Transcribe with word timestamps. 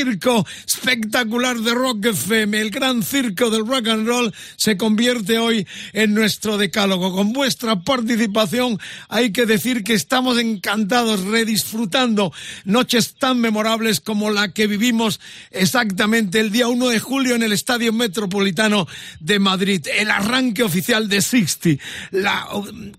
A 0.00 0.02
este 0.02 0.04
circo 0.04 0.46
espectacular 0.90 1.56
de 1.58 1.72
Rock 1.72 2.06
FM. 2.06 2.60
El 2.60 2.70
gran 2.70 3.04
circo 3.04 3.48
del 3.48 3.64
rock 3.64 3.86
and 3.86 4.08
roll 4.08 4.34
se 4.56 4.76
convierte 4.76 5.38
hoy 5.38 5.64
en 5.92 6.14
nuestro 6.14 6.58
decálogo. 6.58 7.14
Con 7.14 7.32
vuestra 7.32 7.80
participación 7.80 8.76
hay 9.08 9.30
que 9.30 9.46
decir 9.46 9.84
que 9.84 9.94
estamos 9.94 10.36
encantados, 10.38 11.20
redisfrutando 11.20 12.32
noches 12.64 13.14
tan 13.14 13.38
memorables 13.40 14.00
como 14.00 14.30
la 14.30 14.52
que 14.52 14.66
vivimos 14.66 15.20
exactamente 15.52 16.40
el 16.40 16.50
día 16.50 16.66
1 16.66 16.88
de 16.88 16.98
julio 16.98 17.36
en 17.36 17.44
el 17.44 17.52
Estadio 17.52 17.92
Metropolitano 17.92 18.88
de 19.20 19.38
Madrid. 19.38 19.86
El 19.96 20.10
arranque 20.10 20.64
oficial 20.64 21.08
de 21.08 21.22
Sixty, 21.22 21.78
la 22.10 22.48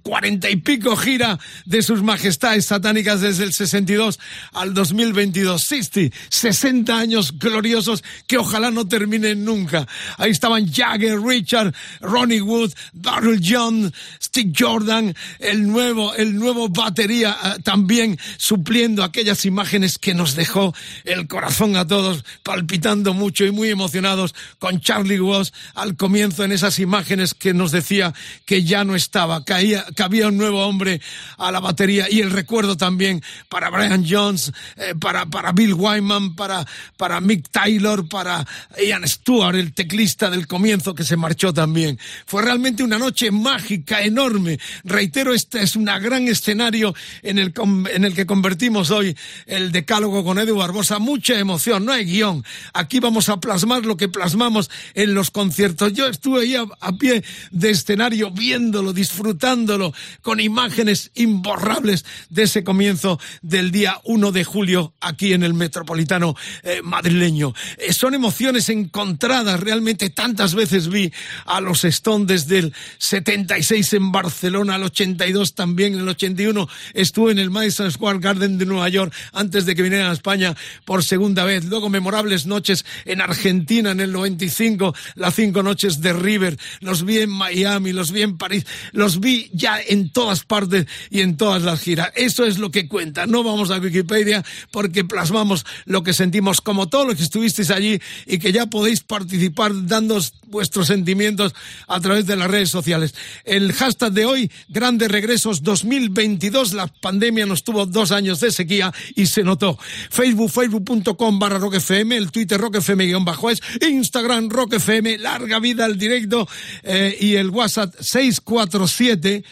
cuarenta 0.01 0.49
y 0.49 0.55
pico 0.55 0.95
gira 0.95 1.37
de 1.65 1.81
sus 1.81 2.01
majestades 2.03 2.67
satánicas 2.67 3.19
desde 3.19 3.43
el 3.43 3.51
62 3.51 4.17
al 4.53 4.73
2022. 4.73 5.61
60, 5.61 6.15
60 6.29 6.97
años 6.97 7.37
gloriosos 7.37 7.80
que 8.27 8.37
ojalá 8.37 8.71
no 8.71 8.87
terminen 8.87 9.45
nunca. 9.45 9.87
Ahí 10.17 10.31
estaban 10.31 10.71
Jagger, 10.71 11.19
Richard, 11.19 11.73
Ronnie 12.01 12.41
Wood, 12.41 12.71
Darrell 12.93 13.41
John, 13.43 13.93
Steve 14.21 14.51
Jordan, 14.57 15.15
el 15.39 15.67
nuevo, 15.67 16.13
el 16.15 16.35
nuevo 16.35 16.69
batería 16.69 17.37
eh, 17.43 17.61
también 17.63 18.17
supliendo 18.37 19.03
aquellas 19.03 19.45
imágenes 19.45 19.97
que 19.97 20.13
nos 20.13 20.35
dejó 20.35 20.73
el 21.05 21.27
corazón 21.27 21.75
a 21.75 21.87
todos 21.87 22.23
palpitando 22.43 23.13
mucho 23.13 23.45
y 23.45 23.51
muy 23.51 23.69
emocionados 23.69 24.33
con 24.59 24.81
Charlie 24.81 25.19
Watts 25.19 25.53
al 25.75 25.95
comienzo 25.95 26.43
en 26.43 26.51
esas 26.51 26.79
imágenes 26.79 27.33
que 27.33 27.53
nos 27.53 27.71
decía 27.71 28.13
que 28.45 28.63
ya 28.63 28.83
no 28.83 28.95
estaba, 28.95 29.43
caía, 29.43 29.85
cabía 29.95 30.27
un 30.27 30.37
nuevo 30.37 30.65
hombre 30.65 31.01
a 31.37 31.51
la 31.51 31.59
batería 31.59 32.07
y 32.09 32.21
el 32.21 32.31
recuerdo 32.31 32.77
también 32.77 33.23
para 33.49 33.69
Brian 33.69 34.05
Jones, 34.07 34.51
eh, 34.77 34.93
para, 34.99 35.25
para 35.25 35.51
Bill 35.51 35.73
Wyman, 35.73 36.35
para, 36.35 36.65
para 36.97 37.21
Mick 37.21 37.49
Taylor, 37.71 38.05
para 38.09 38.45
Ian 38.85 39.07
Stewart, 39.07 39.55
el 39.55 39.73
teclista 39.73 40.29
del 40.29 40.45
comienzo 40.45 40.93
que 40.93 41.05
se 41.05 41.15
marchó 41.15 41.53
también. 41.53 41.97
Fue 42.25 42.41
realmente 42.41 42.83
una 42.83 42.99
noche 42.99 43.31
mágica, 43.31 44.01
enorme. 44.01 44.59
Reitero, 44.83 45.33
este 45.33 45.63
es 45.63 45.77
un 45.77 45.85
gran 45.85 46.27
escenario 46.27 46.93
en 47.21 47.39
el, 47.39 47.53
en 47.93 48.03
el 48.03 48.13
que 48.13 48.25
convertimos 48.25 48.91
hoy 48.91 49.15
el 49.45 49.71
decálogo 49.71 50.25
con 50.25 50.37
Edu 50.37 50.57
Barbosa. 50.57 50.99
Mucha 50.99 51.39
emoción, 51.39 51.85
no 51.85 51.93
hay 51.93 52.03
guion. 52.03 52.43
Aquí 52.73 52.99
vamos 52.99 53.29
a 53.29 53.39
plasmar 53.39 53.85
lo 53.85 53.95
que 53.95 54.09
plasmamos 54.09 54.69
en 54.93 55.13
los 55.13 55.31
conciertos. 55.31 55.93
Yo 55.93 56.07
estuve 56.07 56.41
ahí 56.41 56.55
a, 56.55 56.91
pie 56.99 57.23
de 57.51 57.69
escenario 57.69 58.31
viéndolo, 58.31 58.91
disfrutándolo, 58.91 59.93
con 60.21 60.41
imágenes 60.41 61.11
imborrables 61.15 62.03
de 62.29 62.43
ese 62.43 62.65
comienzo 62.65 63.17
del 63.41 63.71
día 63.71 64.01
1 64.03 64.31
de 64.33 64.43
julio 64.43 64.93
aquí 64.99 65.31
en 65.31 65.43
el 65.43 65.53
metropolitano 65.53 66.35
eh, 66.63 66.81
madrileño. 66.83 67.53
Eh, 67.77 67.93
son 67.93 68.13
emociones 68.13 68.69
encontradas, 68.69 69.59
realmente 69.59 70.09
tantas 70.09 70.55
veces 70.55 70.89
vi 70.89 71.11
a 71.45 71.61
los 71.61 71.83
Stones 71.83 72.27
desde 72.27 72.59
el 72.59 72.73
76 72.97 73.93
en 73.93 74.11
Barcelona, 74.11 74.75
al 74.75 74.83
82 74.83 75.55
también, 75.55 75.93
en 75.93 76.01
el 76.01 76.09
81 76.09 76.67
estuve 76.93 77.31
en 77.31 77.39
el 77.39 77.49
Madison 77.49 77.91
Square 77.91 78.19
Garden 78.19 78.57
de 78.57 78.65
Nueva 78.65 78.89
York 78.89 79.13
antes 79.33 79.65
de 79.65 79.75
que 79.75 79.81
vinieran 79.81 80.09
a 80.09 80.13
España 80.13 80.55
por 80.85 81.03
segunda 81.03 81.45
vez. 81.45 81.65
Luego 81.65 81.89
memorables 81.89 82.45
noches 82.45 82.85
en 83.05 83.21
Argentina 83.21 83.91
en 83.91 83.99
el 83.99 84.11
95, 84.11 84.95
las 85.15 85.35
cinco 85.35 85.63
noches 85.63 86.01
de 86.01 86.13
River, 86.13 86.57
los 86.79 87.05
vi 87.05 87.19
en 87.19 87.29
Miami, 87.29 87.91
los 87.91 88.11
vi 88.11 88.21
en 88.21 88.37
París, 88.37 88.65
los 88.91 89.19
vi 89.19 89.49
ya 89.53 89.79
en 89.79 90.11
todas 90.11 90.43
partes 90.43 90.87
y 91.09 91.21
en 91.21 91.37
todas 91.37 91.63
las 91.63 91.81
giras. 91.81 92.11
Eso 92.15 92.45
es 92.45 92.57
lo 92.57 92.71
que 92.71 92.87
cuenta 92.87 93.11
no 93.27 93.43
vamos 93.43 93.71
a 93.71 93.77
Wikipedia 93.77 94.43
porque 94.71 95.03
plasmamos 95.03 95.65
lo 95.85 96.03
que 96.03 96.13
sentimos, 96.13 96.61
como 96.61 96.89
todos 96.89 97.07
los 97.07 97.15
que 97.15 97.23
estuvisteis 97.51 97.71
allí 97.71 98.01
y 98.25 98.39
que 98.39 98.51
ya 98.51 98.65
podéis 98.65 99.01
participar 99.01 99.71
dando 99.87 100.19
vuestros 100.47 100.87
sentimientos 100.87 101.53
a 101.87 101.99
través 101.99 102.25
de 102.25 102.35
las 102.35 102.49
redes 102.49 102.69
sociales. 102.69 103.13
El 103.43 103.73
hashtag 103.73 104.11
de 104.11 104.25
hoy, 104.25 104.51
Grandes 104.69 105.11
Regresos 105.11 105.63
2022, 105.63 106.73
la 106.73 106.87
pandemia 106.87 107.45
nos 107.45 107.63
tuvo 107.63 107.85
dos 107.85 108.11
años 108.11 108.39
de 108.39 108.51
sequía 108.51 108.93
y 109.15 109.27
se 109.27 109.43
notó. 109.43 109.77
Facebook, 110.09 110.51
facebook.com 110.51 111.39
barra 111.39 111.59
roquefm, 111.59 112.13
el 112.13 112.31
Twitter 112.31 112.59
roquefm 112.59 113.23
bajo 113.23 113.49
es, 113.49 113.61
Instagram 113.87 114.49
roquefm, 114.49 115.17
larga 115.19 115.59
vida 115.59 115.85
al 115.85 115.97
directo 115.97 116.47
eh, 116.83 117.17
y 117.19 117.35
el 117.35 117.49
WhatsApp 117.49 117.93
647 117.99 119.43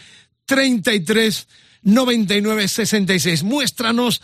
33 0.46 1.46
9966. 1.82 3.42
Muéstranos 3.42 4.20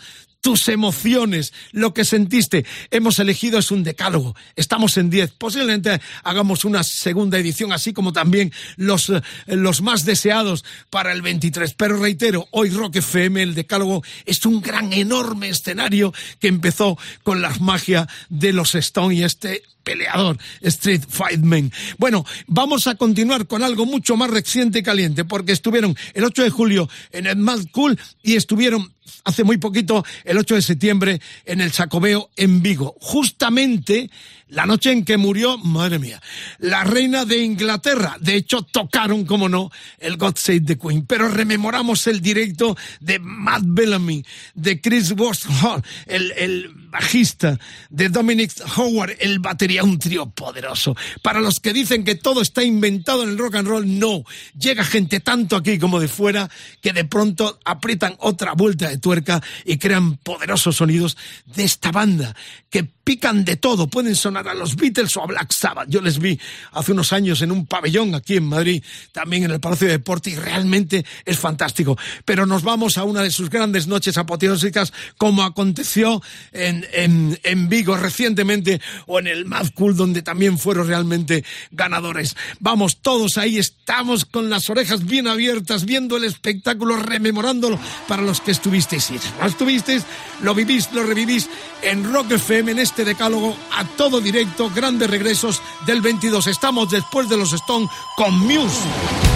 tus 0.47 0.69
emociones, 0.69 1.51
lo 1.73 1.93
que 1.93 2.05
sentiste. 2.05 2.65
Hemos 2.89 3.19
elegido 3.19 3.59
es 3.59 3.69
un 3.69 3.83
decálogo. 3.83 4.33
Estamos 4.55 4.95
en 4.95 5.09
10. 5.09 5.31
Posiblemente 5.31 5.99
hagamos 6.23 6.63
una 6.63 6.83
segunda 6.83 7.37
edición, 7.37 7.73
así 7.73 7.91
como 7.91 8.13
también 8.13 8.53
los, 8.77 9.09
eh, 9.09 9.21
los 9.47 9.81
más 9.81 10.05
deseados 10.05 10.63
para 10.89 11.11
el 11.11 11.21
23. 11.21 11.73
Pero 11.73 11.97
reitero, 11.97 12.47
hoy 12.51 12.69
Rock 12.69 12.95
FM, 12.95 13.43
el 13.43 13.55
decálogo, 13.55 14.05
es 14.25 14.45
un 14.45 14.61
gran, 14.61 14.93
enorme 14.93 15.49
escenario 15.49 16.13
que 16.39 16.47
empezó 16.47 16.97
con 17.23 17.41
la 17.41 17.53
magia 17.59 18.07
de 18.29 18.53
los 18.53 18.73
Stone 18.73 19.15
y 19.15 19.23
este 19.23 19.63
peleador, 19.87 20.37
Street 20.61 21.03
Fightman. 21.07 21.71
Bueno, 21.97 22.25
vamos 22.45 22.87
a 22.87 22.95
continuar 22.95 23.47
con 23.47 23.63
algo 23.63 23.85
mucho 23.85 24.17
más 24.17 24.29
reciente 24.29 24.79
y 24.79 24.83
caliente, 24.83 25.23
porque 25.23 25.53
estuvieron 25.53 25.95
el 26.13 26.25
8 26.25 26.43
de 26.43 26.49
julio 26.49 26.89
en 27.13 27.25
el 27.25 27.37
Mad 27.37 27.61
Cool 27.71 27.97
y 28.21 28.35
estuvieron 28.35 28.91
hace 29.23 29.45
muy 29.45 29.57
poquito, 29.57 30.03
el 30.25 30.37
8 30.37 30.55
de 30.55 30.61
septiembre, 30.61 31.21
en 31.45 31.61
el 31.61 31.71
Sacobeo 31.71 32.29
en 32.35 32.61
Vigo. 32.61 32.97
Justamente 32.99 34.09
la 34.49 34.65
noche 34.65 34.91
en 34.91 35.03
que 35.03 35.17
murió, 35.17 35.57
madre 35.57 35.99
mía, 35.99 36.21
la 36.59 36.83
reina 36.83 37.25
de 37.25 37.43
Inglaterra. 37.43 38.15
De 38.19 38.35
hecho, 38.35 38.61
tocaron, 38.61 39.25
como 39.25 39.49
no, 39.49 39.71
el 39.99 40.17
God 40.17 40.35
Save 40.37 40.61
the 40.61 40.77
Queen. 40.77 41.05
Pero 41.05 41.27
rememoramos 41.27 42.07
el 42.07 42.21
directo 42.21 42.77
de 42.99 43.19
Matt 43.19 43.63
Bellamy, 43.65 44.25
de 44.53 44.79
Chris 44.79 45.13
Hall, 45.61 45.83
el, 46.05 46.31
el 46.37 46.69
bajista, 46.89 47.59
de 47.89 48.09
Dominic 48.09 48.53
Howard, 48.77 49.17
el 49.19 49.39
batería, 49.39 49.83
un 49.83 49.99
trío 49.99 50.29
poderoso. 50.29 50.95
Para 51.21 51.41
los 51.41 51.59
que 51.59 51.73
dicen 51.73 52.03
que 52.03 52.15
todo 52.15 52.41
está 52.41 52.63
inventado 52.63 53.23
en 53.23 53.29
el 53.29 53.37
rock 53.37 53.55
and 53.55 53.67
roll, 53.67 53.99
no. 53.99 54.23
Llega 54.57 54.83
gente 54.83 55.19
tanto 55.19 55.55
aquí 55.55 55.77
como 55.77 55.99
de 55.99 56.07
fuera 56.07 56.49
que 56.81 56.93
de 56.93 57.05
pronto 57.05 57.59
aprietan 57.65 58.15
otra 58.19 58.53
vuelta 58.53 58.89
de 58.89 58.97
tuerca 58.97 59.41
y 59.65 59.77
crean 59.77 60.17
poderosos 60.17 60.77
sonidos 60.77 61.17
de 61.45 61.63
esta 61.63 61.91
banda 61.91 62.35
que 62.69 62.96
pican 63.07 63.45
de 63.45 63.55
todo, 63.55 63.87
pueden 63.87 64.17
sonar 64.17 64.49
a 64.49 64.53
los 64.53 64.75
Beatles 64.75 65.15
o 65.15 65.23
a 65.23 65.27
Black 65.27 65.53
Sabbath. 65.53 65.87
Yo 65.87 66.01
les 66.01 66.19
vi 66.19 66.37
hace 66.73 66.91
unos 66.91 67.13
años 67.13 67.41
en 67.41 67.53
un 67.53 67.65
pabellón 67.65 68.13
aquí 68.13 68.35
en 68.35 68.43
Madrid, 68.43 68.83
también 69.13 69.45
en 69.45 69.51
el 69.51 69.61
Palacio 69.61 69.87
de 69.87 69.93
Deporte, 69.93 70.31
y 70.31 70.35
realmente 70.35 71.05
es 71.23 71.39
fantástico. 71.39 71.97
Pero 72.25 72.45
nos 72.45 72.63
vamos 72.63 72.97
a 72.97 73.05
una 73.05 73.21
de 73.21 73.31
sus 73.31 73.49
grandes 73.49 73.87
noches 73.87 74.17
apoteósicas, 74.17 74.91
como 75.17 75.43
aconteció 75.43 76.21
en, 76.51 76.85
en, 76.91 77.39
en 77.43 77.69
Vigo 77.69 77.95
recientemente, 77.95 78.81
o 79.05 79.19
en 79.19 79.27
el 79.27 79.45
Mad 79.45 79.67
Cool, 79.73 79.95
donde 79.95 80.21
también 80.21 80.59
fueron 80.59 80.89
realmente 80.89 81.45
ganadores. 81.71 82.35
Vamos, 82.59 82.97
todos 82.97 83.37
ahí 83.37 83.57
estamos 83.57 84.25
con 84.25 84.49
las 84.49 84.69
orejas 84.69 85.05
bien 85.05 85.27
abiertas, 85.27 85.85
viendo 85.85 86.17
el 86.17 86.25
espectáculo, 86.25 86.97
rememorándolo 86.97 87.79
para 88.05 88.21
los 88.21 88.41
que 88.41 88.51
estuvisteis. 88.51 89.05
Si 89.05 89.13
no 89.39 89.47
estuvisteis, 89.47 90.03
lo 90.41 90.53
vivís, 90.53 90.91
lo 90.91 91.03
revivís 91.03 91.49
en 91.81 92.03
Rock 92.03 92.31
FM, 92.31 92.71
en 92.71 92.79
este 92.79 92.96
decálogo 93.05 93.55
a 93.71 93.85
todo 93.85 94.21
directo, 94.21 94.69
grandes 94.73 95.09
regresos 95.09 95.61
del 95.85 96.01
22. 96.01 96.47
Estamos 96.47 96.89
después 96.89 97.29
de 97.29 97.37
los 97.37 97.53
Stone 97.53 97.89
con 98.15 98.39
Muse. 98.39 99.26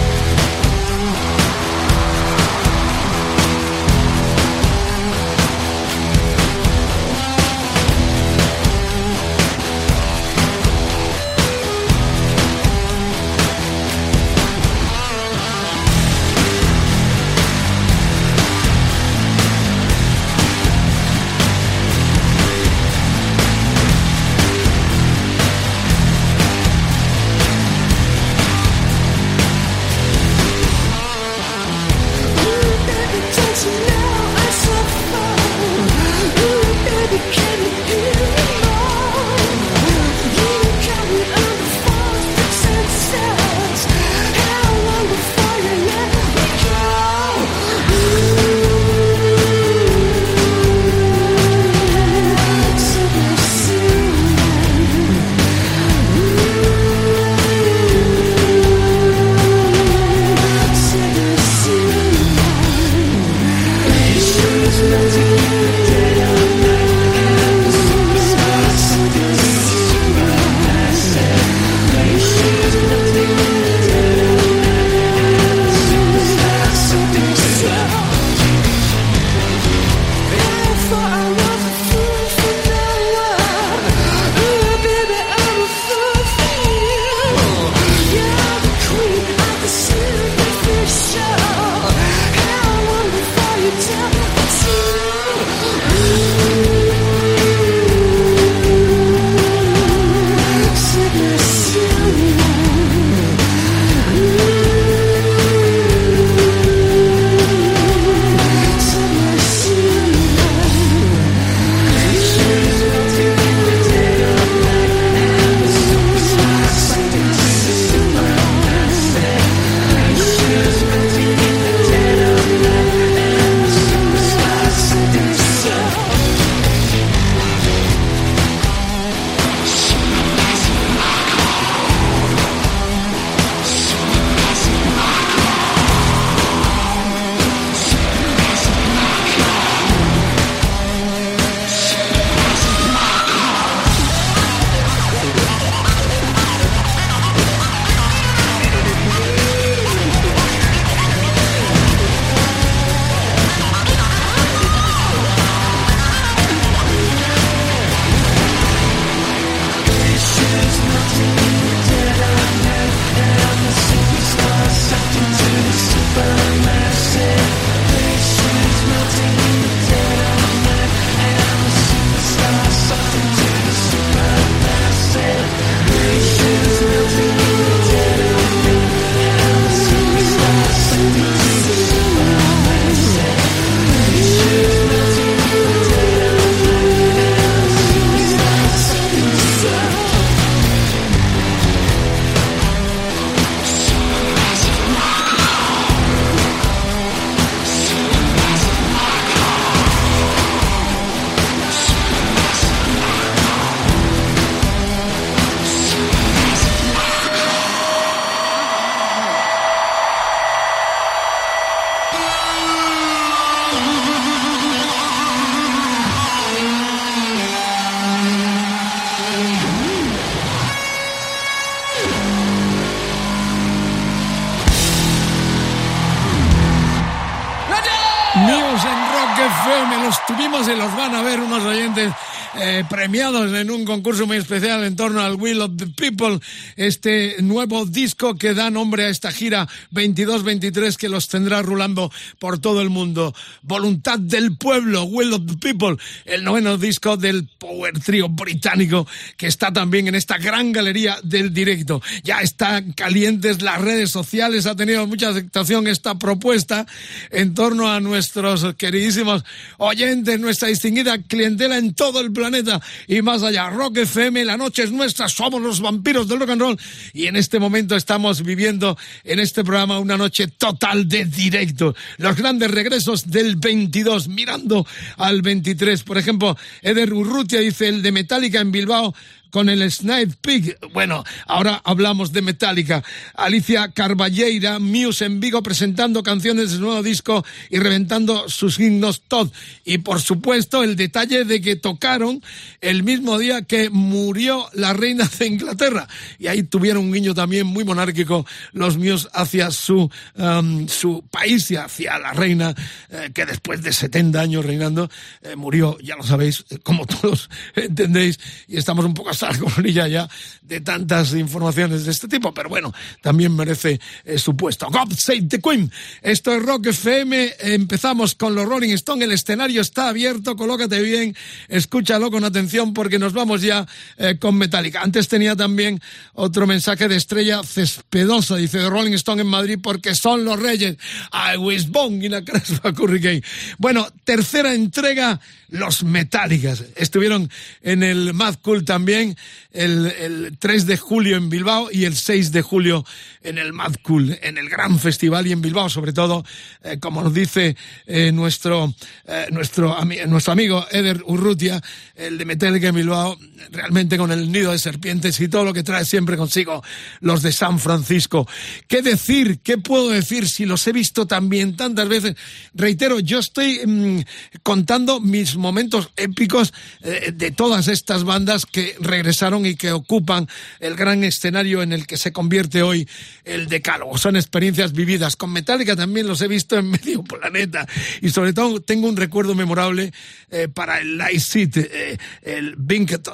Este 236.82 237.36
nuevo 237.42 237.86
disco 237.86 238.34
que 238.34 238.54
da 238.54 238.70
nombre 238.70 239.04
a 239.04 239.08
esta 239.08 239.30
gira 239.30 239.68
22-23 239.92 240.96
que 240.96 241.08
los 241.08 241.28
tendrá 241.28 241.62
rulando 241.62 242.10
por 242.38 242.58
todo 242.58 242.82
el 242.82 242.90
mundo. 242.90 243.34
Voluntad 243.62 244.18
del 244.18 244.56
pueblo, 244.56 245.04
Will 245.04 245.32
of 245.32 245.46
the 245.46 245.56
People, 245.56 245.96
el 246.24 246.44
noveno 246.44 246.76
disco 246.78 247.16
del 247.16 247.46
Power 247.58 247.98
Trio 248.00 248.28
británico 248.28 249.06
que 249.36 249.46
está 249.46 249.72
también 249.72 250.08
en 250.08 250.14
esta 250.14 250.38
gran 250.38 250.72
galería 250.72 251.18
del 251.22 251.54
directo. 251.54 252.02
Ya 252.24 252.40
están 252.40 252.92
calientes 252.92 253.62
las 253.62 253.80
redes 253.80 254.10
sociales, 254.10 254.66
ha 254.66 254.74
tenido 254.74 255.06
mucha 255.06 255.28
aceptación 255.28 255.86
esta 255.86 256.18
propuesta 256.18 256.86
en 257.30 257.54
torno 257.54 257.88
a 257.90 258.00
nuestros 258.00 258.74
queridísimos 258.74 259.44
oyentes, 259.78 260.40
nuestra 260.40 260.68
distinguida 260.68 261.18
clientela 261.18 261.78
en 261.78 261.94
todo 261.94 262.20
el 262.20 262.32
planeta 262.32 262.80
y 263.06 263.22
más 263.22 263.42
allá. 263.42 263.70
Rock 263.70 263.98
FM, 263.98 264.44
la 264.44 264.56
noche 264.56 264.82
es 264.82 264.92
nuestra, 264.92 265.28
somos 265.28 265.62
los 265.62 265.80
vampiros 265.80 266.26
del 266.26 266.40
rock 266.40 266.50
and 266.50 266.60
roll 266.60 266.71
y 267.12 267.26
en 267.26 267.36
este 267.36 267.58
momento 267.58 267.96
estamos 267.96 268.42
viviendo 268.42 268.96
en 269.24 269.40
este 269.40 269.64
programa 269.64 269.98
una 269.98 270.16
noche 270.16 270.48
total 270.48 271.08
de 271.08 271.24
directo. 271.24 271.94
Los 272.18 272.36
grandes 272.36 272.70
regresos 272.70 273.30
del 273.30 273.56
22, 273.56 274.28
mirando 274.28 274.86
al 275.16 275.42
23. 275.42 276.02
Por 276.02 276.18
ejemplo, 276.18 276.56
Eder 276.82 277.12
Urrutia 277.12 277.60
dice 277.60 277.88
el 277.88 278.02
de 278.02 278.12
Metallica 278.12 278.60
en 278.60 278.72
Bilbao 278.72 279.14
con 279.52 279.68
el 279.68 279.88
Snipe 279.92 280.34
Pig. 280.40 280.78
Bueno, 280.92 281.22
ahora 281.46 281.80
hablamos 281.84 282.32
de 282.32 282.42
Metallica. 282.42 283.04
Alicia 283.34 283.92
Carballeira, 283.92 284.78
Muse 284.78 285.26
en 285.26 285.40
Vigo 285.40 285.62
presentando 285.62 286.22
canciones 286.22 286.70
de 286.70 286.76
su 286.76 286.82
nuevo 286.82 287.02
disco 287.02 287.44
y 287.70 287.78
reventando 287.78 288.48
sus 288.48 288.80
himnos 288.80 289.22
Todd. 289.28 289.52
Y 289.84 289.98
por 289.98 290.20
supuesto 290.20 290.82
el 290.82 290.96
detalle 290.96 291.44
de 291.44 291.60
que 291.60 291.76
tocaron 291.76 292.42
el 292.80 293.02
mismo 293.02 293.38
día 293.38 293.62
que 293.62 293.90
murió 293.90 294.68
la 294.72 294.94
reina 294.94 295.30
de 295.38 295.46
Inglaterra. 295.46 296.08
Y 296.38 296.46
ahí 296.46 296.62
tuvieron 296.62 297.04
un 297.04 297.12
guiño 297.12 297.34
también 297.34 297.66
muy 297.66 297.84
monárquico 297.84 298.46
los 298.72 298.96
Muse 298.96 299.28
hacia 299.34 299.70
su, 299.70 300.10
um, 300.36 300.88
su 300.88 301.24
país 301.30 301.70
y 301.70 301.76
hacia 301.76 302.18
la 302.18 302.32
reina 302.32 302.74
eh, 303.10 303.30
que 303.34 303.44
después 303.44 303.82
de 303.82 303.92
70 303.92 304.40
años 304.40 304.64
reinando 304.64 305.10
eh, 305.42 305.56
murió, 305.56 305.98
ya 306.00 306.16
lo 306.16 306.22
sabéis, 306.22 306.64
eh, 306.70 306.78
como 306.82 307.04
todos 307.20 307.50
entendéis, 307.74 308.40
y 308.66 308.78
estamos 308.78 309.04
un 309.04 309.12
poco 309.12 309.34
con 309.60 309.86
ella 309.86 310.08
ya 310.08 310.28
de 310.62 310.80
tantas 310.80 311.34
informaciones 311.34 312.04
de 312.04 312.12
este 312.12 312.28
tipo, 312.28 312.54
pero 312.54 312.68
bueno, 312.68 312.94
también 313.20 313.54
merece 313.54 314.00
eh, 314.24 314.38
su 314.38 314.56
puesto. 314.56 314.88
God 314.88 315.12
Save 315.16 315.42
the 315.42 315.60
Queen. 315.60 315.90
Esto 316.22 316.54
es 316.54 316.62
Rock 316.62 316.86
FM. 316.86 317.54
Empezamos 317.60 318.34
con 318.34 318.54
los 318.54 318.66
Rolling 318.66 318.92
Stone. 318.94 319.24
El 319.24 319.32
escenario 319.32 319.82
está 319.82 320.08
abierto. 320.08 320.56
Colócate 320.56 321.02
bien. 321.02 321.36
Escúchalo 321.68 322.30
con 322.30 322.44
atención 322.44 322.94
porque 322.94 323.18
nos 323.18 323.32
vamos 323.32 323.62
ya 323.62 323.86
eh, 324.16 324.38
con 324.38 324.56
Metallica. 324.56 325.02
Antes 325.02 325.28
tenía 325.28 325.56
también 325.56 326.00
otro 326.34 326.66
mensaje 326.66 327.08
de 327.08 327.16
Estrella 327.16 327.62
Cespedosa. 327.64 328.56
Dice 328.56 328.78
de 328.78 328.88
Rolling 328.88 329.14
Stone 329.14 329.42
en 329.42 329.48
Madrid 329.48 329.78
porque 329.82 330.14
son 330.14 330.44
los 330.44 330.58
reyes. 330.58 330.96
I 331.32 331.56
was 331.56 331.90
born 331.90 332.22
in 332.24 332.34
a 332.34 332.42
Hurricane. 332.98 333.42
Bueno, 333.78 334.06
tercera 334.24 334.72
entrega 334.72 335.40
los 335.72 336.04
Metallicas. 336.04 336.84
Estuvieron 336.96 337.50
en 337.82 338.02
el 338.02 338.34
Mad 338.34 338.56
Cool 338.60 338.84
también 338.84 339.36
el, 339.72 340.06
el, 340.06 340.58
3 340.58 340.86
de 340.86 340.98
julio 340.98 341.36
en 341.36 341.48
Bilbao 341.48 341.88
y 341.90 342.04
el 342.04 342.14
6 342.14 342.52
de 342.52 342.60
julio 342.60 343.06
en 343.42 343.56
el 343.56 343.72
Mad 343.72 343.94
Cool, 344.02 344.38
en 344.42 344.58
el 344.58 344.68
gran 344.68 344.98
festival 344.98 345.46
y 345.46 345.52
en 345.52 345.62
Bilbao, 345.62 345.88
sobre 345.88 346.12
todo, 346.12 346.44
eh, 346.84 346.98
como 347.00 347.22
nos 347.22 347.32
dice 347.32 347.74
eh, 348.06 348.30
nuestro, 348.32 348.94
eh, 349.26 349.46
nuestro, 349.50 349.96
nuestro 350.26 350.52
amigo 350.52 350.86
Eder 350.90 351.22
Urrutia, 351.24 351.80
el 352.16 352.36
de 352.36 352.44
Metallica 352.44 352.88
en 352.88 352.94
Bilbao, 352.94 353.38
realmente 353.70 354.18
con 354.18 354.30
el 354.30 354.52
nido 354.52 354.72
de 354.72 354.78
serpientes 354.78 355.40
y 355.40 355.48
todo 355.48 355.64
lo 355.64 355.72
que 355.72 355.82
trae 355.82 356.04
siempre 356.04 356.36
consigo 356.36 356.84
los 357.20 357.40
de 357.40 357.50
San 357.50 357.78
Francisco. 357.78 358.46
¿Qué 358.88 359.00
decir? 359.00 359.60
¿Qué 359.60 359.78
puedo 359.78 360.10
decir 360.10 360.46
si 360.48 360.66
los 360.66 360.86
he 360.86 360.92
visto 360.92 361.26
también 361.26 361.76
tantas 361.76 362.08
veces? 362.08 362.36
Reitero, 362.74 363.20
yo 363.20 363.38
estoy 363.38 363.80
mmm, 363.86 364.20
contando 364.62 365.18
mis 365.18 365.56
momentos 365.62 366.10
épicos 366.16 366.74
eh, 367.02 367.32
de 367.34 367.50
todas 367.50 367.88
estas 367.88 368.24
bandas 368.24 368.66
que 368.66 368.96
regresaron 369.00 369.64
y 369.64 369.76
que 369.76 369.92
ocupan 369.92 370.48
el 370.80 370.96
gran 370.96 371.24
escenario 371.24 371.82
en 371.82 371.92
el 371.92 372.06
que 372.06 372.18
se 372.18 372.32
convierte 372.32 372.82
hoy 372.82 373.08
el 373.44 373.68
Decálogo. 373.68 374.18
Son 374.18 374.36
experiencias 374.36 374.92
vividas. 374.92 375.36
Con 375.36 375.52
Metallica 375.52 375.96
también 375.96 376.26
los 376.26 376.40
he 376.42 376.48
visto 376.48 376.76
en 376.76 376.90
medio 376.90 377.22
planeta 377.22 377.86
y 378.20 378.30
sobre 378.30 378.52
todo 378.52 378.80
tengo 378.80 379.08
un 379.08 379.16
recuerdo 379.16 379.54
memorable 379.54 380.12
eh, 380.50 380.68
para 380.68 380.98
el 380.98 381.16
Light 381.16 381.40
Seat, 381.40 381.76
eh, 381.76 382.18
el 382.42 382.74
Binket 382.76 383.28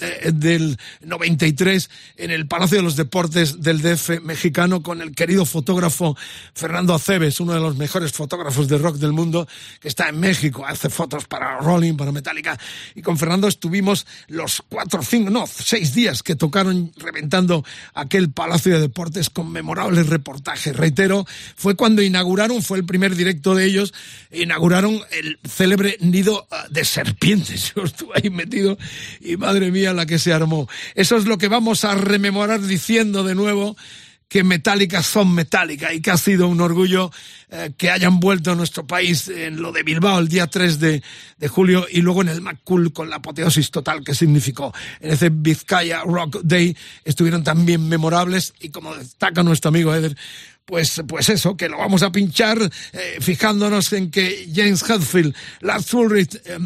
eh, 0.00 0.32
del 0.32 0.76
93 1.02 1.90
en 2.16 2.30
el 2.30 2.46
Palacio 2.46 2.78
de 2.78 2.82
los 2.82 2.96
Deportes 2.96 3.62
del 3.62 3.80
DF 3.80 4.20
mexicano 4.22 4.82
con 4.82 5.00
el 5.00 5.14
querido 5.14 5.46
fotógrafo 5.46 6.16
Fernando 6.54 6.94
Aceves, 6.94 7.40
uno 7.40 7.54
de 7.54 7.60
los 7.60 7.76
mejores 7.76 8.12
fotógrafos 8.12 8.68
de 8.68 8.78
rock 8.78 8.96
del 8.96 9.12
mundo 9.12 9.48
que 9.80 9.88
está 9.88 10.08
en 10.08 10.20
México, 10.20 10.66
hace 10.66 10.90
fotos 10.90 11.24
para 11.26 11.59
Rolling, 11.60 11.94
para 11.94 12.12
Metallica 12.12 12.58
y 12.94 13.02
con 13.02 13.18
Fernando 13.18 13.48
estuvimos 13.48 14.06
los 14.28 14.62
cuatro, 14.68 15.02
cinco, 15.02 15.30
no, 15.30 15.46
seis 15.46 15.94
días 15.94 16.22
que 16.22 16.36
tocaron 16.36 16.92
reventando 16.96 17.64
aquel 17.94 18.30
Palacio 18.30 18.74
de 18.74 18.80
Deportes 18.80 19.30
con 19.30 19.50
memorables 19.50 20.08
reportajes. 20.08 20.76
Reitero, 20.76 21.26
fue 21.56 21.76
cuando 21.76 22.02
inauguraron, 22.02 22.62
fue 22.62 22.78
el 22.78 22.84
primer 22.84 23.14
directo 23.14 23.54
de 23.54 23.64
ellos, 23.64 23.94
inauguraron 24.30 25.00
el 25.12 25.38
célebre 25.48 25.96
nido 26.00 26.46
ah, 26.50 26.66
de 26.70 26.84
serpientes. 26.84 27.72
Yo 27.76 27.82
estuve 27.82 28.12
ahí 28.16 28.30
metido 28.30 28.78
y 29.20 29.36
madre 29.36 29.70
mía 29.70 29.92
la 29.92 30.06
que 30.06 30.18
se 30.18 30.32
armó. 30.32 30.68
Eso 30.94 31.16
es 31.16 31.26
lo 31.26 31.38
que 31.38 31.48
vamos 31.48 31.84
a 31.84 31.94
rememorar 31.94 32.60
diciendo 32.60 33.24
de 33.24 33.34
nuevo 33.34 33.76
que 34.30 34.44
Metallica 34.44 35.02
son 35.02 35.34
Metallica 35.34 35.92
y 35.92 36.00
que 36.00 36.12
ha 36.12 36.16
sido 36.16 36.46
un 36.46 36.60
orgullo 36.60 37.10
eh, 37.50 37.72
que 37.76 37.90
hayan 37.90 38.20
vuelto 38.20 38.52
a 38.52 38.54
nuestro 38.54 38.86
país 38.86 39.26
en 39.26 39.60
lo 39.60 39.72
de 39.72 39.82
Bilbao 39.82 40.20
el 40.20 40.28
día 40.28 40.46
3 40.46 40.78
de, 40.78 41.02
de 41.36 41.48
julio 41.48 41.84
y 41.90 42.00
luego 42.00 42.22
en 42.22 42.28
el 42.28 42.40
McCool 42.40 42.92
con 42.92 43.10
la 43.10 43.16
apoteosis 43.16 43.72
total 43.72 44.04
que 44.04 44.14
significó. 44.14 44.72
En 45.00 45.10
ese 45.10 45.30
Vizcaya 45.30 46.04
Rock 46.04 46.42
Day 46.44 46.76
estuvieron 47.04 47.42
también 47.42 47.88
memorables 47.88 48.54
y 48.60 48.68
como 48.70 48.94
destaca 48.94 49.42
nuestro 49.42 49.70
amigo 49.70 49.92
Eder, 49.92 50.16
pues, 50.70 51.02
pues 51.08 51.28
eso, 51.28 51.56
que 51.56 51.68
lo 51.68 51.78
vamos 51.78 52.04
a 52.04 52.12
pinchar 52.12 52.58
eh, 52.92 53.16
fijándonos 53.20 53.92
en 53.92 54.10
que 54.12 54.48
James 54.54 54.88
Hetfield, 54.88 55.34
Lars 55.60 55.92
Ulrich, 55.92 56.36
eh, 56.44 56.58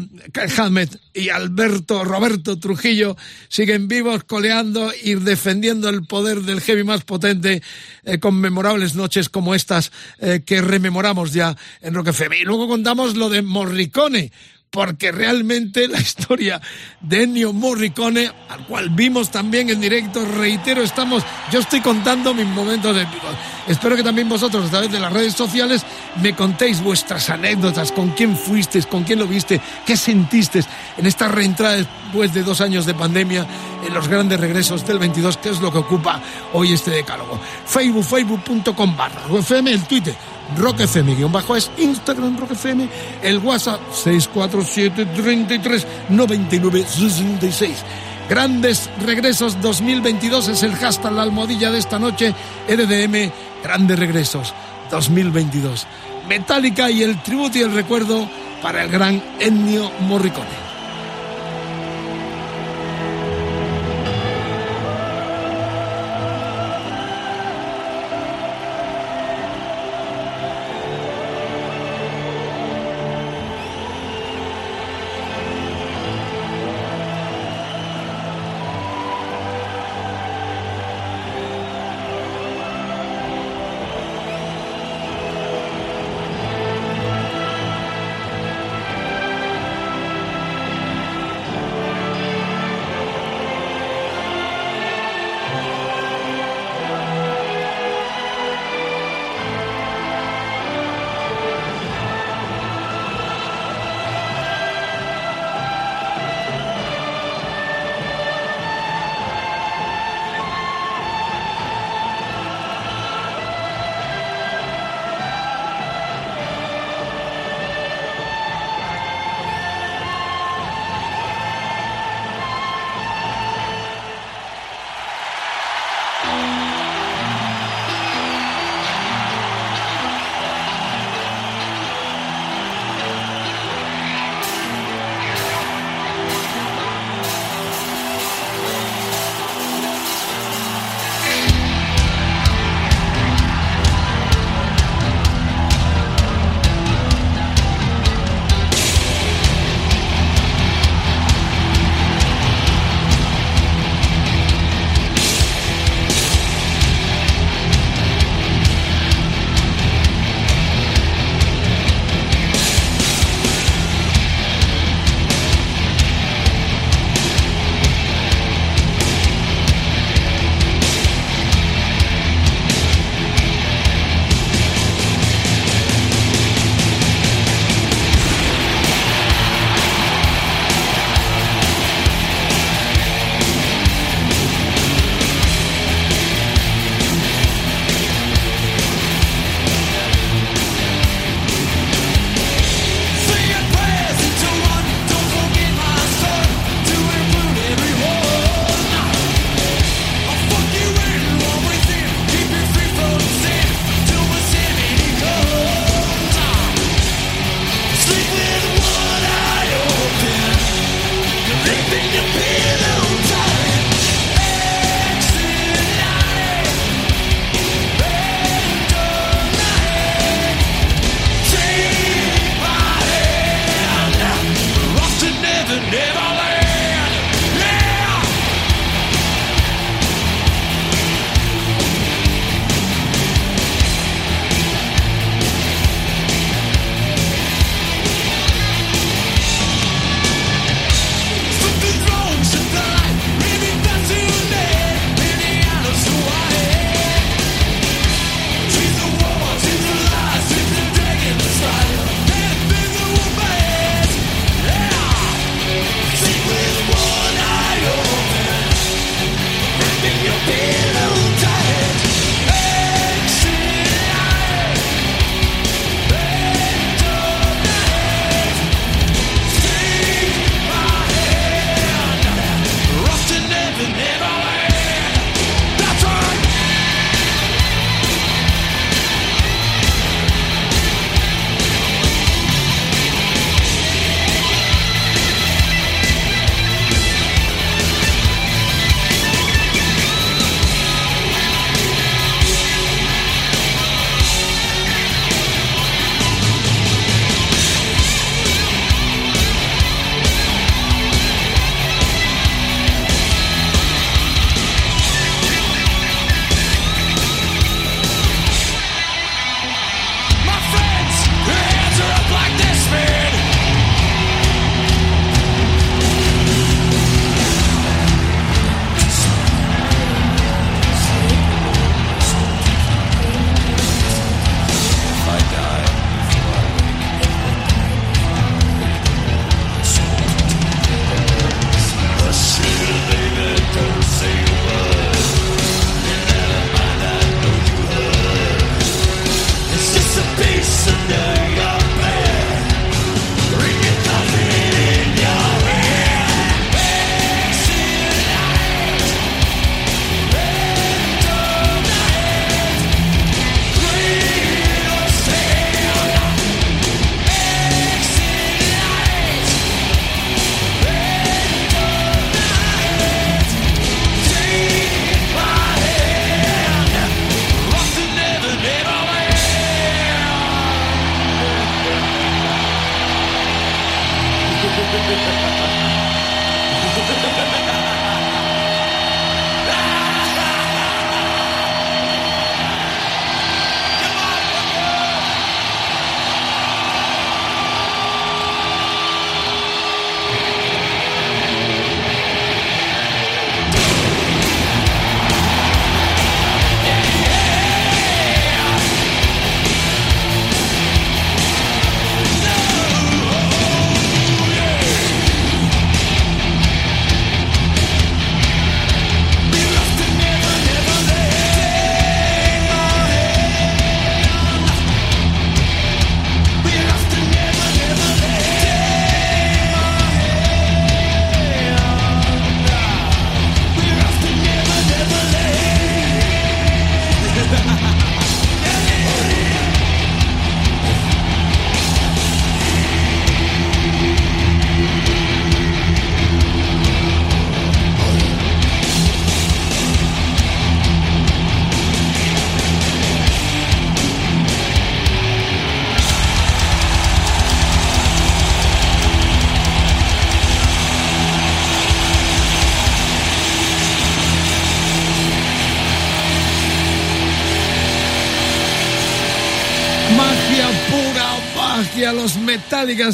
Hammett 0.57 0.99
y 1.11 1.29
Alberto 1.29 2.03
Roberto 2.03 2.59
Trujillo 2.59 3.17
siguen 3.47 3.87
vivos, 3.87 4.23
coleando 4.23 4.91
y 5.03 5.15
defendiendo 5.15 5.89
el 5.89 6.05
poder 6.05 6.41
del 6.41 6.61
heavy 6.61 6.83
más 6.83 7.03
potente 7.03 7.63
eh, 8.03 8.19
con 8.19 8.39
memorables 8.39 8.93
noches 8.93 9.27
como 9.27 9.55
estas 9.55 9.91
eh, 10.19 10.43
que 10.45 10.61
rememoramos 10.61 11.33
ya 11.33 11.57
en 11.81 11.95
Rock 11.95 12.09
FM. 12.09 12.37
Y 12.37 12.43
luego 12.43 12.67
contamos 12.67 13.15
lo 13.15 13.29
de 13.29 13.41
Morricone, 13.41 14.31
porque 14.75 15.09
realmente 15.13 15.87
la 15.87 16.01
historia 16.01 16.61
de 16.99 17.23
Ennio 17.23 17.53
Morricone, 17.53 18.29
al 18.49 18.65
cual 18.67 18.89
vimos 18.89 19.31
también 19.31 19.69
en 19.69 19.79
directo, 19.79 20.25
reitero, 20.37 20.83
estamos, 20.83 21.23
yo 21.49 21.61
estoy 21.61 21.79
contando 21.79 22.33
mis 22.33 22.45
momentos 22.45 22.95
épicos. 22.97 23.29
Espero 23.69 23.95
que 23.95 24.03
también 24.03 24.27
vosotros 24.27 24.65
a 24.65 24.69
través 24.69 24.91
de 24.91 24.99
las 24.99 25.13
redes 25.13 25.33
sociales 25.33 25.85
me 26.21 26.35
contéis 26.35 26.83
vuestras 26.83 27.29
anécdotas, 27.29 27.93
con 27.93 28.09
quién 28.09 28.35
fuisteis, 28.35 28.85
con 28.85 29.05
quién 29.05 29.19
lo 29.19 29.27
viste, 29.27 29.61
qué 29.85 29.95
sentiste 29.95 30.61
en 30.97 31.05
esta 31.05 31.29
reentrada 31.29 31.77
después 31.77 32.33
de 32.33 32.43
dos 32.43 32.59
años 32.59 32.85
de 32.85 32.93
pandemia, 32.93 33.47
en 33.87 33.93
los 33.93 34.09
grandes 34.09 34.41
regresos 34.41 34.85
del 34.85 34.99
22, 34.99 35.37
que 35.37 35.51
es 35.51 35.61
lo 35.61 35.71
que 35.71 35.77
ocupa 35.77 36.21
hoy 36.51 36.73
este 36.73 36.91
decálogo. 36.91 37.39
Facebook, 37.65 38.03
facebook.com 38.03 38.97
barra 38.97 39.21
FM, 39.39 39.71
el 39.71 39.83
Twitter 39.83 40.15
Rock 40.57 40.81
FM, 40.81 41.15
guion 41.15 41.31
bajo 41.31 41.55
es 41.55 41.71
Instagram 41.77 42.37
Rock 42.37 42.51
FM, 42.51 42.87
el 43.23 43.39
WhatsApp 43.39 43.79
647 43.91 45.05
33 45.05 45.87
99 46.09 46.85
66. 46.87 47.83
Grandes 48.29 48.89
regresos 49.05 49.61
2022 49.61 50.47
es 50.47 50.63
el 50.63 50.75
hashtag 50.75 51.13
la 51.13 51.23
almohadilla 51.23 51.71
de 51.71 51.79
esta 51.79 51.99
noche, 51.99 52.33
RDM, 52.67 53.31
grandes 53.63 53.99
regresos 53.99 54.53
2022. 54.91 55.85
Metallica 56.27 56.89
y 56.89 57.03
el 57.03 57.21
tributo 57.21 57.57
y 57.57 57.61
el 57.61 57.73
recuerdo 57.73 58.27
para 58.61 58.83
el 58.83 58.89
gran 58.89 59.21
Ennio 59.39 59.91
Morricone. 60.01 60.64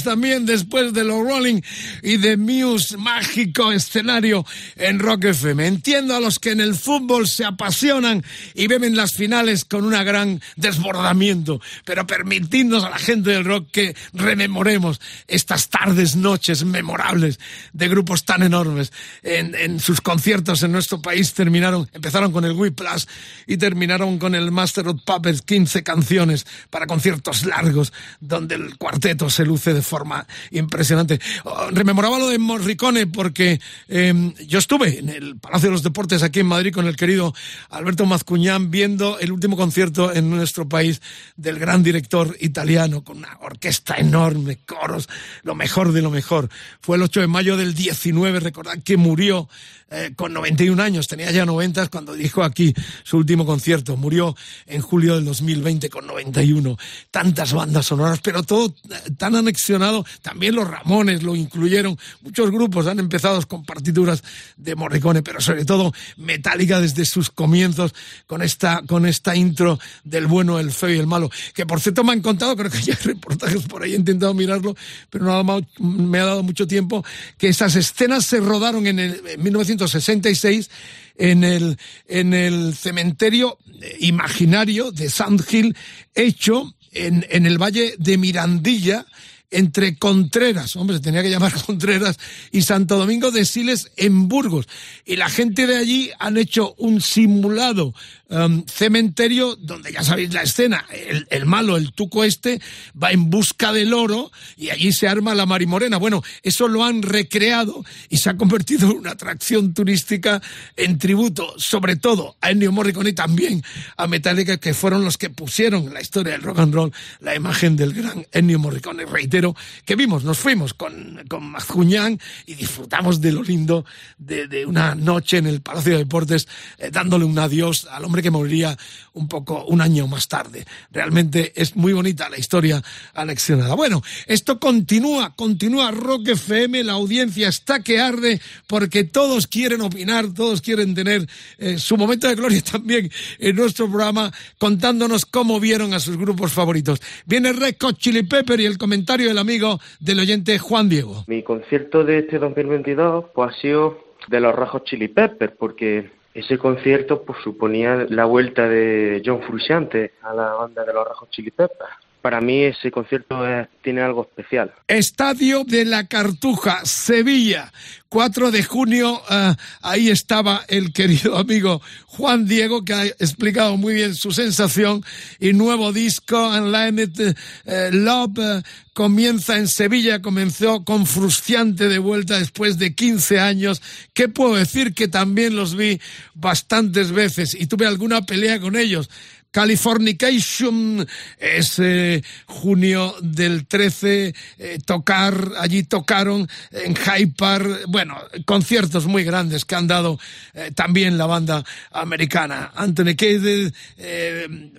También 0.04 0.46
después 0.46 0.94
de 0.94 1.04
los 1.04 1.24
Rolling 1.26 1.62
y 2.02 2.18
de 2.18 2.38
Muse, 2.38 2.98
mágico 2.98 3.72
escenario 3.72 4.46
en 4.76 5.00
Rock 5.00 5.26
FM. 5.26 5.68
Entiendo 5.68 6.16
a 6.16 6.20
los 6.20 6.40
que 6.40 6.52
en 6.52 6.62
el 6.62 6.76
fútbol 6.76 7.28
se 7.28 7.46
apasionan 7.46 8.24
y 8.54 8.68
beben 8.68 8.96
las 8.96 9.14
finales 9.14 9.66
con 9.66 9.86
un 9.86 9.92
gran 9.92 10.42
desbordamiento, 10.56 11.62
pero 11.86 12.08
permitidnos 12.08 12.84
a 12.84 12.90
la 12.90 12.98
gente 12.98 13.32
del 13.32 13.46
rock 13.46 13.70
que 13.72 13.96
rememoremos 14.14 15.00
estas 15.28 15.70
tardes, 15.70 16.16
noches 16.16 16.64
memorables 16.64 17.40
de 17.74 17.88
grupos 17.88 18.26
tan 18.26 18.44
enormes. 18.44 18.92
En, 19.24 19.56
en 19.56 19.80
sus 19.80 20.02
conciertos 20.02 20.64
en 20.64 20.72
nuestro 20.72 21.02
país 21.02 21.34
terminaron, 21.34 21.90
empezaron 21.94 22.32
con 22.32 22.46
el 22.46 22.54
Wii 22.54 22.72
Plus 22.72 23.08
y 23.48 23.58
terminaron 23.58 24.18
con 24.18 24.36
el 24.36 24.52
Master 24.52 24.88
of 24.88 25.02
Puppets, 25.06 25.42
15 25.42 25.84
canciones 25.84 26.46
para 26.70 26.88
conciertos 26.88 27.46
largos 27.46 27.94
donde 28.20 28.56
el 28.56 28.78
cuarteto 28.78 29.30
se 29.30 29.46
luce 29.46 29.74
de 29.74 29.82
forma 29.82 30.26
impresionante. 30.52 31.20
Oh, 31.44 31.70
rememoraba 31.92 32.20
lo 32.20 32.30
de 32.30 32.40
Morricone 32.40 33.06
porque 33.06 33.60
em, 33.90 34.34
yo 34.48 34.60
estuve 34.60 35.00
en 35.00 35.10
el 35.10 35.36
Palacio 35.36 35.68
de 35.68 35.74
los 35.74 35.84
Deportes 35.84 36.24
aquí 36.24 36.40
en 36.40 36.46
Madrid 36.46 36.74
con 36.74 36.88
el 36.88 36.96
querido 36.96 37.34
Alberto 37.70 38.06
Mazcuñán 38.06 38.72
viendo 38.72 39.20
el 39.20 39.34
último 39.34 39.58
concierto 39.58 40.14
en 40.14 40.30
nuestro 40.30 40.70
país 40.70 41.02
del 41.36 41.60
gran 41.60 41.84
director 41.84 42.38
italiano 42.40 43.04
con 43.04 43.18
una 43.18 43.38
orquesta 43.42 43.96
enorme, 43.96 44.60
coros, 44.66 45.10
lo 45.44 45.54
mejor 45.54 45.92
de 45.92 46.02
lo 46.02 46.12
mejor. 46.12 46.48
Fue 46.80 46.96
el 46.96 47.04
8 47.04 47.20
de 47.20 47.28
mayo 47.28 47.58
del 47.58 47.74
19, 47.74 48.40
recordad 48.40 48.82
que 48.82 48.96
murió 48.96 49.50
eh, 49.94 50.14
con 50.16 50.32
91 50.32 50.82
años, 50.82 51.10
tenía 51.10 51.32
ya 51.32 51.46
90 51.46 51.88
cuando 51.88 52.14
dijo 52.14 52.44
aquí 52.44 52.74
su 53.04 53.18
último 53.18 53.46
concierto. 53.46 53.98
Murió 53.98 54.38
en 54.66 54.82
julio 54.82 55.16
del 55.16 55.26
2020 55.26 55.90
con 55.90 56.08
91. 56.08 56.78
Tantas 57.12 57.52
bandas 57.52 57.88
sonoras, 57.88 58.22
pero 58.24 58.42
todo 58.44 58.74
eh, 58.90 59.12
tan 59.18 59.36
anexionado. 59.36 60.06
También 60.22 60.56
los 60.56 60.66
Ramones 60.66 61.24
lo 61.24 61.36
incluyeron. 61.36 61.81
Muchos 62.22 62.52
grupos 62.52 62.88
han 62.88 63.00
empezado 63.00 63.42
con 63.48 63.66
partituras 63.66 64.24
de 64.58 64.76
Morricone, 64.76 65.24
pero 65.24 65.42
sobre 65.42 65.66
todo 65.66 65.94
Metallica 66.18 66.80
desde 66.80 67.06
sus 67.06 67.30
comienzos 67.30 67.94
con 68.28 68.42
esta, 68.42 68.82
con 68.88 69.06
esta 69.06 69.36
intro 69.36 69.80
del 70.04 70.28
bueno, 70.28 70.60
el 70.60 70.72
feo 70.72 70.94
y 70.94 71.00
el 71.00 71.08
malo. 71.08 71.30
Que 71.54 71.66
por 71.66 71.80
cierto 71.82 72.04
me 72.04 72.14
han 72.14 72.22
contado, 72.22 72.56
creo 72.56 72.72
que 72.72 72.78
hay 72.78 72.98
reportajes 73.04 73.64
por 73.64 73.84
ahí, 73.84 73.94
he 73.94 73.98
intentado 73.98 74.34
mirarlo, 74.34 74.76
pero 75.10 75.26
no 75.26 75.62
me 75.80 76.20
ha 76.20 76.26
dado 76.26 76.44
mucho 76.44 76.68
tiempo, 76.68 77.04
que 77.38 77.50
esas 77.50 77.76
escenas 77.76 78.26
se 78.26 78.40
rodaron 78.40 78.88
en, 78.88 79.00
el, 79.00 79.22
en 79.28 79.44
1966 79.44 80.70
en 81.18 81.44
el, 81.44 81.78
en 82.08 82.34
el 82.34 82.74
cementerio 82.76 83.58
imaginario 84.00 84.92
de 84.92 85.10
Sand 85.10 85.44
Hill, 85.50 85.76
hecho 86.16 86.74
en, 86.92 87.26
en 87.30 87.46
el 87.46 87.58
valle 87.58 87.96
de 87.98 88.18
Mirandilla, 88.18 89.06
entre 89.52 89.98
Contreras, 89.98 90.76
hombre, 90.78 90.98
se 90.98 91.04
tenía 91.04 91.22
que 91.22 91.30
llamar 91.30 91.54
Contreras, 91.66 92.18
y 92.52 92.62
Santo 92.62 92.98
Domingo 92.98 93.32
de 93.32 93.46
Siles 93.46 93.92
en 93.98 94.28
Burgos. 94.28 94.68
Y 95.06 95.18
la 95.18 95.30
gente 95.30 95.68
de 95.68 95.78
allí 95.78 96.12
han 96.20 96.38
hecho 96.38 96.74
un 96.78 97.02
simulado 97.02 97.94
um, 98.32 98.66
cementerio 98.66 99.56
donde 99.56 99.92
ya 99.92 100.04
sabéis 100.04 100.34
la 100.34 100.42
escena, 100.42 100.86
el, 100.90 101.28
el, 101.30 101.46
malo, 101.46 101.78
el 101.78 101.92
tuco 101.92 102.24
este, 102.24 102.62
va 103.02 103.12
en 103.12 103.30
busca 103.30 103.72
del 103.72 103.94
oro 103.94 104.32
y 104.58 104.70
allí 104.70 104.92
se 104.92 105.08
arma 105.08 105.36
la 105.36 105.46
marimorena. 105.46 105.98
Bueno, 105.98 106.24
eso 106.42 106.68
lo 106.68 106.84
han 106.84 107.02
recreado 107.02 107.84
y 108.10 108.18
se 108.18 108.30
ha 108.30 108.38
convertido 108.38 108.90
en 108.90 108.98
una 108.98 109.12
atracción 109.12 109.74
turística 109.74 110.42
en 110.76 110.98
tributo, 110.98 111.54
sobre 111.58 111.96
todo 111.96 112.36
a 112.42 112.52
Ennio 112.52 112.72
Morricone 112.72 113.12
y 113.12 113.14
también 113.14 113.64
a 113.98 114.08
Metallica, 114.08 114.58
que 114.58 114.74
fueron 114.74 115.04
los 115.04 115.18
que 115.18 115.30
pusieron 115.30 115.84
en 115.86 115.94
la 115.94 116.02
historia 116.02 116.34
del 116.34 116.42
rock 116.42 116.60
and 116.60 116.74
roll 116.74 116.94
la 117.20 117.36
imagen 117.36 117.76
del 117.76 117.94
gran 117.94 118.26
Ennio 118.32 118.60
Morricone. 118.60 119.06
Reitero, 119.06 119.56
que 119.86 119.96
vimos, 119.96 120.24
nos 120.24 120.38
fuimos 120.38 120.74
con, 120.74 121.24
con 121.28 121.44
Mazcuñán 121.52 122.20
y 122.46 122.56
disfrutamos 122.56 123.22
de 123.22 123.32
lo 123.32 123.44
lindo 123.44 123.86
de, 124.18 124.48
de, 124.48 124.66
una 124.66 124.96
noche 124.96 125.38
en 125.38 125.48
el 125.48 125.62
Palacio 125.62 125.94
de 125.94 126.00
Deportes, 126.00 126.48
eh, 126.78 126.90
dándole 126.92 127.26
un 127.26 127.38
adiós 127.38 127.88
al 127.92 128.06
hombre 128.06 128.21
que 128.22 128.32
moriría 128.32 128.78
un 129.14 129.28
poco 129.28 129.66
un 129.66 129.82
año 129.82 130.08
más 130.08 130.28
tarde. 130.28 130.66
Realmente 130.92 131.52
es 131.56 131.76
muy 131.76 131.94
bonita 131.94 132.30
la 132.30 132.38
historia 132.38 132.82
anexionada. 133.14 133.76
Bueno, 133.76 134.02
esto 134.28 134.60
continúa, 134.60 135.36
continúa 135.36 135.92
Rock 135.92 136.30
FM, 136.30 136.84
la 136.84 136.94
audiencia 136.94 137.50
está 137.50 137.82
que 137.82 138.00
arde 138.00 138.40
porque 138.68 139.04
todos 139.04 139.48
quieren 139.48 139.82
opinar, 139.82 140.34
todos 140.34 140.62
quieren 140.62 140.96
tener 140.96 141.28
eh, 141.58 141.78
su 141.78 141.98
momento 141.98 142.28
de 142.28 142.36
gloria 142.36 142.62
también 142.72 143.10
en 143.40 143.56
nuestro 143.56 143.88
programa 143.88 144.32
contándonos 144.58 145.26
cómo 145.26 145.60
vieron 145.60 145.94
a 145.94 146.00
sus 146.00 146.18
grupos 146.18 146.54
favoritos. 146.54 147.02
Viene 147.26 147.54
Red 147.54 147.76
Hot 147.82 147.98
Chili 147.98 148.24
Pepper 148.24 148.60
y 148.60 148.66
el 148.66 148.78
comentario 148.78 149.28
del 149.28 149.38
amigo 149.38 149.80
del 150.00 150.20
oyente 150.20 150.58
Juan 150.60 150.90
Diego. 150.90 151.26
Mi 151.28 151.44
concierto 151.44 152.04
de 152.04 152.20
este 152.20 152.40
2022 152.40 153.26
pues, 153.34 153.52
ha 153.52 153.62
sido 153.62 154.12
de 154.28 154.40
los 154.40 154.56
Rajos 154.56 154.84
Chili 154.84 155.08
Peppers, 155.08 155.54
porque 155.58 156.12
ese 156.34 156.58
concierto 156.58 157.24
pues, 157.24 157.40
suponía 157.44 158.06
la 158.10 158.26
vuelta 158.26 158.68
de 158.68 159.22
John 159.26 159.42
Frusciante 159.42 160.14
a 160.22 160.34
la 160.34 160.54
banda 160.54 160.84
de 160.86 160.94
los 160.94 161.08
Rajos 161.08 161.30
Chili 161.30 161.52
Peppers 161.52 162.11
para 162.22 162.40
mí 162.40 162.64
ese 162.64 162.92
concierto 162.92 163.40
tiene 163.82 164.02
algo 164.02 164.28
especial. 164.30 164.74
Estadio 164.88 165.64
de 165.64 165.86
la 165.86 166.08
Cartuja, 166.08 166.82
Sevilla, 166.86 167.72
4 168.10 168.52
de 168.52 168.64
junio, 168.64 169.14
uh, 169.14 169.56
ahí 169.82 170.10
estaba 170.10 170.64
el 170.68 170.92
querido 170.94 171.38
amigo 171.38 171.82
Juan 172.06 172.46
Diego, 172.46 172.84
que 172.84 172.94
ha 172.94 173.06
explicado 173.06 173.78
muy 173.78 173.94
bien 173.94 174.16
su 174.16 174.32
sensación, 174.32 175.04
y 175.40 175.54
nuevo 175.54 175.94
disco, 175.94 176.50
Unlimited 176.50 177.36
uh, 177.66 177.96
Love, 177.96 178.38
uh, 178.38 178.62
comienza 178.94 179.58
en 179.58 179.68
Sevilla, 179.68 180.22
comenzó 180.22 180.84
con 180.84 181.08
Frustiante 181.08 181.88
de 181.88 182.00
vuelta 182.00 182.38
después 182.38 182.78
de 182.78 182.94
15 182.94 183.40
años. 183.40 183.82
¿Qué 184.14 184.28
puedo 184.28 184.56
decir? 184.56 184.94
Que 184.94 185.08
también 185.08 185.56
los 185.56 185.76
vi 185.76 186.00
bastantes 186.34 187.12
veces 187.12 187.56
y 187.60 187.68
tuve 187.68 187.88
alguna 187.88 188.22
pelea 188.24 188.60
con 188.60 188.76
ellos. 188.76 189.10
Californication 189.52 191.06
es 191.38 191.78
eh, 191.80 192.24
junio 192.46 193.14
del 193.22 193.68
13, 193.68 194.34
eh, 194.58 194.80
tocar, 194.86 195.52
allí 195.60 195.84
tocaron 195.84 196.48
en 196.72 196.96
Hyde 196.96 197.34
Park, 197.38 197.82
bueno, 197.90 198.18
conciertos 198.46 199.08
muy 199.08 199.26
grandes 199.26 199.66
que 199.66 199.76
han 199.76 199.88
dado 199.88 200.18
eh, 200.54 200.72
también 200.74 201.18
la 201.18 201.26
banda 201.26 201.66
americana. 201.92 202.72
Anthony 202.76 203.16
Cade, 203.18 203.74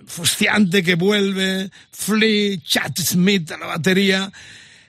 Fustiante 0.07 0.81
que 0.81 0.95
vuelve, 0.95 1.69
Flea, 1.91 2.57
Chad 2.63 2.93
Smith 2.97 3.51
a 3.51 3.57
la 3.57 3.67
batería, 3.67 4.31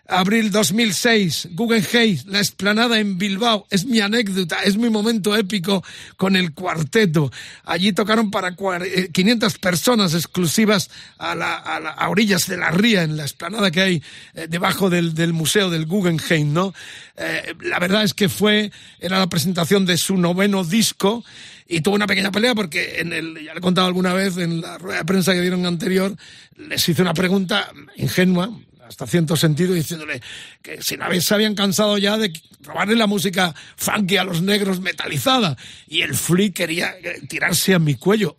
Abril 0.07 0.51
2006, 0.51 1.49
Guggenheim, 1.53 2.19
la 2.27 2.39
explanada 2.39 3.01
en 3.01 3.17
Bilbao. 3.17 3.67
Es 3.71 3.87
mi 3.87 4.01
anécdota, 4.01 4.63
es 4.63 4.77
mi 4.77 4.91
momento 4.91 5.35
épico 5.35 5.83
con 6.19 6.37
el 6.37 6.53
cuarteto. 6.53 7.33
Allí 7.65 7.93
tocaron 7.93 8.31
para 8.31 8.55
500 8.55 9.55
eh, 9.55 9.59
personas 9.59 10.15
exclusivas 10.15 10.91
a, 11.17 11.35
la, 11.35 11.55
a, 11.55 11.81
la, 11.81 11.91
a 11.91 12.09
orillas 12.11 12.47
de 12.49 12.59
la 12.59 12.71
ría, 12.71 13.03
en 13.03 13.17
la 13.17 13.23
explanada 13.23 13.71
que 13.71 13.81
hay 13.81 14.03
eh, 14.35 14.47
debajo 14.49 14.91
del, 14.91 15.33
museo 15.33 15.71
del 15.71 15.87
Guggenheim, 15.87 16.53
¿no? 16.53 16.75
Eh, 17.17 17.55
la 17.61 17.79
verdad 17.79 18.05
es 18.05 18.13
que 18.13 18.29
fue, 18.29 18.73
era 19.01 19.19
la 19.19 19.29
presentación 19.29 19.87
de 19.87 19.97
su 19.97 20.19
noveno 20.19 20.65
disco 20.65 21.25
y 21.67 21.81
tuvo 21.81 21.95
una 21.95 22.07
pequeña 22.07 22.31
pelea 22.31 22.55
porque 22.55 23.01
en 23.01 23.13
el, 23.15 23.43
ya 23.43 23.55
le 23.55 23.59
he 23.59 23.63
contado 23.63 23.87
alguna 23.87 24.13
vez 24.13 24.37
en 24.37 24.61
la 24.61 24.77
rueda 24.77 24.99
de 24.99 25.05
prensa 25.07 25.33
que 25.33 25.41
dieron 25.41 25.65
anterior, 25.65 26.15
les 26.57 26.87
hice 26.87 27.01
una 27.01 27.15
pregunta 27.15 27.73
ingenua, 27.97 28.51
hasta 28.87 29.07
cierto 29.07 29.37
sentido, 29.37 29.75
diciéndole 29.75 30.21
que 30.63 30.83
si 30.83 30.95
una 30.95 31.09
vez 31.09 31.25
se 31.25 31.35
habían 31.35 31.55
cansado 31.55 31.97
ya 31.99 32.19
de 32.19 32.33
robarle 32.65 32.97
la 32.97 33.07
música 33.07 33.55
funky 33.77 34.17
a 34.17 34.25
los 34.25 34.43
negros 34.43 34.81
metalizada. 34.81 35.57
Y 35.87 36.03
el 36.03 36.15
Flea 36.15 36.51
quería 36.51 36.95
eh, 37.03 37.21
tirarse 37.29 37.75
a 37.75 37.79
mi 37.79 37.95
cuello. 37.95 38.37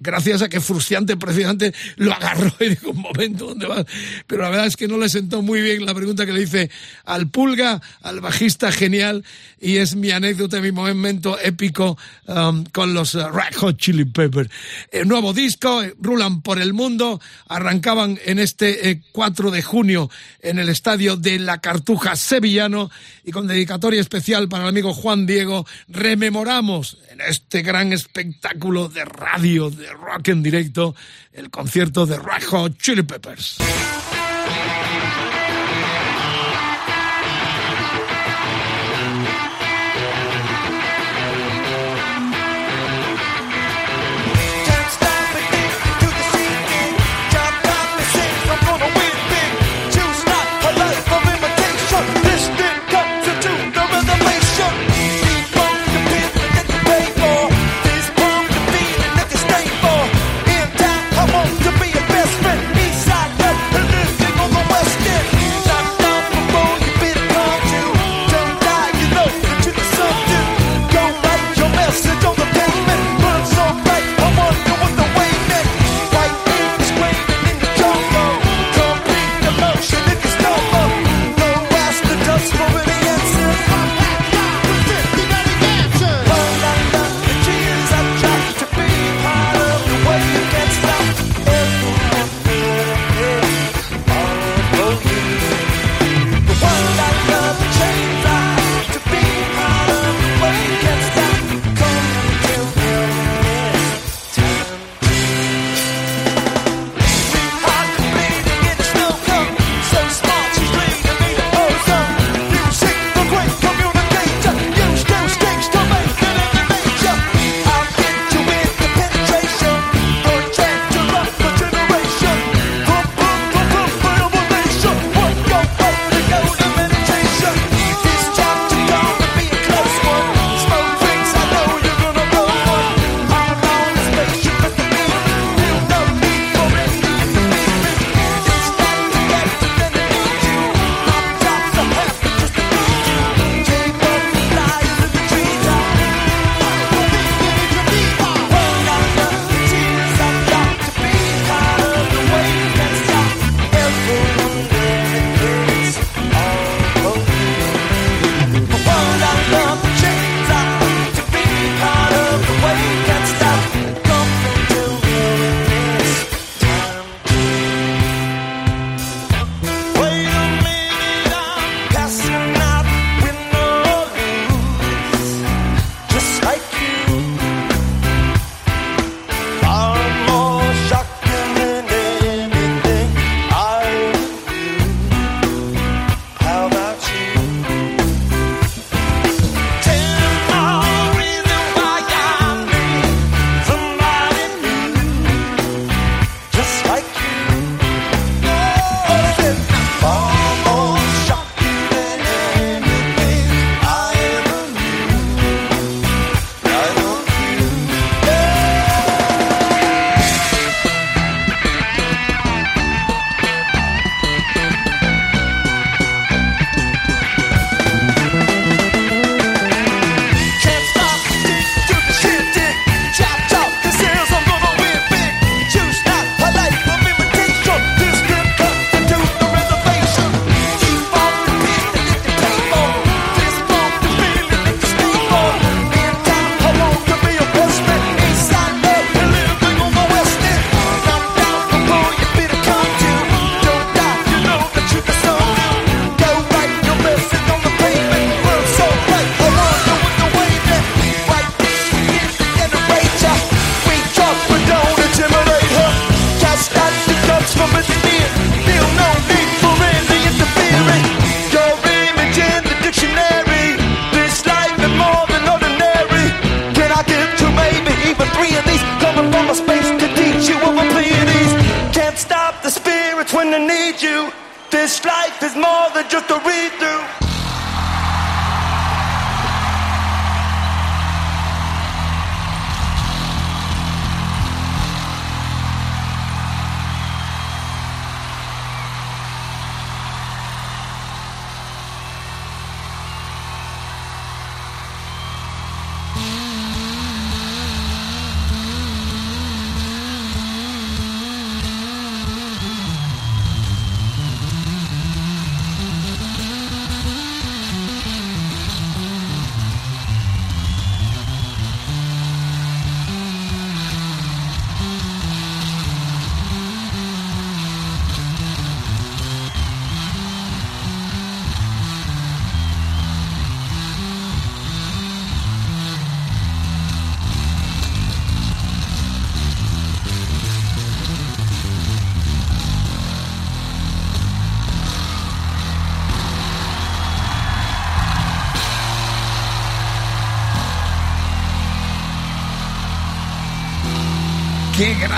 Gracias 0.00 0.42
a 0.42 0.48
que 0.48 0.60
Frustiante 0.60 1.16
precisamente 1.16 1.74
lo 1.96 2.12
agarró 2.12 2.52
y 2.60 2.70
dijo, 2.70 2.90
un 2.90 3.00
momento, 3.00 3.46
¿dónde 3.46 3.66
vas? 3.66 3.84
Pero 4.26 4.42
la 4.42 4.50
verdad 4.50 4.66
es 4.66 4.76
que 4.76 4.88
no 4.88 4.98
le 4.98 5.08
sentó 5.08 5.42
muy 5.42 5.60
bien 5.60 5.84
la 5.84 5.94
pregunta 5.94 6.24
que 6.24 6.32
le 6.32 6.42
hice 6.42 6.70
al 7.04 7.28
Pulga, 7.28 7.80
al 8.02 8.20
bajista 8.20 8.72
genial, 8.72 9.24
y 9.60 9.76
es 9.76 9.96
mi 9.96 10.10
anécdota, 10.10 10.60
mi 10.60 10.72
momento 10.72 11.38
épico 11.38 11.98
um, 12.26 12.64
con 12.64 12.94
los 12.94 13.14
uh, 13.14 13.28
Red 13.28 13.54
Hot 13.56 13.76
Chili 13.76 14.04
Peppers. 14.04 14.50
El 14.90 15.08
nuevo 15.08 15.32
disco, 15.32 15.82
eh, 15.82 15.94
Rulan 16.00 16.42
por 16.42 16.60
el 16.60 16.72
Mundo, 16.72 17.20
arrancaban 17.48 18.18
en 18.24 18.38
este 18.38 18.90
eh, 18.90 19.02
4 19.12 19.50
de 19.50 19.62
junio 19.68 20.10
en 20.40 20.58
el 20.58 20.70
estadio 20.70 21.16
de 21.16 21.38
La 21.38 21.60
Cartuja 21.60 22.16
sevillano 22.16 22.90
y 23.22 23.32
con 23.32 23.46
dedicatoria 23.46 24.00
especial 24.00 24.48
para 24.48 24.62
el 24.62 24.70
amigo 24.70 24.94
Juan 24.94 25.26
Diego 25.26 25.66
rememoramos 25.88 26.96
en 27.10 27.20
este 27.20 27.60
gran 27.60 27.92
espectáculo 27.92 28.88
de 28.88 29.04
radio 29.04 29.68
de 29.68 29.92
rock 29.92 30.28
en 30.28 30.42
directo 30.42 30.96
el 31.32 31.50
concierto 31.50 32.06
de 32.06 32.16
Hot 32.16 32.78
Chili 32.78 33.02
Peppers. 33.02 33.58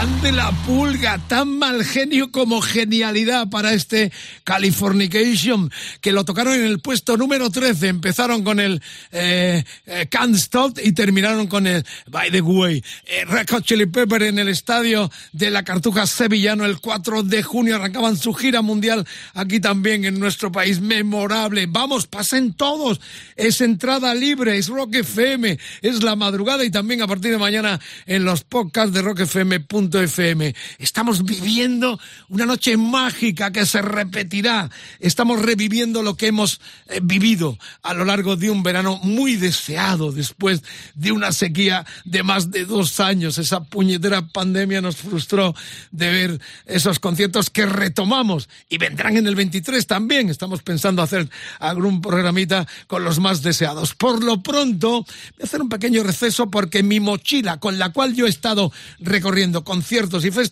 Grande 0.01 0.31
la 0.33 0.51
pulga, 0.71 1.19
tan 1.27 1.59
mal 1.59 1.85
genio 1.85 2.31
como 2.31 2.61
genialidad 2.61 3.51
para 3.51 3.73
este 3.73 4.13
Californication, 4.45 5.69
que 6.01 6.13
lo 6.13 6.25
tocaron 6.25 6.55
en 6.55 6.65
el 6.65 6.79
puesto 6.79 7.17
número 7.17 7.51
13. 7.51 7.89
Empezaron 7.89 8.45
con 8.45 8.61
el 8.61 8.81
eh, 9.11 9.65
eh, 9.87 10.07
Can't 10.09 10.37
Stop 10.37 10.79
y 10.83 10.93
terminaron 10.93 11.49
con 11.49 11.67
el 11.67 11.85
By 12.07 12.31
the 12.31 12.41
Way. 12.41 12.85
Eh, 13.07 13.27
Chili 13.63 13.87
Pepper 13.87 14.23
en 14.23 14.39
el 14.39 14.49
estadio 14.49 15.11
de 15.33 15.51
la 15.51 15.65
Cartuja 15.65 16.07
Sevillano 16.07 16.65
el 16.65 16.81
4 16.81 17.25
de 17.25 17.43
junio 17.43 17.75
arrancaban 17.75 18.17
su 18.17 18.33
gira 18.33 18.63
mundial 18.63 19.05
aquí 19.35 19.59
también 19.59 20.05
en 20.05 20.21
nuestro 20.21 20.53
país. 20.53 20.81
Memorable. 20.81 21.67
Vamos, 21.67 22.07
pasen 22.07 22.53
todos. 22.53 23.01
Es 23.35 23.61
entrada 23.61 24.15
libre, 24.15 24.57
es 24.57 24.69
Rock 24.69 24.95
FM, 24.95 25.59
es 25.83 26.03
la 26.05 26.15
madrugada 26.15 26.65
y 26.65 26.71
también 26.71 27.03
a 27.03 27.09
partir 27.09 27.33
de 27.33 27.39
mañana 27.39 27.81
en 28.07 28.25
los 28.25 28.45
podcasts 28.45 28.95
de 28.95 29.03
Rock 29.03 29.21
FM 29.21 29.67
FM. 29.93 30.55
Estamos 30.79 31.25
viviendo 31.25 31.99
una 32.29 32.47
noche 32.47 32.77
mágica 32.77 33.53
que 33.53 33.67
se 33.67 33.83
repetirá. 33.83 34.71
Estamos 34.99 35.43
reviviendo 35.43 36.03
lo 36.03 36.17
que 36.17 36.29
hemos 36.29 36.61
eh, 36.89 37.01
vivido 37.03 37.59
a 37.83 37.95
lo 37.95 38.05
largo 38.05 38.37
de 38.37 38.51
un 38.51 38.63
verano 38.63 38.99
muy 39.03 39.37
deseado 39.37 40.13
después 40.13 40.63
de 40.95 41.13
una 41.13 41.33
sequía 41.33 41.87
de 42.05 42.23
más 42.23 42.51
de 42.51 42.65
dos 42.65 43.01
años. 43.01 43.39
Esa 43.39 43.65
puñetera 43.65 44.27
pandemia 44.27 44.81
nos 44.81 44.97
frustró 44.97 45.55
de 45.91 46.11
ver 46.11 46.41
esos 46.67 46.99
conciertos 46.99 47.51
que 47.51 47.67
retomamos 47.67 48.49
y 48.69 48.79
vendrán 48.79 49.17
en 49.17 49.27
el 49.27 49.35
23 49.35 49.87
también. 49.87 50.29
Estamos 50.29 50.63
pensando 50.63 51.03
hacer 51.03 51.29
algún 51.59 52.01
programita 52.01 52.67
con 52.87 53.05
los 53.05 53.19
más 53.19 53.43
deseados. 53.43 53.95
Por 53.95 54.23
lo 54.23 54.43
pronto, 54.43 55.03
voy 55.03 55.43
a 55.43 55.45
hacer 55.45 55.63
un 55.63 55.69
pequeño 55.69 56.03
receso 56.03 56.51
porque 56.51 56.83
mi 56.83 57.01
mochila 57.01 57.59
con 57.59 57.79
la 57.79 57.91
cual 57.91 58.15
yo 58.15 58.27
he 58.27 58.31
estado 58.31 58.73
recorriendo 58.99 59.65
conciertos 59.65 60.25
y 60.25 60.31
festivales, 60.31 60.50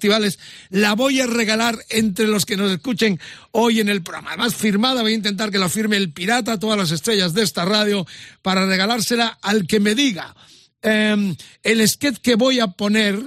la 0.71 0.95
voy 0.95 1.21
a 1.21 1.27
regalar 1.27 1.79
entre 1.89 2.27
los 2.27 2.47
que 2.47 2.57
nos 2.57 2.71
escuchen 2.71 3.19
hoy 3.53 3.81
en 3.81 3.89
el 3.89 4.03
programa. 4.03 4.31
Además, 4.31 4.55
firmada, 4.55 5.03
voy 5.03 5.13
a 5.13 5.17
intentar 5.17 5.51
que 5.51 5.59
la 5.59 5.69
firme 5.69 5.97
el 5.97 6.13
pirata, 6.13 6.59
todas 6.59 6.79
las 6.79 6.91
estrellas 6.91 7.35
de 7.35 7.43
esta 7.43 7.65
radio, 7.65 8.07
para 8.43 8.67
regalársela 8.67 9.39
al 9.43 9.67
que 9.67 9.81
me 9.81 9.95
diga. 9.95 10.35
Em, 10.83 11.35
el 11.63 11.89
sketch 11.89 12.19
que 12.19 12.37
voy 12.37 12.61
a 12.61 12.69
poner, 12.69 13.19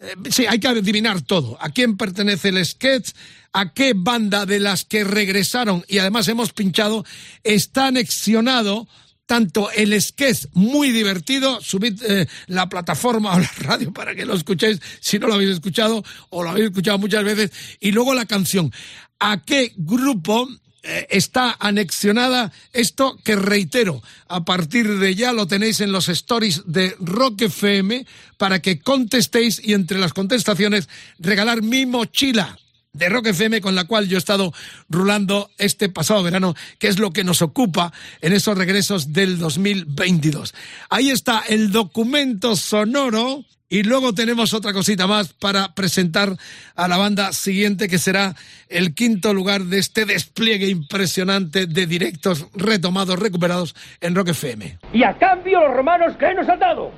eh, 0.00 0.14
sí, 0.30 0.46
hay 0.46 0.58
que 0.58 0.68
adivinar 0.68 1.22
todo. 1.22 1.58
¿A 1.60 1.70
quién 1.70 1.96
pertenece 1.96 2.48
el 2.48 2.64
sketch? 2.64 3.10
¿A 3.52 3.72
qué 3.72 3.92
banda 3.94 4.46
de 4.46 4.60
las 4.60 4.84
que 4.84 5.04
regresaron 5.04 5.84
y 5.88 5.98
además 5.98 6.28
hemos 6.28 6.52
pinchado 6.52 7.04
está 7.42 7.86
anexionado 7.86 8.86
tanto 9.26 9.70
el 9.72 10.00
sketch 10.00 10.46
muy 10.54 10.92
divertido, 10.92 11.60
subid 11.60 12.02
eh, 12.02 12.26
la 12.46 12.68
plataforma 12.68 13.32
o 13.36 13.38
la 13.38 13.50
radio 13.58 13.92
para 13.92 14.14
que 14.14 14.24
lo 14.24 14.34
escuchéis 14.34 14.80
si 15.00 15.18
no 15.18 15.26
lo 15.26 15.34
habéis 15.34 15.50
escuchado 15.50 16.02
o 16.30 16.42
lo 16.42 16.50
habéis 16.50 16.66
escuchado 16.66 16.98
muchas 16.98 17.24
veces, 17.24 17.50
y 17.80 17.92
luego 17.92 18.14
la 18.14 18.26
canción. 18.26 18.72
¿A 19.18 19.42
qué 19.42 19.72
grupo 19.76 20.48
eh, 20.82 21.06
está 21.10 21.56
anexionada 21.58 22.52
esto 22.72 23.18
que 23.24 23.34
reitero, 23.34 24.02
a 24.28 24.44
partir 24.44 24.98
de 24.98 25.14
ya 25.14 25.32
lo 25.32 25.46
tenéis 25.46 25.80
en 25.80 25.90
los 25.90 26.08
stories 26.08 26.62
de 26.66 26.94
Rock 27.00 27.42
FM 27.42 28.06
para 28.36 28.60
que 28.60 28.78
contestéis 28.78 29.60
y 29.64 29.72
entre 29.72 29.98
las 29.98 30.12
contestaciones 30.12 30.88
regalar 31.18 31.62
mi 31.62 31.86
mochila 31.86 32.56
de 32.96 33.08
Rock 33.08 33.28
FM 33.28 33.60
con 33.60 33.74
la 33.74 33.84
cual 33.84 34.08
yo 34.08 34.16
he 34.16 34.18
estado 34.18 34.52
rulando 34.88 35.50
este 35.58 35.88
pasado 35.88 36.22
verano, 36.22 36.54
que 36.78 36.88
es 36.88 36.98
lo 36.98 37.12
que 37.12 37.24
nos 37.24 37.42
ocupa 37.42 37.92
en 38.20 38.32
esos 38.32 38.56
regresos 38.56 39.12
del 39.12 39.38
2022. 39.38 40.54
Ahí 40.90 41.10
está 41.10 41.42
el 41.48 41.72
documento 41.72 42.56
sonoro 42.56 43.44
y 43.68 43.82
luego 43.82 44.12
tenemos 44.12 44.54
otra 44.54 44.72
cosita 44.72 45.06
más 45.06 45.32
para 45.32 45.74
presentar 45.74 46.36
a 46.76 46.86
la 46.86 46.96
banda 46.96 47.32
siguiente 47.32 47.88
que 47.88 47.98
será 47.98 48.34
el 48.68 48.94
quinto 48.94 49.34
lugar 49.34 49.62
de 49.62 49.78
este 49.78 50.04
despliegue 50.04 50.68
impresionante 50.68 51.66
de 51.66 51.86
directos 51.86 52.46
retomados, 52.54 53.18
recuperados 53.18 53.74
en 54.00 54.14
Rock 54.14 54.28
FM. 54.28 54.78
Y 54.92 55.02
a 55.02 55.18
cambio 55.18 55.60
los 55.60 55.76
romanos, 55.76 56.14
¿qué 56.16 56.32
nos 56.34 56.48
han 56.48 56.60
dado? 56.60 56.92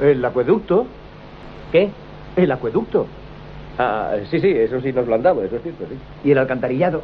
El 0.00 0.24
acueducto. 0.24 0.86
¿Qué? 1.70 1.90
El 2.36 2.50
acueducto. 2.50 3.06
Ah, 3.78 4.14
sí, 4.30 4.40
sí, 4.40 4.50
eso 4.50 4.80
sí 4.80 4.92
nos 4.92 5.06
lo 5.06 5.14
han 5.14 5.22
dado, 5.22 5.42
eso 5.42 5.56
es 5.56 5.62
cierto, 5.62 5.84
sí. 5.88 5.96
¿Y 6.24 6.32
el 6.32 6.38
alcantarillado? 6.38 7.02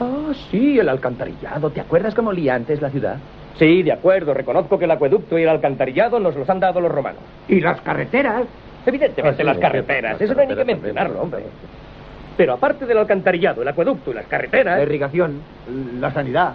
Ah, 0.00 0.32
sí, 0.50 0.78
el 0.78 0.88
alcantarillado. 0.88 1.70
¿Te 1.70 1.80
acuerdas 1.80 2.14
cómo 2.14 2.30
olía 2.30 2.54
antes 2.54 2.82
la 2.82 2.90
ciudad? 2.90 3.16
Sí, 3.58 3.82
de 3.82 3.92
acuerdo. 3.92 4.34
Reconozco 4.34 4.78
que 4.78 4.86
el 4.86 4.90
acueducto 4.90 5.38
y 5.38 5.42
el 5.42 5.48
alcantarillado 5.48 6.18
nos 6.18 6.34
los 6.34 6.48
han 6.50 6.58
dado 6.58 6.80
los 6.80 6.90
romanos. 6.90 7.20
¿Y 7.48 7.60
las 7.60 7.80
carreteras? 7.80 8.44
Evidentemente 8.84 9.42
sí, 9.42 9.46
las 9.46 9.58
carreteras. 9.58 10.20
Eso 10.20 10.34
no 10.34 10.40
hay 10.40 10.48
ni 10.48 10.56
que 10.56 10.64
mencionarlo, 10.64 11.22
hombre. 11.22 11.44
Pero 12.36 12.54
aparte 12.54 12.84
del 12.84 12.98
alcantarillado, 12.98 13.62
el 13.62 13.68
acueducto 13.68 14.10
y 14.10 14.14
las 14.14 14.26
carreteras... 14.26 14.78
La 14.78 14.82
irrigación, 14.82 15.40
la 16.00 16.12
sanidad, 16.12 16.54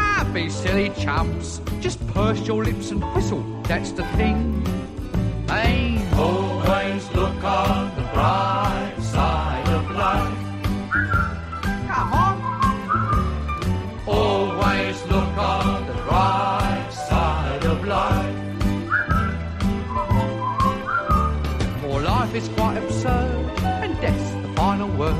be 0.33 0.49
silly 0.49 0.89
chumps, 0.91 1.59
just 1.81 1.99
purse 2.13 2.39
your 2.47 2.63
lips 2.63 2.89
and 2.91 3.03
whistle, 3.13 3.43
that's 3.63 3.91
the 3.91 4.05
thing. 4.15 4.65
Hey. 5.45 6.01
Always 6.13 7.11
look 7.11 7.43
on 7.43 7.93
the 7.97 8.03
bright 8.13 8.95
side 9.01 9.67
of 9.67 9.91
life. 9.91 10.37
Come 11.89 12.13
on. 12.13 12.37
Always 14.07 15.03
look 15.07 15.37
on 15.37 15.87
the 15.87 15.93
bright 16.07 16.89
side 16.91 17.65
of 17.65 17.85
life. 17.85 18.35
For 21.81 21.99
life 21.99 22.33
is 22.35 22.47
quite 22.55 22.77
absurd, 22.77 23.59
and 23.83 23.99
death's 23.99 24.31
the 24.41 24.53
final 24.55 24.87
word. 24.97 25.15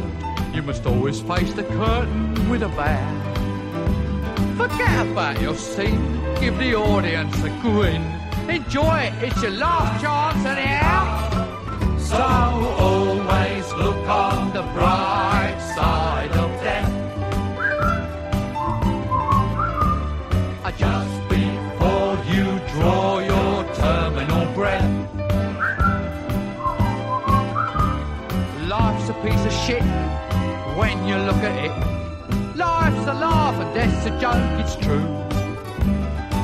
You 0.54 0.64
must 0.64 0.86
always 0.86 1.20
face 1.20 1.54
the 1.54 1.64
curtain 1.64 2.50
with 2.50 2.64
a 2.64 2.70
bow. 2.70 3.22
Forget 4.58 5.08
about 5.08 5.42
your 5.42 5.56
scene, 5.56 6.22
give 6.40 6.58
the 6.58 6.76
audience 6.76 7.36
a 7.44 7.50
grin. 7.62 8.04
Enjoy 8.50 9.00
it, 9.00 9.14
it's 9.24 9.42
your 9.42 9.52
last 9.52 10.02
chance 10.02 10.46
anyhow. 10.46 11.98
So 11.98 12.18
always 12.18 13.74
look 13.74 14.08
on 14.08 14.54
the 14.54 14.62
bright 14.74 15.58
side 15.76 16.32
of 16.32 16.50
death. 16.62 16.92
Uh, 20.64 20.72
just 20.72 21.30
before 21.30 22.18
you 22.32 22.60
draw 22.74 23.20
your 23.20 23.64
terminal 23.76 24.54
breath. 24.54 24.92
Life's 28.68 29.10
a 29.10 29.14
piece 29.24 29.46
of 29.46 29.54
shit 29.66 29.84
when 30.78 30.98
you 31.08 31.16
look 31.16 31.38
at 31.38 31.66
it. 31.66 32.11
And 33.62 33.76
death's 33.76 34.08
a 34.08 34.20
joke, 34.20 34.60
it's 34.60 34.76
true. 34.76 35.06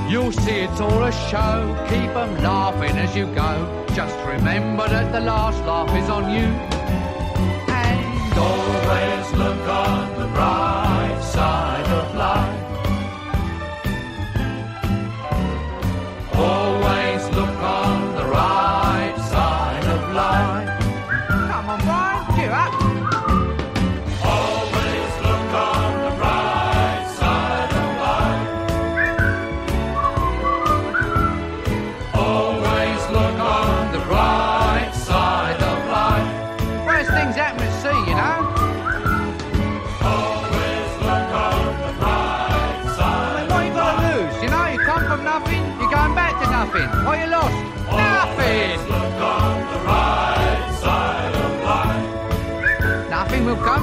You'll 0.08 0.32
see 0.32 0.60
it's 0.66 0.80
all 0.80 1.04
a 1.04 1.12
show, 1.12 1.76
keep 1.90 2.16
'em 2.16 2.44
laughing 2.44 2.96
as 2.96 3.16
you 3.16 3.26
go. 3.34 3.86
Just 3.96 4.16
remember 4.24 4.88
that 4.88 5.12
the 5.12 5.22
last 5.22 5.60
laugh 5.66 5.90
is 5.98 6.12
on 6.12 6.30
you. 6.30 6.77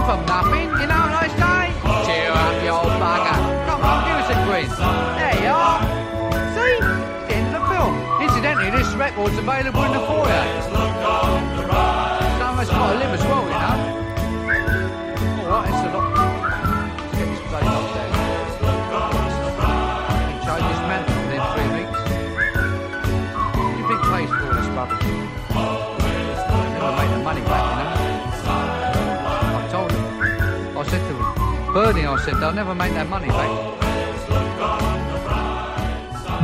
From 0.05 0.21
nothing. 0.27 0.69
You 0.81 0.87
know 0.87 1.01
what 1.01 1.17
I 1.17 1.29
say? 1.33 1.63
Cheer 2.05 2.31
up, 2.31 2.55
you 2.63 2.71
old 2.71 2.93
bugger. 3.01 3.39
Come 3.69 3.83
on, 3.83 3.99
give 4.05 4.21
us 4.21 4.29
a 4.29 4.39
quiz. 4.45 4.71
There 5.17 5.39
you 5.41 5.53
are. 5.65 5.81
See? 6.53 6.77
It's 6.77 7.33
end 7.33 7.47
of 7.49 7.53
the 7.57 7.65
film. 7.73 7.95
Incidentally, 8.21 8.71
this 8.71 8.93
record's 8.95 9.39
available 9.39 9.83
in 9.85 9.93
the 9.93 10.05
foyer. 10.05 10.94
Bernie, 31.75 32.07
I 32.07 32.17
said, 32.25 32.37
they'll 32.39 32.53
never 32.53 32.73
make 32.73 32.95
that 32.95 33.09
money 33.09 33.27
back. 33.27 33.51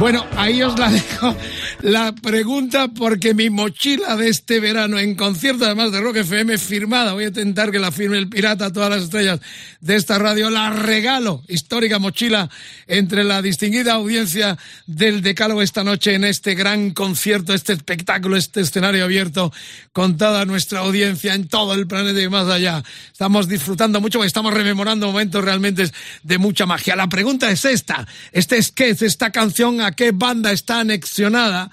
Bueno, 0.01 0.25
ahí 0.37 0.61
os 0.63 0.77
la 0.77 0.91
dejo 0.91 1.37
la 1.83 2.13
pregunta 2.13 2.89
porque 3.01 3.33
mi 3.33 3.49
mochila 3.49 4.15
de 4.15 4.29
este 4.29 4.61
verano 4.61 4.99
en 4.99 5.15
concierto, 5.15 5.65
además 5.65 5.91
de 5.91 6.03
Rock 6.03 6.17
FM, 6.17 6.59
firmada, 6.59 7.15
voy 7.15 7.25
a 7.25 7.29
intentar 7.29 7.71
que 7.71 7.79
la 7.79 7.91
firme 7.91 8.19
el 8.19 8.29
pirata 8.29 8.75
todas 8.75 8.91
las 8.91 9.05
estrellas 9.05 9.41
de 9.81 9.97
esta 9.97 10.19
radio, 10.19 10.51
la 10.51 10.69
regalo, 10.69 11.43
histórica 11.49 11.99
mochila 11.99 12.51
entre 12.87 13.25
la 13.25 13.41
distinguida 13.41 13.95
audiencia 13.95 14.59
del 14.87 15.23
Decálogo 15.23 15.63
esta 15.63 15.83
noche 15.83 16.13
en 16.13 16.25
este 16.25 16.55
gran 16.55 16.91
concierto, 16.91 17.55
este 17.55 17.73
espectáculo, 17.73 18.37
este 18.37 18.61
escenario 18.61 19.05
abierto 19.05 19.51
con 19.95 20.19
toda 20.19 20.45
nuestra 20.45 20.81
audiencia 20.81 21.33
en 21.33 21.49
todo 21.49 21.73
el 21.73 21.87
planeta 21.87 22.21
y 22.21 22.29
más 22.29 22.49
allá. 22.49 22.83
Estamos 23.11 23.49
disfrutando 23.49 24.03
mucho, 24.03 24.23
estamos 24.25 24.53
rememorando 24.53 25.07
momentos 25.07 25.43
realmente 25.43 25.91
de 26.23 26.37
mucha 26.37 26.67
magia. 26.67 26.97
La 26.97 27.09
pregunta 27.09 27.51
es 27.51 27.65
esta, 27.65 28.07
este 28.31 28.63
sketch, 28.63 29.01
esta 29.01 29.31
canción, 29.31 29.81
¿a 29.81 29.93
qué 29.93 30.13
banda 30.13 30.53
está 30.53 30.81
anexionada? 30.81 31.71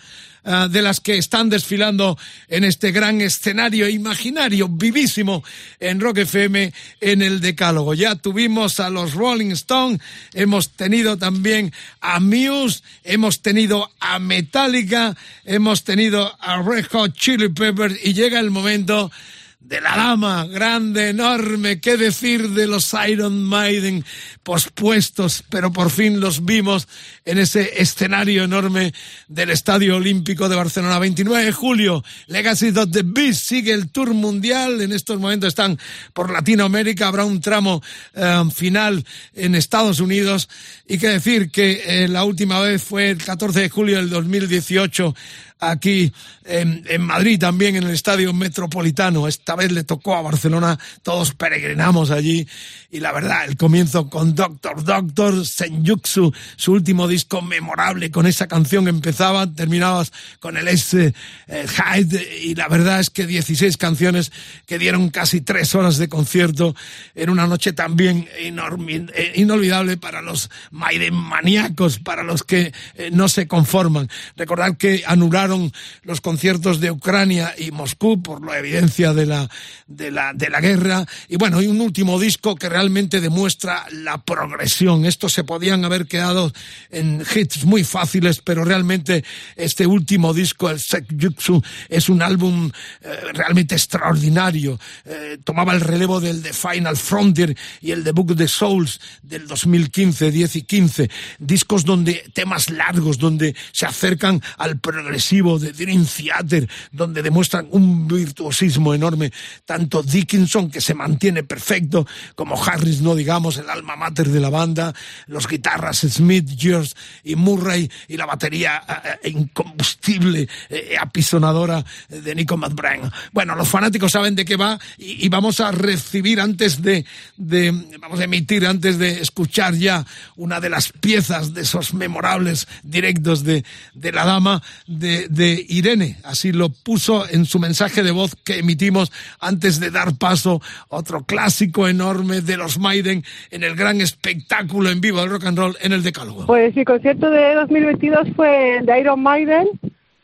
Uh, 0.48 0.68
de 0.68 0.82
las 0.82 1.00
que 1.00 1.18
están 1.18 1.50
desfilando 1.50 2.18
en 2.48 2.64
este 2.64 2.92
gran 2.92 3.22
escenario 3.22 3.88
imaginario, 3.88 4.68
vivísimo, 4.68 5.44
en 5.80 6.00
Rock 6.00 6.20
FM, 6.20 6.74
en 7.02 7.22
el 7.22 7.42
Decálogo. 7.42 7.94
Ya 7.94 8.16
tuvimos 8.16 8.80
a 8.80 8.90
los 8.90 9.14
Rolling 9.14 9.52
Stones, 9.52 10.02
hemos 10.34 10.72
tenido 10.72 11.18
también 11.18 11.72
a 12.02 12.20
Muse, 12.20 12.82
hemos 13.04 13.42
tenido 13.42 13.92
a 14.00 14.18
Metallica, 14.18 15.16
hemos 15.46 15.84
tenido 15.84 16.36
a 16.40 16.62
Red 16.62 16.88
Hot 16.92 17.14
Chili 17.14 17.50
Peppers 17.50 18.00
y 18.04 18.14
llega 18.14 18.40
el 18.40 18.50
momento 18.50 19.12
de 19.60 19.82
la 19.82 19.98
dama, 19.98 20.46
grande, 20.46 21.10
enorme, 21.10 21.82
qué 21.82 21.98
decir 21.98 22.52
de 22.52 22.68
los 22.68 22.96
Iron 23.10 23.44
Maiden 23.44 24.06
pospuestos, 24.44 25.44
pero 25.50 25.74
por 25.74 25.90
fin 25.90 26.22
los 26.22 26.46
vimos 26.46 26.88
en 27.26 27.38
ese 27.38 27.82
escenario 27.82 28.46
enorme 28.46 28.94
del 29.28 29.50
Estadio 29.50 29.98
Olímpico 29.98 30.48
de 30.48 30.56
Barcelona. 30.56 31.00
29 31.00 31.46
de 31.46 31.52
julio, 31.52 32.04
Legacy 32.28 32.70
of 32.70 32.92
the 32.92 33.02
Beast 33.04 33.44
sigue 33.44 33.74
el 33.74 33.90
tour 33.90 34.14
mundial, 34.14 34.80
en 34.80 34.94
estos 34.94 35.20
momentos 35.20 35.50
están 35.50 35.78
por 36.14 36.32
Latinoamérica, 36.32 37.08
habrá 37.08 37.26
un 37.26 37.42
tramo 37.42 37.82
eh, 38.14 38.44
final 38.56 39.04
en 39.34 39.56
Estados 39.56 40.00
Unidos. 40.00 40.48
Y 40.88 40.98
qué 40.98 41.10
decir 41.10 41.52
que 41.52 41.82
eh, 41.86 42.08
la 42.08 42.24
última 42.24 42.62
vez 42.62 42.82
fue 42.82 43.10
el 43.10 43.18
14 43.18 43.60
de 43.60 43.70
julio 43.70 43.98
del 43.98 44.10
2018 44.10 45.14
aquí 45.60 46.12
en, 46.46 46.84
en, 46.88 47.02
Madrid 47.02 47.40
también 47.40 47.76
en 47.76 47.84
el 47.84 47.92
Estadio 47.92 48.34
Metropolitano. 48.34 49.28
Esta 49.28 49.56
vez 49.56 49.72
le 49.72 49.84
tocó 49.84 50.16
a 50.16 50.22
Barcelona, 50.22 50.78
todos 51.04 51.34
peregrinamos 51.34 52.12
allí 52.12 52.48
y 52.90 53.02
la 53.02 53.12
verdad, 53.12 53.46
el 53.46 53.58
comienzo 53.58 54.10
con 54.10 54.34
Doctor 54.34 54.84
Doctor, 54.84 55.46
Senjutsu, 55.46 56.34
su 56.56 56.72
último 56.72 57.08
disco 57.08 57.42
memorable 57.42 58.12
con 58.12 58.26
esa 58.26 58.48
canción 58.48 58.88
empezaba, 58.88 59.46
terminabas 59.46 60.14
con 60.40 60.56
el 60.56 60.70
S 60.70 61.14
eh, 61.48 61.66
Hyde 61.68 62.40
y 62.44 62.56
la 62.56 62.70
verdad 62.70 63.02
es 63.02 63.10
que 63.10 63.28
16 63.28 63.76
canciones 63.76 64.32
que 64.66 64.80
dieron 64.80 65.10
casi 65.10 65.42
tres 65.42 65.76
horas 65.76 65.98
de 65.98 66.08
concierto 66.08 66.76
en 67.14 67.30
una 67.30 67.46
noche 67.46 67.74
también 67.74 68.30
eh, 68.38 69.34
inolvidable 69.36 69.98
para 69.98 70.22
los 70.22 70.50
Maiden 70.72 71.14
maníacos, 71.14 72.00
para 72.00 72.24
los 72.24 72.44
que 72.44 72.74
eh, 72.96 73.10
no 73.12 73.28
se 73.28 73.48
conforman. 73.48 74.10
Recordad 74.38 74.78
que 74.78 75.04
anularon 75.48 75.72
los 76.04 76.22
conciertos 76.22 76.80
de 76.80 76.92
Ucrania 76.92 77.54
y 77.58 77.72
Moscú 77.72 78.22
por 78.22 78.46
la 78.46 78.60
evidencia 78.60 79.14
de 79.14 79.26
la, 79.26 79.50
de 79.88 80.12
la, 80.12 80.34
de 80.34 80.50
la 80.50 80.62
guerra. 80.62 81.06
Y 81.28 81.38
bueno, 81.38 81.62
y 81.62 81.68
un 81.68 81.82
último 81.82 82.20
disco 82.20 82.56
que 82.56 82.70
realmente 82.70 83.22
demuestra 83.22 83.86
la 83.92 84.18
progresión. 84.24 85.06
Estos 85.06 85.34
se 85.34 85.44
podían 85.44 85.86
haber 85.86 86.08
quedado 86.08 86.52
en 86.90 87.24
hits 87.34 87.66
muy 87.66 87.84
fáciles, 87.84 88.42
pero 88.44 88.64
realmente 88.66 89.24
este 89.56 89.86
último 89.86 90.34
disco, 90.34 90.70
el 90.70 90.80
Sekjutsu, 90.80 91.62
es 91.90 92.10
un 92.10 92.22
álbum 92.22 92.72
eh, 93.02 93.20
realmente 93.34 93.76
extraordinario. 93.76 94.80
Eh, 95.06 95.38
tomaba 95.44 95.74
el 95.74 95.82
relevo 95.82 96.20
del 96.20 96.42
The 96.42 96.54
Final 96.54 96.98
Frontier 96.98 97.56
y 97.82 97.92
el 97.92 98.04
The 98.04 98.12
Book 98.12 98.32
of 98.32 98.38
the 98.38 98.48
Souls 98.48 99.00
del 99.22 99.48
2015, 99.48 100.32
10 100.32 100.56
y 100.56 100.62
15. 100.64 101.10
Discos 101.40 101.86
donde 101.86 102.24
temas 102.34 102.70
largos, 102.70 103.18
donde 103.18 103.56
se 103.72 103.86
acercan 103.86 104.42
al 104.58 104.80
progresivo 104.80 105.37
de 105.38 105.72
Dream 105.72 106.06
Theater, 106.06 106.68
donde 106.92 107.22
demuestran 107.22 107.68
un 107.72 108.08
virtuosismo 108.08 108.94
enorme, 108.94 109.32
tanto 109.66 110.02
Dickinson, 110.02 110.72
que 110.72 110.82
se 110.82 110.96
mantiene 110.96 111.44
perfecto, 111.44 112.08
como 112.36 112.62
Harris, 112.62 113.02
no 113.02 113.14
digamos, 113.14 113.58
el 113.58 113.70
alma 113.70 113.96
mater 113.96 114.30
de 114.30 114.40
la 114.40 114.50
banda, 114.50 114.94
los 115.28 115.48
guitarras 115.48 116.00
Smith, 116.00 116.50
George 116.58 116.94
y 117.24 117.36
Murray, 117.36 117.90
y 118.08 118.18
la 118.18 118.26
batería 118.26 118.82
eh, 119.24 119.30
incombustible, 119.30 120.50
eh, 120.70 120.96
apisonadora 121.00 121.86
de 122.10 122.36
Nico 122.36 122.58
McBride. 122.58 123.12
Bueno, 123.32 123.56
los 123.56 123.70
fanáticos 123.70 124.12
saben 124.12 124.36
de 124.36 124.44
qué 124.44 124.56
va 124.56 124.80
y, 124.98 125.24
y 125.26 125.30
vamos 125.30 125.60
a 125.60 125.72
recibir 125.72 126.42
antes 126.42 126.82
de, 126.82 127.06
de, 127.38 127.72
vamos 128.00 128.20
a 128.20 128.24
emitir, 128.24 128.66
antes 128.66 128.98
de 128.98 129.22
escuchar 129.22 129.76
ya 129.76 130.04
una 130.36 130.60
de 130.60 130.70
las 130.70 130.92
piezas 130.92 131.54
de 131.54 131.62
esos 131.62 131.94
memorables 131.94 132.68
directos 132.84 133.44
de, 133.44 133.64
de 133.94 134.12
la 134.12 134.26
dama, 134.26 134.64
de 134.88 135.27
de, 135.30 135.66
Irene. 135.70 136.18
Así 136.24 136.52
lo 136.52 136.70
puso 136.70 137.28
en 137.30 137.46
su 137.46 137.60
mensaje 137.60 138.04
de 138.04 138.12
voz 138.12 138.36
que 138.36 138.60
emitimos 138.60 139.12
antes 139.40 139.80
de 139.80 139.92
dar 139.92 140.18
paso 140.18 140.62
a 140.90 140.98
otro 140.98 141.24
clásico 141.24 141.88
enorme 141.88 142.42
de 142.42 142.58
los 142.58 142.80
Maiden 142.80 143.24
en 143.52 143.64
el 143.64 143.76
gran 143.76 144.02
espectáculo 144.02 144.90
en 144.90 145.02
vivo 145.02 145.20
del 145.20 145.30
rock 145.30 145.46
and 145.46 145.58
roll 145.58 145.78
en 145.82 145.94
el 145.94 146.04
Decálogo. 146.04 146.46
Pues 146.46 146.76
mi 146.76 146.86
concierto 146.86 147.30
de 147.30 147.56
2022 147.56 148.30
fue 148.36 148.78
el 148.78 148.86
de 148.86 149.00
Iron 149.00 149.22
Maiden 149.22 149.68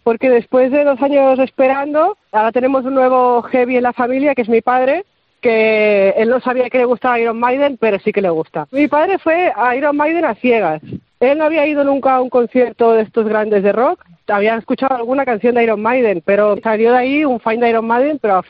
porque 0.04 0.30
después 0.30 0.72
de 0.72 0.84
dos 0.84 1.01
años 1.01 1.39
esperando, 1.39 2.18
ahora 2.32 2.51
tenemos 2.51 2.86
un 2.86 2.93
nuevo 2.93 3.41
heavy 3.43 3.78
en 3.78 3.84
la 3.84 3.93
familia, 3.93 4.36
que 4.36 4.41
es 4.41 4.49
mi 4.49 4.62
padre, 4.62 5.06
que 5.41 6.10
él 6.18 6.30
no 6.30 6.39
sabía 6.41 6.70
que 6.70 6.78
le 6.78 6.86
gustaba 6.86 7.20
Iron 7.20 7.39
Maiden, 7.39 7.78
pero 7.80 7.99
sí 7.99 8.12
que 8.12 8.22
le 8.22 8.30
gusta. 8.30 8.68
Mi 8.72 8.88
padre 8.88 9.18
fue 9.18 9.51
a 9.56 9.76
Iron 9.76 9.95
Maiden 9.95 10.26
a 10.26 10.36
ciegas. 10.36 10.82
Él 11.24 11.38
no 11.38 11.45
había 11.45 11.65
ido 11.65 11.86
nunca 11.86 12.15
a 12.15 12.21
un 12.21 12.30
concierto 12.30 12.91
de 12.91 13.03
estos 13.03 13.26
grandes 13.26 13.63
de 13.63 13.71
rock. 13.71 14.03
Había 14.28 14.57
escuchado 14.57 14.95
alguna 14.95 15.24
canción 15.24 15.55
de 15.55 15.63
Iron 15.63 15.82
Maiden, 15.82 16.21
pero 16.26 16.57
salió 16.61 16.91
de 16.91 16.97
ahí 16.97 17.26
un 17.26 17.39
fan 17.39 17.61
de 17.61 17.69
Iron 17.69 17.88
Maiden, 17.88 18.19
pero 18.21 18.43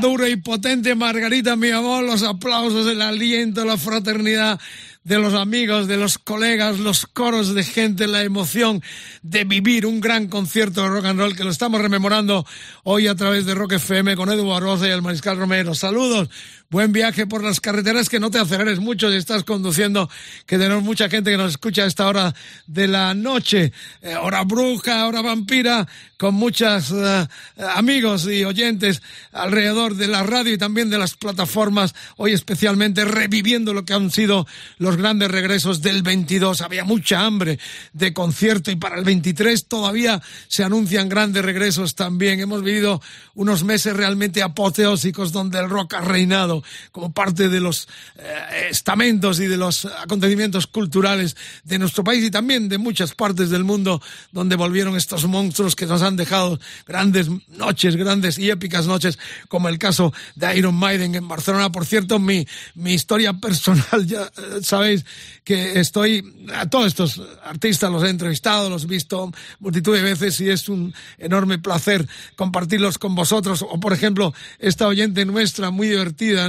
duro 0.00 0.26
y 0.28 0.36
potente, 0.36 0.94
Margarita, 0.94 1.56
mi 1.56 1.70
amor, 1.70 2.04
los 2.04 2.22
aplausos, 2.22 2.86
el 2.86 3.00
aliento, 3.00 3.64
la 3.64 3.78
fraternidad 3.78 4.60
de 5.04 5.18
los 5.18 5.32
amigos, 5.32 5.86
de 5.86 5.96
los 5.96 6.18
colegas, 6.18 6.78
los 6.78 7.06
coros 7.06 7.54
de 7.54 7.64
gente, 7.64 8.06
la 8.06 8.22
emoción 8.22 8.82
de 9.22 9.44
vivir 9.44 9.86
un 9.86 10.00
gran 10.00 10.28
concierto 10.28 10.82
de 10.82 10.88
rock 10.88 11.06
and 11.06 11.18
roll 11.18 11.36
que 11.36 11.44
lo 11.44 11.50
estamos 11.50 11.80
rememorando 11.80 12.46
hoy 12.82 13.06
a 13.06 13.14
través 13.14 13.46
de 13.46 13.54
Rock 13.54 13.72
FM 13.72 14.16
con 14.16 14.30
Edu 14.30 14.46
Barroza 14.46 14.86
y 14.86 14.90
el 14.90 15.02
Mariscal 15.02 15.38
Romero. 15.38 15.74
Saludos, 15.74 16.28
buen 16.70 16.92
viaje 16.92 17.26
por 17.26 17.42
las 17.42 17.60
carreteras, 17.60 18.08
que 18.08 18.20
no 18.20 18.30
te 18.30 18.38
aceleres 18.38 18.80
mucho 18.80 19.10
si 19.10 19.16
estás 19.16 19.44
conduciendo, 19.44 20.10
que 20.46 20.58
tenemos 20.58 20.82
mucha 20.82 21.08
gente 21.08 21.30
que 21.30 21.36
nos 21.36 21.50
escucha 21.52 21.82
a 21.82 21.86
esta 21.86 22.06
hora 22.06 22.34
de 22.66 22.88
la 22.88 23.14
noche, 23.14 23.72
eh, 24.02 24.16
hora 24.16 24.44
bruja, 24.44 25.06
hora 25.06 25.22
vampira, 25.22 25.86
con 26.18 26.34
muchos 26.34 26.92
eh, 26.92 27.26
amigos 27.74 28.26
y 28.26 28.44
oyentes 28.44 29.02
alrededor 29.32 29.96
de 29.96 30.08
la 30.08 30.22
radio 30.22 30.54
y 30.54 30.58
también 30.58 30.90
de 30.90 30.98
las 30.98 31.14
plataformas, 31.14 31.94
hoy 32.16 32.32
especialmente 32.32 33.04
reviviendo 33.04 33.74
lo 33.74 33.84
que 33.84 33.94
han 33.94 34.10
sido 34.10 34.46
los 34.78 34.96
grandes 34.96 35.30
regresos 35.30 35.82
del 35.82 36.02
22. 36.02 36.60
Había 36.60 36.84
mucha 36.84 37.24
hambre 37.24 37.58
de 37.92 38.12
concierto 38.12 38.70
y 38.70 38.76
para 38.76 38.96
el 38.96 39.04
23 39.04 39.66
todavía 39.66 40.22
se 40.48 40.64
anuncian 40.64 41.08
grandes 41.08 41.44
regresos 41.44 41.94
también. 41.94 42.40
Hemos 42.40 42.62
vivido 42.62 43.02
unos 43.34 43.64
meses 43.64 43.96
realmente 43.96 44.42
apoteósicos 44.42 45.32
donde 45.32 45.58
el 45.58 45.68
rock 45.68 45.94
ha 45.94 46.00
reinado 46.00 46.53
como 46.92 47.12
parte 47.12 47.48
de 47.48 47.60
los 47.60 47.88
eh, 48.16 48.68
estamentos 48.70 49.40
y 49.40 49.46
de 49.46 49.56
los 49.56 49.86
acontecimientos 49.86 50.66
culturales 50.66 51.36
de 51.64 51.78
nuestro 51.78 52.04
país 52.04 52.24
y 52.24 52.30
también 52.30 52.68
de 52.68 52.78
muchas 52.78 53.14
partes 53.14 53.50
del 53.50 53.64
mundo 53.64 54.00
donde 54.32 54.56
volvieron 54.56 54.96
estos 54.96 55.26
monstruos 55.26 55.74
que 55.74 55.86
nos 55.86 56.02
han 56.02 56.16
dejado 56.16 56.60
grandes 56.86 57.28
noches, 57.48 57.96
grandes 57.96 58.38
y 58.38 58.50
épicas 58.50 58.86
noches, 58.86 59.18
como 59.48 59.68
el 59.68 59.78
caso 59.78 60.12
de 60.34 60.56
Iron 60.56 60.74
Maiden 60.74 61.14
en 61.14 61.28
Barcelona. 61.28 61.70
Por 61.70 61.86
cierto, 61.86 62.18
mi, 62.18 62.46
mi 62.74 62.94
historia 62.94 63.32
personal, 63.32 63.84
ya 64.06 64.30
sabéis 64.62 65.04
que 65.44 65.78
estoy, 65.78 66.46
a 66.54 66.68
todos 66.68 66.86
estos 66.86 67.22
artistas 67.44 67.90
los 67.90 68.02
he 68.02 68.08
entrevistado, 68.08 68.70
los 68.70 68.84
he 68.84 68.86
visto 68.86 69.30
multitud 69.60 69.94
de 69.94 70.02
veces 70.02 70.40
y 70.40 70.50
es 70.50 70.68
un 70.68 70.94
enorme 71.18 71.58
placer 71.58 72.06
compartirlos 72.36 72.98
con 72.98 73.14
vosotros. 73.14 73.62
O, 73.62 73.78
por 73.78 73.92
ejemplo, 73.92 74.34
esta 74.58 74.86
oyente 74.86 75.24
nuestra, 75.24 75.70
muy 75.70 75.88
divertida, 75.88 76.43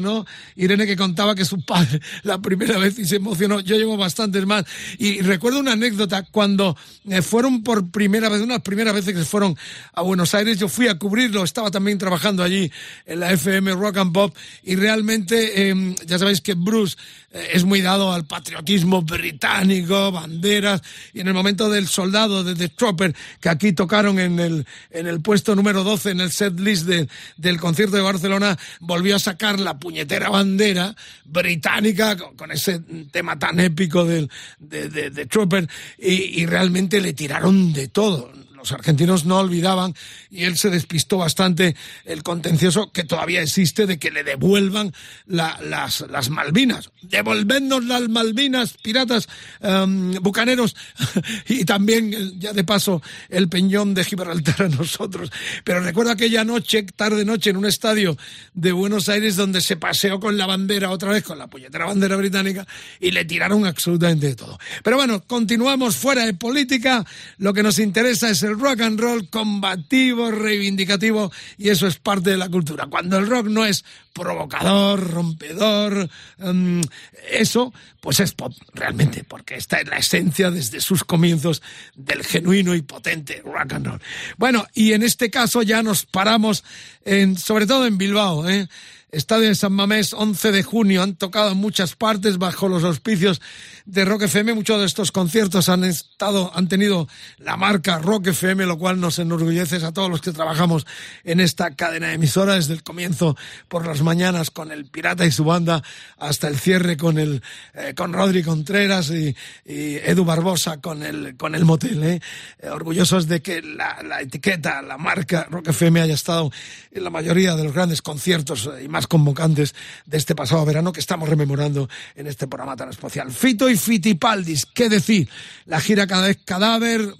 Irene 0.55 0.85
que 0.85 0.95
contaba 0.95 1.35
que 1.35 1.45
su 1.45 1.63
padre 1.63 1.99
la 2.23 2.39
primera 2.39 2.77
vez 2.77 2.97
y 2.99 3.05
se 3.05 3.17
emocionó. 3.17 3.59
Yo 3.59 3.75
llevo 3.75 3.97
bastantes 3.97 4.45
más. 4.45 4.65
Y 4.97 5.21
recuerdo 5.21 5.59
una 5.59 5.73
anécdota. 5.73 6.23
Cuando 6.23 6.77
eh, 7.09 7.21
fueron 7.21 7.63
por 7.63 7.89
primera 7.91 8.29
vez, 8.29 8.41
unas 8.41 8.61
primeras 8.61 8.93
veces 8.93 9.13
que 9.13 9.23
fueron 9.23 9.57
a 9.93 10.01
Buenos 10.01 10.33
Aires, 10.33 10.59
yo 10.59 10.67
fui 10.67 10.87
a 10.87 10.97
cubrirlo, 10.97 11.43
estaba 11.43 11.71
también 11.71 11.97
trabajando 11.97 12.43
allí 12.43 12.71
en 13.05 13.19
la 13.19 13.31
FM 13.31 13.73
Rock 13.73 13.97
and 13.97 14.13
Pop. 14.13 14.35
Y 14.63 14.75
realmente, 14.75 15.69
em, 15.69 15.95
ya 16.05 16.19
sabéis 16.19 16.41
que 16.41 16.53
Bruce 16.53 16.97
eh, 17.31 17.49
es 17.53 17.63
muy 17.63 17.81
dado 17.81 18.11
al 18.13 18.25
patriotismo 18.25 19.01
británico, 19.01 20.11
banderas, 20.11 20.81
y 21.13 21.19
en 21.19 21.27
el 21.27 21.33
momento 21.33 21.69
del 21.69 21.87
soldado 21.87 22.43
de 22.43 22.55
The 22.55 22.69
Trooper, 22.69 23.15
que 23.39 23.49
aquí 23.49 23.73
tocaron 23.73 24.19
en 24.19 24.39
el, 24.39 24.65
en 24.91 25.07
el 25.07 25.21
puesto 25.21 25.55
número 25.55 25.83
12 25.83 26.11
en 26.11 26.21
el 26.21 26.31
set 26.31 26.59
list 26.59 26.85
del 26.85 27.59
concierto 27.59 27.95
de 27.95 28.01
Barcelona, 28.01 28.57
volvió 28.79 29.15
a 29.15 29.19
sacar 29.19 29.59
la 29.59 29.77
puñetera 29.85 30.29
bandera 30.29 30.95
británica 31.25 32.17
con, 32.17 32.49
ese 32.49 32.79
tema 33.11 33.37
tan 33.37 33.59
épico 33.59 34.03
del, 34.03 34.31
de, 34.57 34.89
de, 34.89 35.25
Trooper 35.27 35.69
y, 35.99 36.41
y 36.41 36.45
realmente 36.47 36.99
le 36.99 37.13
tiraron 37.13 37.71
de 37.71 37.87
todo 37.89 38.31
los 38.65 38.71
argentinos 38.71 39.25
no 39.25 39.37
olvidaban 39.37 39.93
y 40.31 40.45
él 40.45 40.57
se 40.57 40.71
despistó 40.71 41.19
bastante 41.19 41.75
el 42.03 42.23
contencioso 42.23 42.91
que 42.91 43.03
todavía 43.03 43.43
existe 43.43 43.85
de 43.85 43.99
que 43.99 44.09
le 44.09 44.23
devuelvan 44.23 44.91
las, 45.27 46.01
las 46.09 46.29
Malvinas. 46.31 46.89
Devolvernos 47.03 47.85
las 47.85 48.09
Malvinas, 48.09 48.73
piratas, 48.81 49.29
em, 49.61 50.13
bucaneros 50.13 50.75
y 51.47 51.63
también, 51.63 52.39
ya 52.39 52.53
de 52.53 52.63
paso, 52.63 53.03
el 53.29 53.49
peñón 53.49 53.93
de 53.93 54.03
Gibraltar 54.03 54.63
a 54.63 54.69
nosotros. 54.69 55.31
Pero 55.63 55.81
recuerdo 55.81 56.11
aquella 56.11 56.43
noche, 56.43 56.83
tarde 56.83 57.23
noche, 57.23 57.51
en 57.51 57.57
un 57.57 57.65
estadio 57.65 58.17
de 58.55 58.71
Buenos 58.71 59.09
Aires 59.09 59.35
donde 59.35 59.61
se 59.61 59.77
paseó 59.77 60.19
con 60.19 60.39
la 60.39 60.47
bandera 60.47 60.89
otra 60.89 61.11
vez, 61.11 61.23
con 61.23 61.37
la 61.37 61.45
puñetera 61.45 61.85
bandera 61.85 62.15
británica 62.15 62.65
y 62.99 63.11
le 63.11 63.25
tiraron 63.25 63.67
absolutamente 63.67 64.25
de 64.25 64.35
todo. 64.35 64.57
Pero 64.83 64.97
bueno, 64.97 65.21
continuamos 65.21 65.95
fuera 65.95 66.25
de 66.25 66.33
política. 66.33 67.05
Lo 67.37 67.53
que 67.53 67.61
nos 67.61 67.77
interesa 67.77 68.31
es 68.31 68.41
el 68.41 68.54
rock 68.59 68.81
and 68.81 68.99
roll 68.99 69.29
combativo, 69.29 70.31
reivindicativo, 70.31 71.31
y 71.57 71.69
eso 71.69 71.87
es 71.87 71.97
parte 71.97 72.31
de 72.31 72.37
la 72.37 72.49
cultura. 72.49 72.87
Cuando 72.87 73.17
el 73.17 73.27
rock 73.27 73.47
no 73.47 73.65
es 73.65 73.85
provocador, 74.13 75.11
rompedor, 75.11 76.09
em, 76.39 76.81
eso, 77.29 77.73
pues 77.99 78.19
es 78.19 78.33
pop, 78.33 78.53
realmente, 78.73 79.23
porque 79.23 79.55
esta 79.55 79.79
es 79.79 79.87
la 79.87 79.97
esencia 79.97 80.51
desde 80.51 80.79
sus 80.79 81.03
comienzos 81.03 81.61
del 81.95 82.23
genuino 82.23 82.75
y 82.75 82.81
potente 82.81 83.41
rock 83.43 83.73
and 83.73 83.87
roll. 83.87 84.01
Bueno, 84.37 84.65
y 84.73 84.93
en 84.93 85.03
este 85.03 85.29
caso 85.29 85.61
ya 85.61 85.83
nos 85.83 86.05
paramos, 86.05 86.63
en, 87.03 87.37
sobre 87.37 87.67
todo 87.67 87.85
en 87.85 87.97
Bilbao, 87.97 88.49
¿eh? 88.49 88.67
Estadio 89.15 89.47
de 89.47 89.55
San 89.55 89.71
Mamés, 89.71 90.13
11 90.13 90.51
de 90.51 90.63
junio. 90.63 91.01
Han 91.01 91.15
tocado 91.15 91.51
en 91.51 91.57
muchas 91.57 91.95
partes 91.95 92.37
bajo 92.37 92.67
los 92.67 92.83
auspicios 92.83 93.41
de 93.85 94.03
Rock 94.03 94.23
FM. 94.23 94.53
Muchos 94.53 94.79
de 94.79 94.85
estos 94.85 95.11
conciertos 95.11 95.69
han 95.69 95.83
estado, 95.83 96.51
han 96.55 96.67
tenido 96.67 97.07
la 97.37 97.55
marca 97.55 97.99
Rock 97.99 98.27
FM, 98.27 98.65
lo 98.65 98.77
cual 98.77 98.99
nos 98.99 99.19
enorgullece 99.19 99.77
a 99.77 99.91
todos 99.91 100.09
los 100.09 100.21
que 100.21 100.31
trabajamos 100.31 100.85
en 101.23 101.39
esta 101.39 101.75
cadena 101.75 102.07
de 102.07 102.13
emisoras 102.13 102.55
desde 102.55 102.73
el 102.73 102.83
comienzo 102.83 103.37
por 103.67 103.85
las 103.85 104.01
mañanas 104.01 104.49
con 104.49 104.71
el 104.71 104.85
Pirata 104.85 105.25
y 105.25 105.31
su 105.31 105.43
banda 105.43 105.83
hasta 106.17 106.47
el 106.47 106.57
cierre 106.57 106.97
con 106.97 107.17
el, 107.17 107.43
eh, 107.73 107.93
con 107.95 108.13
Rodri 108.13 108.43
Contreras 108.43 109.11
y, 109.11 109.35
Edu 109.65 110.25
Barbosa 110.25 110.81
con 110.81 111.03
el, 111.03 111.37
con 111.37 111.55
el 111.55 111.65
motel, 111.65 112.03
¿eh? 112.03 112.21
Eh, 112.59 112.69
orgullosos 112.69 113.27
de 113.27 113.41
que 113.41 113.61
la, 113.61 114.21
etiqueta, 114.21 114.81
la 114.81 114.97
marca 114.97 115.47
Rock 115.49 115.69
FM 115.69 116.01
haya 116.01 116.13
estado 116.13 116.51
en 116.91 117.03
la 117.03 117.09
mayoría 117.09 117.55
de 117.55 117.63
los 117.63 117.73
grandes 117.73 118.01
conciertos 118.01 118.69
y 118.83 118.87
más 118.87 119.07
convocantes 119.07 119.75
de 120.05 120.17
este 120.17 120.35
pasado 120.35 120.65
verano 120.65 120.91
que 120.91 120.99
estamos 120.99 121.29
rememorando 121.29 121.89
en 122.15 122.27
este 122.27 122.47
programa 122.47 122.75
tan 122.75 122.89
especial. 122.89 123.31
Fito 123.31 123.69
y 123.69 123.74
Fitipaldis, 123.77 124.65
¿qué 124.65 124.89
decir? 124.89 125.29
La 125.65 125.79
gira 125.79 126.07
cada 126.07 126.27
vez 126.27 126.39
cadáver, 126.45 127.13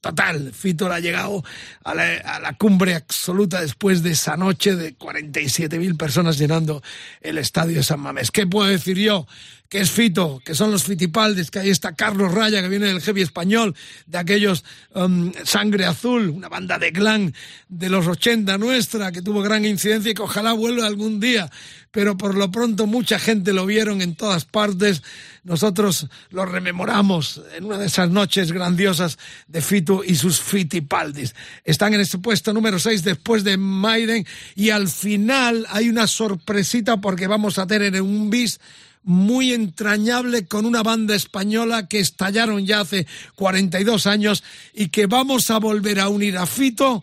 total. 0.00 0.52
Fito 0.54 0.90
ha 0.90 1.00
llegado 1.00 1.44
a 1.84 1.94
la, 1.94 2.56
cumbre 2.58 2.94
absoluta 2.94 3.60
después 3.60 4.02
de 4.02 4.12
esa 4.12 4.36
noche 4.36 4.76
de 4.76 4.96
47.000 4.96 5.96
personas 5.96 6.38
llenando 6.38 6.82
el 7.20 7.38
estadio 7.38 7.76
de 7.76 7.82
San 7.82 8.00
Mamés. 8.00 8.30
¿Qué 8.30 8.46
puedo 8.46 8.68
decir 8.68 8.98
yo? 8.98 9.26
que 9.68 9.80
es 9.80 9.90
Fito, 9.90 10.40
que 10.44 10.54
son 10.54 10.70
los 10.70 10.84
Fitipaldes, 10.84 11.50
que 11.50 11.58
ahí 11.58 11.68
está 11.68 11.94
Carlos 11.94 12.32
Raya, 12.32 12.62
que 12.62 12.68
viene 12.68 12.86
del 12.86 13.02
heavy 13.02 13.20
español, 13.20 13.74
de 14.06 14.16
aquellos 14.16 14.64
um, 14.94 15.30
Sangre 15.44 15.84
Azul, 15.84 16.30
una 16.30 16.48
banda 16.48 16.78
de 16.78 16.90
clan 16.90 17.34
de 17.68 17.90
los 17.90 18.06
80 18.06 18.56
nuestra, 18.56 19.12
que 19.12 19.20
tuvo 19.20 19.42
gran 19.42 19.66
incidencia 19.66 20.10
y 20.10 20.14
que 20.14 20.22
ojalá 20.22 20.54
vuelva 20.54 20.86
algún 20.86 21.20
día. 21.20 21.50
Pero 21.90 22.16
por 22.16 22.34
lo 22.34 22.50
pronto 22.50 22.86
mucha 22.86 23.18
gente 23.18 23.52
lo 23.52 23.66
vieron 23.66 24.02
en 24.02 24.14
todas 24.14 24.44
partes. 24.44 25.02
Nosotros 25.42 26.06
lo 26.30 26.44
rememoramos 26.44 27.40
en 27.56 27.64
una 27.64 27.78
de 27.78 27.86
esas 27.86 28.10
noches 28.10 28.52
grandiosas 28.52 29.18
de 29.46 29.62
Fito 29.62 30.04
y 30.04 30.14
sus 30.14 30.40
Fitipaldis. 30.40 31.34
Están 31.64 31.94
en 31.94 32.00
ese 32.00 32.18
puesto 32.18 32.52
número 32.52 32.78
6 32.78 33.04
después 33.04 33.44
de 33.44 33.56
Maiden 33.56 34.26
y 34.54 34.70
al 34.70 34.88
final 34.88 35.66
hay 35.70 35.88
una 35.88 36.06
sorpresita 36.06 37.00
porque 37.00 37.26
vamos 37.26 37.58
a 37.58 37.66
tener 37.66 38.00
un 38.02 38.30
bis 38.30 38.60
muy 39.02 39.54
entrañable 39.54 40.46
con 40.46 40.66
una 40.66 40.82
banda 40.82 41.14
española 41.14 41.88
que 41.88 41.98
estallaron 41.98 42.66
ya 42.66 42.80
hace 42.80 43.06
42 43.36 44.06
años 44.06 44.44
y 44.74 44.88
que 44.88 45.06
vamos 45.06 45.50
a 45.50 45.58
volver 45.58 46.00
a 46.00 46.08
unir 46.08 46.36
a 46.36 46.44
Fito 46.44 47.02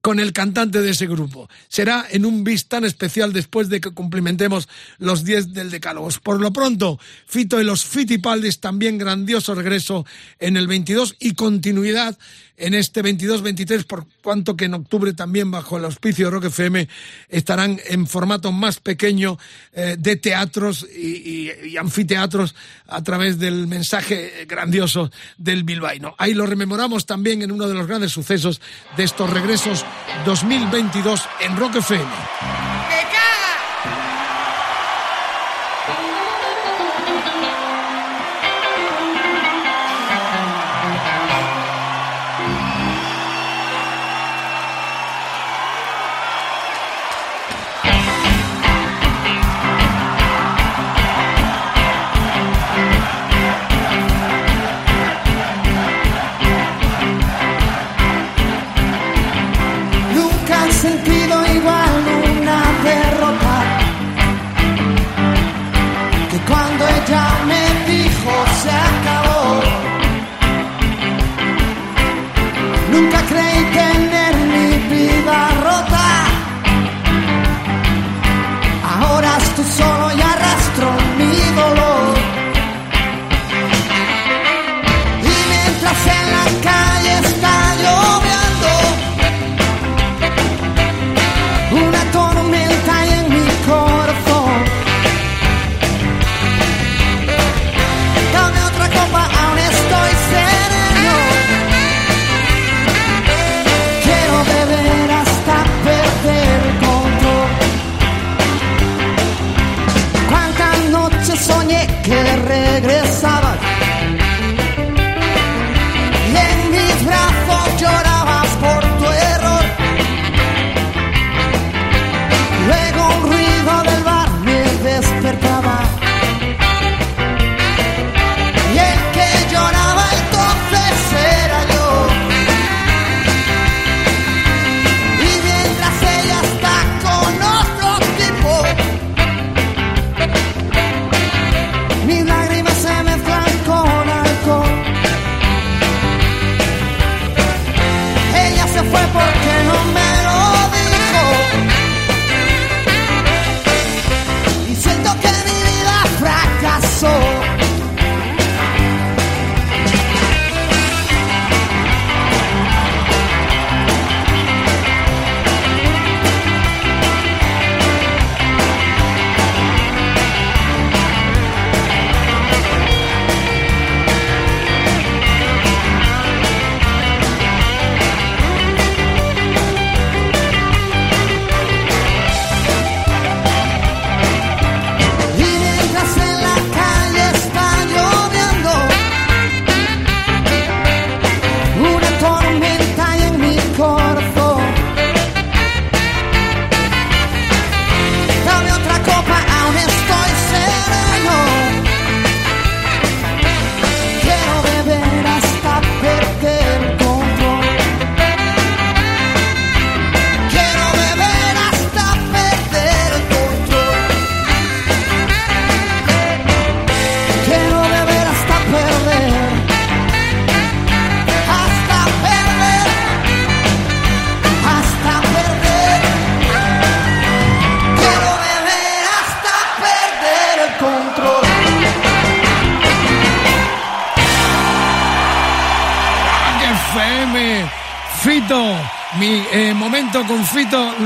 con 0.00 0.18
el 0.18 0.32
cantante 0.32 0.80
de 0.80 0.90
ese 0.90 1.06
grupo. 1.06 1.48
Será 1.68 2.06
en 2.10 2.24
un 2.24 2.42
bis 2.42 2.68
tan 2.68 2.84
especial 2.84 3.32
después 3.32 3.68
de 3.68 3.80
que 3.80 3.90
cumplimentemos 3.90 4.68
los 4.98 5.24
10 5.24 5.52
del 5.52 5.70
Decálogo. 5.70 6.08
Por 6.22 6.40
lo 6.40 6.52
pronto, 6.52 6.98
Fito 7.26 7.60
y 7.60 7.64
los 7.64 7.84
Fitipaldis 7.84 8.60
también 8.60 8.98
grandioso 8.98 9.54
regreso 9.54 10.06
en 10.38 10.56
el 10.56 10.66
22 10.66 11.16
y 11.20 11.34
continuidad 11.34 12.16
en 12.60 12.74
este 12.74 13.02
22-23, 13.02 13.84
por 13.86 14.06
cuanto 14.22 14.54
que 14.54 14.66
en 14.66 14.74
octubre 14.74 15.14
también 15.14 15.50
bajo 15.50 15.78
el 15.78 15.86
auspicio 15.86 16.26
de 16.26 16.30
Rock 16.30 16.44
FM 16.44 16.88
estarán 17.30 17.80
en 17.88 18.06
formato 18.06 18.52
más 18.52 18.80
pequeño 18.80 19.38
eh, 19.72 19.96
de 19.98 20.16
teatros 20.16 20.86
y, 20.94 21.50
y, 21.50 21.76
anfiteatros 21.78 22.54
a 22.86 23.02
través 23.02 23.38
del 23.38 23.66
mensaje 23.66 24.44
grandioso 24.46 25.10
del 25.38 25.64
bilbaíno. 25.64 26.14
Ahí 26.18 26.34
lo 26.34 26.44
rememoramos 26.44 27.06
también 27.06 27.40
en 27.40 27.50
uno 27.50 27.66
de 27.66 27.74
los 27.74 27.86
grandes 27.86 28.12
sucesos 28.12 28.60
de 28.96 29.04
estos 29.04 29.30
regresos 29.30 29.86
2022 30.24 31.28
en 31.40 31.56
Rock 31.56 31.76
FM. 31.76 32.99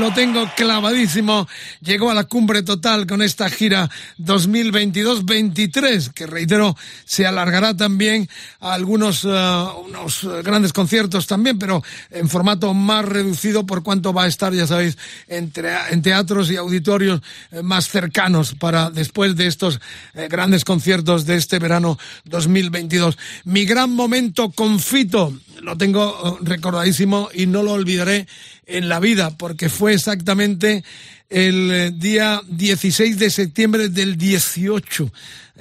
Lo 0.05 0.13
tengo 0.13 0.47
clavadísimo. 0.55 1.44
Llegó 1.85 2.09
a 2.09 2.15
la 2.15 2.23
cumbre 2.23 2.63
total 2.63 3.05
con 3.05 3.21
esta 3.21 3.47
gira 3.47 3.91
2022-23, 4.17 6.13
que 6.13 6.25
reitero, 6.25 6.75
se 7.05 7.27
alargará 7.27 7.77
también 7.77 8.27
a 8.59 8.73
algunos 8.73 9.23
uh, 9.23 9.69
unos 9.85 10.27
grandes 10.43 10.73
conciertos 10.73 11.27
también, 11.27 11.59
pero 11.59 11.83
en 12.09 12.27
formato 12.27 12.73
más 12.73 13.05
reducido 13.05 13.67
por 13.67 13.83
cuanto 13.83 14.13
va 14.13 14.23
a 14.23 14.27
estar, 14.27 14.51
ya 14.51 14.65
sabéis, 14.65 14.97
entre, 15.27 15.75
en 15.91 16.01
teatros 16.01 16.49
y 16.49 16.55
auditorios 16.55 17.21
eh, 17.51 17.61
más 17.61 17.87
cercanos 17.87 18.55
para 18.55 18.89
después 18.89 19.35
de 19.35 19.45
estos 19.45 19.79
eh, 20.15 20.27
grandes 20.27 20.65
conciertos 20.65 21.27
de 21.27 21.35
este 21.35 21.59
verano 21.59 21.99
2022. 22.23 23.15
Mi 23.43 23.65
gran 23.65 23.91
momento 23.91 24.49
con 24.49 24.79
Fito, 24.79 25.37
lo 25.61 25.77
tengo 25.77 26.39
recordadísimo 26.41 27.29
y 27.31 27.45
no 27.45 27.61
lo 27.61 27.73
olvidaré 27.73 28.25
en 28.65 28.89
la 28.89 28.99
vida, 28.99 29.31
porque 29.37 29.69
fue 29.69 29.93
exactamente 29.93 30.83
el 31.29 31.71
eh, 31.71 31.91
día 31.91 32.41
16 32.47 33.19
de 33.19 33.29
septiembre 33.29 33.89
del 33.89 34.17
18. 34.17 35.11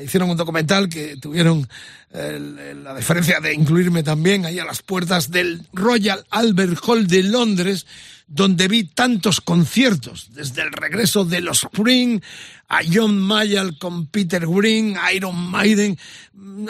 Hicieron 0.03 0.31
un 0.31 0.37
documental 0.37 0.89
que 0.89 1.17
tuvieron 1.17 1.69
la 2.12 2.95
diferencia 2.95 3.41
de 3.41 3.55
incluirme 3.55 4.05
también 4.05 4.47
ahí 4.47 4.61
a 4.61 4.65
las 4.65 4.83
puertas 4.83 5.33
del 5.33 5.62
Royal 5.73 6.25
Albert 6.31 6.79
Hall 6.87 7.09
de 7.09 7.25
Londres, 7.25 7.87
donde 8.27 8.68
vi 8.68 8.85
tantos 8.85 9.41
conciertos, 9.41 10.31
desde 10.33 10.62
el 10.62 10.72
regreso 10.72 11.25
de 11.25 11.41
los 11.41 11.64
Spring 11.64 12.20
a 12.68 12.81
John 12.91 13.20
Mayall 13.20 13.79
con 13.79 14.07
Peter 14.07 14.47
Green, 14.47 14.97
Iron 15.14 15.37
Maiden. 15.51 15.99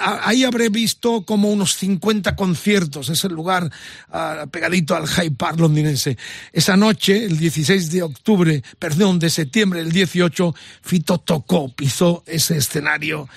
Ahí 0.01 0.45
habré 0.45 0.69
visto 0.69 1.23
como 1.25 1.51
unos 1.51 1.77
50 1.77 2.35
conciertos, 2.35 3.09
es 3.09 3.25
el 3.25 3.33
lugar 3.33 3.71
uh, 4.13 4.49
pegadito 4.49 4.97
al 4.97 5.07
Hyde 5.07 5.31
Park 5.31 5.61
londinense. 5.61 6.19
Esa 6.53 6.77
noche, 6.77 7.25
el 7.25 7.39
16 7.39 7.91
de 7.91 8.03
octubre, 8.03 8.63
perdón, 8.79 9.19
de 9.19 9.31
septiembre 9.31 9.81
del 9.81 9.93
18, 9.93 10.55
Fito 10.83 11.19
tocó, 11.19 11.73
pisó 11.73 12.25
ese 12.27 12.57
escenario 12.57 13.29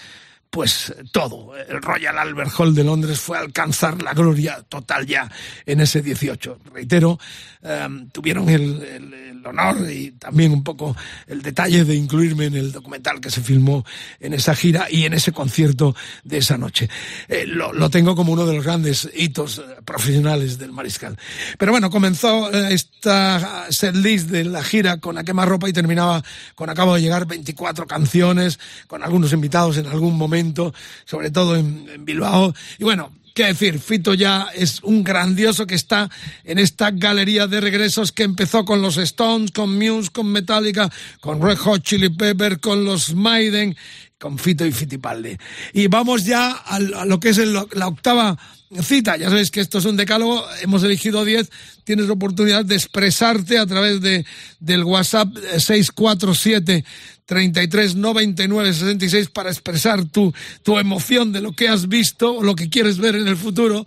pues 0.50 0.94
todo. 1.12 1.56
El 1.58 1.82
Royal 1.82 2.18
Albert 2.18 2.52
Hall 2.58 2.76
de 2.76 2.84
Londres 2.84 3.20
fue 3.20 3.38
a 3.38 3.42
alcanzar 3.42 4.02
la 4.02 4.14
gloria 4.14 4.64
total 4.68 5.06
ya 5.06 5.30
en 5.66 5.82
ese 5.82 6.02
18. 6.02 6.60
Reitero, 6.74 7.20
um, 7.62 8.10
tuvieron 8.10 8.50
el, 8.50 9.27
el, 9.40 9.48
honor 9.48 9.90
y 9.92 10.12
también 10.12 10.52
un 10.52 10.64
poco 10.64 10.96
el 11.28 11.42
detalle 11.42 11.86
de 11.86 11.96
incluirme 11.96 12.46
en 12.46 12.56
el 12.56 12.72
documental 12.72 13.20
que 13.20 13.30
se 13.30 13.42
filmó 13.42 13.86
en 14.20 14.34
esa 14.34 14.56
gira 14.56 14.88
y 14.90 15.06
en 15.06 15.14
ese 15.14 15.32
concierto 15.32 15.96
de 16.24 16.38
esa 16.38 16.58
noche. 16.58 16.90
Eh, 17.28 17.46
lo, 17.48 17.74
lo, 17.74 17.90
tengo 17.90 18.16
como 18.16 18.34
uno 18.34 18.46
de 18.46 18.56
los 18.56 18.64
grandes 18.64 19.10
hitos 19.16 19.60
eh, 19.60 19.62
profesionales 19.86 20.58
del 20.58 20.72
Mariscal. 20.72 21.18
Pero 21.58 21.72
bueno, 21.72 21.90
comenzó 21.90 22.52
eh, 22.52 22.74
esta 22.74 23.68
setlist 23.70 24.30
de 24.30 24.44
la 24.44 24.64
gira 24.64 24.98
con 24.98 25.18
a 25.18 25.24
quemarropa 25.24 25.70
y 25.70 25.74
terminaba 25.74 26.24
con 26.56 26.70
acabo 26.70 26.96
de 26.96 27.02
llegar 27.02 27.26
24 27.26 27.88
canciones, 27.88 28.60
con 28.88 29.04
algunos 29.04 29.34
invitados 29.34 29.78
en 29.78 29.88
algún 29.88 30.18
momento, 30.18 30.74
sobre 31.06 31.32
todo 31.32 31.56
en 31.56 32.06
Bilbao. 32.06 32.54
Y 32.78 32.84
bueno, 32.84 33.12
qué 33.38 33.46
decir, 33.46 33.78
Fito 33.78 34.16
ya 34.16 34.48
es 34.56 34.82
un 34.82 35.04
grandioso 35.04 35.68
que 35.68 35.76
está 35.76 36.10
en 36.44 36.58
esta 36.58 36.90
galería 36.90 37.46
de 37.46 37.62
regresos 37.62 38.12
que 38.12 38.24
empezó 38.24 38.66
con 38.66 38.82
los 38.82 38.98
Stones, 38.98 39.52
con 39.52 39.78
Muse, 39.78 40.10
con 40.10 40.32
Metallica, 40.32 40.92
con 41.22 41.40
Red 41.40 41.58
Hot 41.60 41.84
Chili 41.84 42.10
Pepper, 42.10 42.60
con 42.60 42.84
los 42.84 43.14
Maiden, 43.14 43.78
con 44.18 44.40
Fito 44.40 44.66
y 44.66 44.72
Fitipaldi. 44.72 45.38
Y 45.74 45.86
vamos 45.86 46.26
ya 46.26 46.50
a 46.50 46.80
lo 46.80 47.20
que 47.20 47.30
es 47.30 47.38
la 47.38 47.88
octava 47.88 48.40
cita. 48.82 49.18
Ya 49.18 49.30
sabéis 49.30 49.52
que 49.52 49.62
esto 49.62 49.78
es 49.78 49.86
un 49.86 49.98
decálogo, 49.98 50.46
hemos 50.62 50.84
elegido 50.84 51.24
10. 51.24 51.50
Tienes 51.84 52.08
la 52.08 52.14
oportunidad 52.14 52.66
de 52.66 52.76
expresarte 52.76 53.58
a 53.58 53.66
través 53.66 54.02
de, 54.02 54.26
del 54.60 54.84
WhatsApp 54.84 55.30
647 55.58 56.86
33 57.26 57.96
99 57.96 58.74
66 58.74 59.30
para 59.30 59.50
expresar 59.50 60.06
tu, 60.06 60.34
tu 60.64 60.80
emoción 60.80 61.32
de 61.32 61.42
lo 61.42 61.52
que 61.52 61.68
has 61.68 61.88
visto 61.88 62.38
o 62.38 62.44
lo 62.44 62.56
que 62.56 62.70
quieres 62.70 62.98
ver 62.98 63.16
en 63.16 63.28
el 63.28 63.38
futuro. 63.38 63.86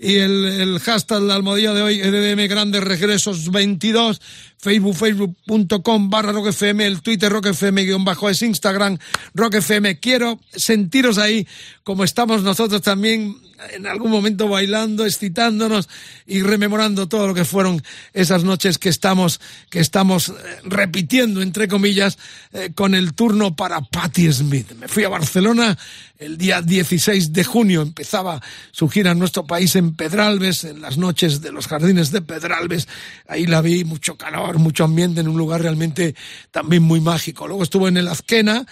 Y 0.00 0.16
el, 0.16 0.44
el 0.44 0.78
hashtag 0.78 1.22
la 1.22 1.34
almohadilla 1.34 1.74
de 1.74 1.82
hoy, 1.82 2.00
EDM 2.00 2.48
Grandes 2.48 2.84
Regresos 2.84 3.50
22, 3.50 4.20
Facebook, 4.58 4.96
facebook.com 4.96 6.10
barra 6.10 6.32
rockfm, 6.32 6.80
el 6.80 7.00
Twitter 7.00 7.30
rockfm 7.30 7.84
guion 7.84 8.04
bajo 8.04 8.28
es 8.28 8.42
Instagram 8.42 8.98
rockfm. 9.34 9.98
Quiero 10.00 10.40
sentiros 10.50 11.18
ahí 11.18 11.46
como 11.84 12.04
estamos 12.04 12.42
nosotros 12.42 12.82
también 12.82 13.36
en 13.72 13.86
algún 13.86 14.10
momento 14.10 14.48
bailando, 14.48 15.04
excitándonos 15.04 15.88
y 16.26 16.42
rememorando 16.42 17.08
todo 17.08 17.26
lo 17.28 17.34
que 17.34 17.44
fueron 17.44 17.82
esas 18.12 18.44
noches 18.44 18.78
que 18.78 18.88
estamos, 18.88 19.40
que 19.70 19.80
estamos 19.80 20.32
repitiendo, 20.64 21.42
entre 21.42 21.68
comillas, 21.68 22.18
eh, 22.52 22.70
con 22.74 22.94
el 22.94 23.14
turno 23.14 23.56
para 23.56 23.80
Patti 23.80 24.32
Smith. 24.32 24.72
Me 24.72 24.88
fui 24.88 25.04
a 25.04 25.08
Barcelona 25.08 25.76
el 26.18 26.36
día 26.36 26.62
16 26.62 27.32
de 27.32 27.44
junio, 27.44 27.82
empezaba 27.82 28.40
su 28.70 28.88
gira 28.88 29.12
en 29.12 29.18
nuestro 29.18 29.46
país 29.46 29.76
en 29.76 29.94
Pedralbes, 29.94 30.64
en 30.64 30.80
las 30.80 30.98
noches 30.98 31.40
de 31.40 31.52
los 31.52 31.68
jardines 31.68 32.10
de 32.10 32.22
Pedralbes. 32.22 32.88
Ahí 33.28 33.46
la 33.46 33.60
vi, 33.60 33.84
mucho 33.84 34.16
calor, 34.16 34.47
mucho 34.56 34.84
ambiente, 34.84 35.20
en 35.20 35.28
un 35.28 35.36
lugar 35.36 35.60
realmente 35.60 36.14
también 36.50 36.82
muy 36.82 37.00
mágico. 37.00 37.46
Luego 37.46 37.62
estuvo 37.62 37.88
en 37.88 37.98
el 37.98 38.08
Azquena, 38.08 38.64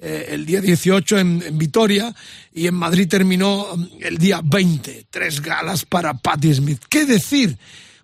eh, 0.00 0.28
el 0.30 0.46
día 0.46 0.60
18 0.60 1.18
en, 1.18 1.58
Vitoria 1.58 2.14
y 2.52 2.66
en 2.66 2.74
Madrid 2.74 3.08
terminó 3.08 3.66
el 4.00 4.18
día 4.18 4.40
20. 4.44 5.06
Tres 5.10 5.40
galas 5.40 5.84
para 5.84 6.14
Patti 6.14 6.54
Smith. 6.54 6.82
¿Qué 6.88 7.04
decir? 7.04 7.58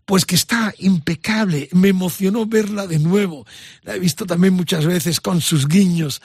Pues 0.04 0.24
que 0.24 0.34
está 0.34 0.74
impecable. 0.78 1.68
Me 1.72 1.88
emocionó 1.88 2.46
verla 2.46 2.86
de 2.86 2.98
nuevo. 2.98 3.46
La 3.82 3.94
he 3.94 3.98
visto 3.98 4.26
también 4.26 4.54
muchas 4.54 4.86
veces 4.86 5.20
con 5.20 5.40
sus 5.40 5.68
guiños 5.68 6.20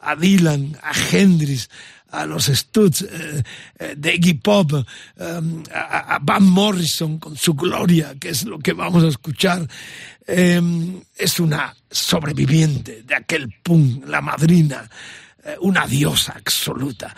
a 0.00 0.16
Dylan, 0.16 0.78
a 0.82 0.92
Hendrix, 1.12 1.68
a 2.10 2.24
los 2.24 2.46
Studs 2.46 3.02
eh, 3.02 3.42
eh, 3.78 3.94
de 3.96 4.14
Iggy 4.14 4.34
Pop, 4.34 4.72
um, 4.72 5.62
a, 5.72 6.14
a, 6.14 6.18
Van 6.20 6.44
Morrison 6.44 7.18
con 7.18 7.36
su 7.36 7.54
gloria, 7.54 8.14
que 8.18 8.30
es 8.30 8.44
lo 8.44 8.58
que 8.58 8.72
vamos 8.72 9.04
a 9.04 9.08
escuchar. 9.08 9.68
Eh, 10.30 10.60
es 11.16 11.40
una 11.40 11.74
sobreviviente 11.90 13.02
de 13.02 13.14
aquel 13.14 13.50
punk, 13.62 14.06
la 14.06 14.20
madrina, 14.20 14.88
una 15.60 15.86
diosa 15.86 16.34
absoluta. 16.36 17.14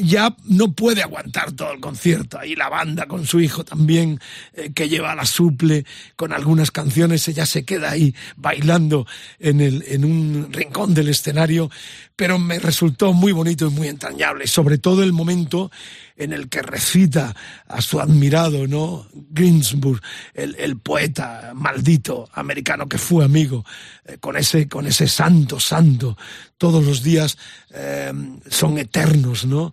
Ya 0.00 0.34
no 0.44 0.72
puede 0.72 1.02
aguantar 1.02 1.52
todo 1.52 1.72
el 1.72 1.80
concierto. 1.80 2.38
Ahí 2.38 2.54
la 2.54 2.68
banda 2.68 3.06
con 3.06 3.26
su 3.26 3.40
hijo 3.40 3.64
también, 3.64 4.20
eh, 4.54 4.72
que 4.74 4.88
lleva 4.88 5.14
la 5.14 5.26
suple 5.26 5.84
con 6.16 6.32
algunas 6.32 6.70
canciones, 6.70 7.28
ella 7.28 7.44
se 7.46 7.64
queda 7.64 7.90
ahí 7.90 8.14
bailando 8.36 9.06
en, 9.38 9.60
el, 9.60 9.84
en 9.88 10.04
un 10.04 10.52
rincón 10.52 10.94
del 10.94 11.08
escenario, 11.08 11.70
pero 12.16 12.38
me 12.38 12.58
resultó 12.58 13.12
muy 13.12 13.32
bonito 13.32 13.66
y 13.66 13.70
muy 13.70 13.88
entrañable, 13.88 14.46
sobre 14.46 14.78
todo 14.78 15.02
el 15.02 15.12
momento 15.12 15.70
en 16.16 16.32
el 16.32 16.48
que 16.48 16.62
recita 16.62 17.34
a 17.66 17.80
su 17.80 18.00
admirado, 18.00 18.66
¿no? 18.66 19.06
Ginsburg, 19.34 20.00
el, 20.34 20.54
el 20.58 20.78
poeta 20.78 21.52
maldito 21.54 22.28
americano 22.34 22.88
que 22.88 22.98
fue 22.98 23.24
amigo, 23.24 23.64
eh, 24.04 24.18
con 24.18 24.36
ese, 24.36 24.68
con 24.68 24.86
ese 24.86 25.08
santo, 25.08 25.58
santo, 25.58 26.16
todos 26.58 26.84
los 26.84 27.02
días 27.02 27.38
eh, 27.74 28.12
son 28.48 28.78
eternos, 28.78 29.44
¿no? 29.46 29.72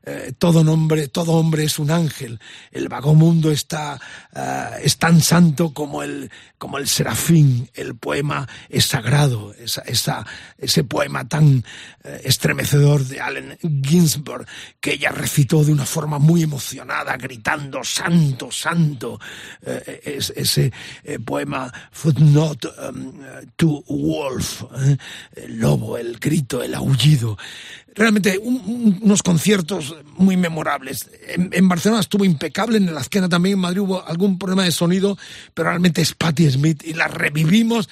Eh, 0.03 0.33
todo 0.37 0.63
nombre, 0.63 1.07
todo 1.09 1.33
hombre 1.33 1.63
es 1.63 1.77
un 1.77 1.91
ángel. 1.91 2.39
El 2.71 2.89
vago 2.89 3.13
mundo 3.13 3.51
está, 3.51 3.99
uh, 4.33 4.79
es 4.81 4.97
tan 4.97 5.21
santo 5.21 5.73
como 5.73 6.01
el, 6.01 6.31
como 6.57 6.79
el 6.79 6.87
serafín. 6.87 7.69
El 7.75 7.95
poema 7.95 8.47
es 8.69 8.85
sagrado. 8.85 9.53
Esa, 9.53 10.25
ese 10.57 10.83
poema 10.83 11.27
tan 11.27 11.57
uh, 12.03 12.07
estremecedor 12.23 13.05
de 13.05 13.21
Allen 13.21 13.57
Ginsberg 13.61 14.47
que 14.79 14.93
ella 14.93 15.11
recitó 15.11 15.63
de 15.63 15.71
una 15.71 15.85
forma 15.85 16.17
muy 16.17 16.41
emocionada, 16.41 17.15
gritando 17.17 17.83
santo, 17.83 18.51
santo. 18.51 19.19
Es, 19.61 20.33
ese 20.35 20.71
poema 21.23 21.71
Footnote 21.91 22.69
um, 22.89 23.13
to 23.55 23.83
Wolf, 23.87 24.63
el 25.35 25.59
lobo, 25.59 25.97
el 25.97 26.17
grito, 26.17 26.63
el 26.63 26.73
aullido 26.73 27.37
realmente 27.95 28.37
un, 28.37 28.61
un, 28.65 28.99
unos 29.01 29.23
conciertos 29.23 29.90
muy 30.17 30.37
memorables. 30.37 31.09
En, 31.27 31.49
en, 31.53 31.67
Barcelona 31.67 32.01
estuvo 32.01 32.25
impecable, 32.25 32.77
en 32.77 32.93
la 32.93 33.01
esquina 33.01 33.29
también, 33.29 33.53
en 33.53 33.59
Madrid 33.59 33.81
hubo 33.81 34.05
algún 34.05 34.37
problema 34.37 34.63
de 34.63 34.71
sonido, 34.71 35.17
pero 35.53 35.69
realmente 35.69 36.01
es 36.01 36.13
Patti 36.13 36.49
Smith 36.49 36.83
y 36.83 36.93
la 36.93 37.07
revivimos 37.07 37.89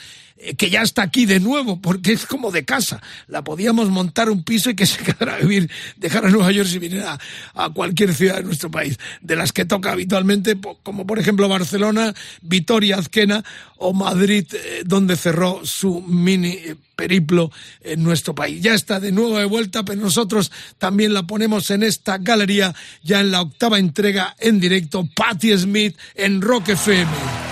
que 0.57 0.69
ya 0.69 0.81
está 0.81 1.03
aquí 1.03 1.25
de 1.25 1.39
nuevo, 1.39 1.81
porque 1.81 2.13
es 2.13 2.25
como 2.25 2.51
de 2.51 2.63
casa. 2.63 3.01
La 3.27 3.43
podíamos 3.43 3.89
montar 3.89 4.29
un 4.29 4.43
piso 4.43 4.69
y 4.69 4.75
que 4.75 4.85
se 4.85 5.03
quedara 5.03 5.35
a 5.35 5.39
vivir, 5.39 5.69
dejar 5.97 6.25
a 6.25 6.29
Nueva 6.29 6.51
York 6.51 6.69
si 6.69 6.79
viniera 6.79 7.19
a, 7.53 7.69
cualquier 7.69 8.13
ciudad 8.13 8.37
de 8.37 8.43
nuestro 8.43 8.71
país, 8.71 8.97
de 9.21 9.35
las 9.35 9.51
que 9.51 9.65
toca 9.65 9.91
habitualmente, 9.91 10.57
como 10.83 11.05
por 11.05 11.19
ejemplo 11.19 11.47
Barcelona, 11.47 12.13
Vitoria, 12.41 12.97
Azquena 12.97 13.43
o 13.77 13.93
Madrid, 13.93 14.45
eh, 14.53 14.83
donde 14.85 15.15
cerró 15.15 15.61
su 15.63 16.01
mini 16.01 16.57
periplo 16.95 17.51
en 17.81 18.03
nuestro 18.03 18.35
país. 18.35 18.61
Ya 18.61 18.73
está 18.73 18.99
de 18.99 19.11
nuevo 19.11 19.37
de 19.37 19.45
vuelta, 19.45 19.83
pero 19.83 20.01
nosotros 20.01 20.51
también 20.77 21.13
la 21.13 21.23
ponemos 21.23 21.71
en 21.71 21.83
esta 21.83 22.17
galería 22.17 22.75
ya 23.03 23.21
en 23.21 23.31
la 23.31 23.41
octava 23.41 23.79
entrega 23.79 24.35
en 24.39 24.59
directo, 24.59 25.07
Patti 25.15 25.57
Smith 25.57 25.97
en 26.15 26.41
Rock 26.41 26.69
FM. 26.69 27.49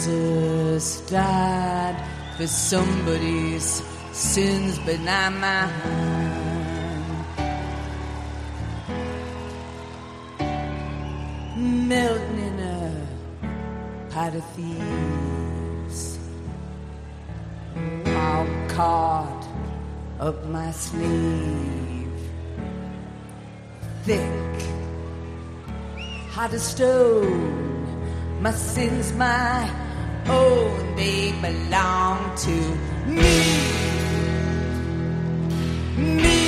Jesus 0.00 1.02
died 1.10 1.94
for 2.38 2.46
somebody's 2.46 3.82
sins, 4.12 4.78
but 4.86 4.98
not 5.00 5.34
mine. 5.34 5.68
Melting 11.86 12.38
in 12.38 12.60
a 12.60 13.06
pot 14.08 14.34
of 14.34 14.44
thieves, 14.56 16.18
all 18.06 18.46
caught 18.68 19.48
up 20.18 20.46
my 20.46 20.70
sleeve, 20.70 22.08
thick, 24.04 24.62
hot 26.30 26.54
as 26.54 26.62
stone. 26.62 27.58
My 28.40 28.52
sins, 28.52 29.12
my 29.12 29.70
own, 30.30 30.96
they 30.96 31.32
belong 31.46 32.18
to 32.44 32.56
me. 33.06 33.32
Me. 36.22 36.39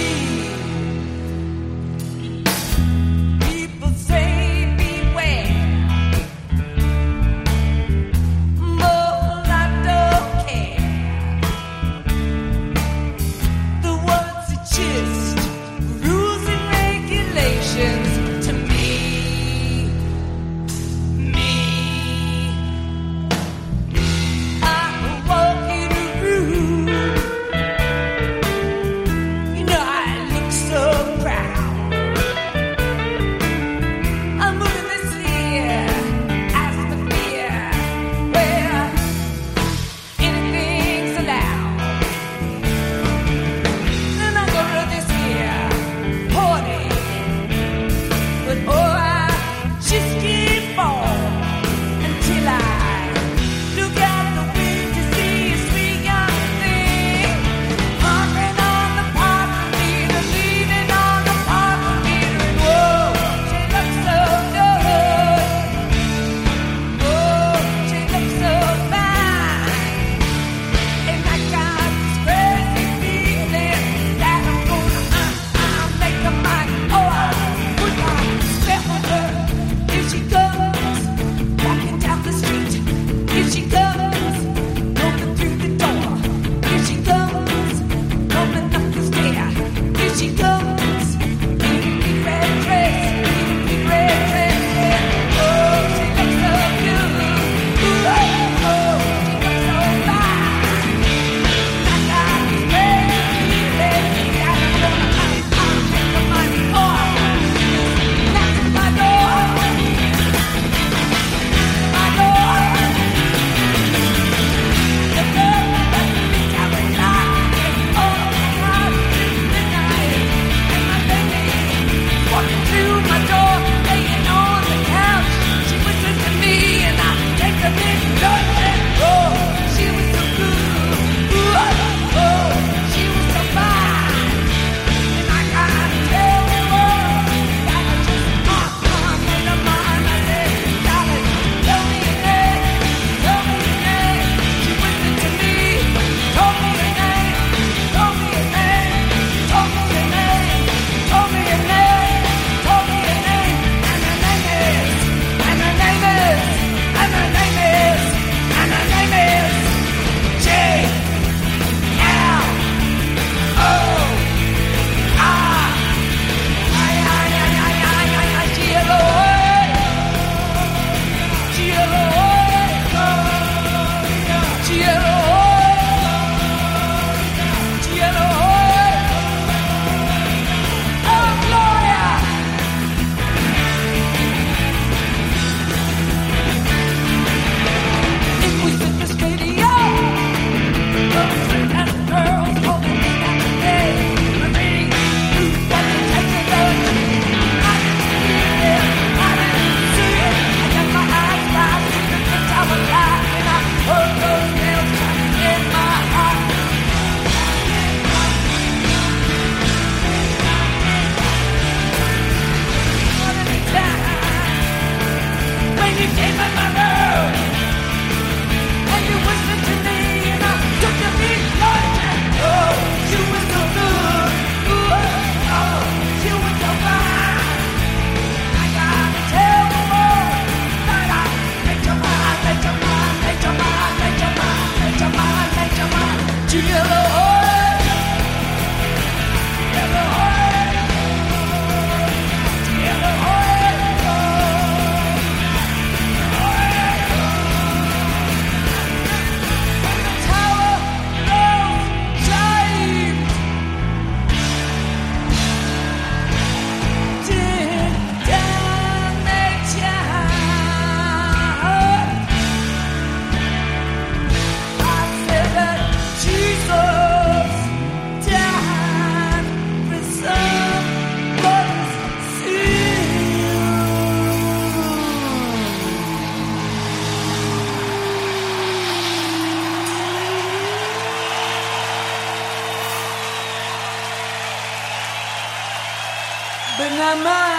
my 287.15 287.25
mind. 287.25 287.52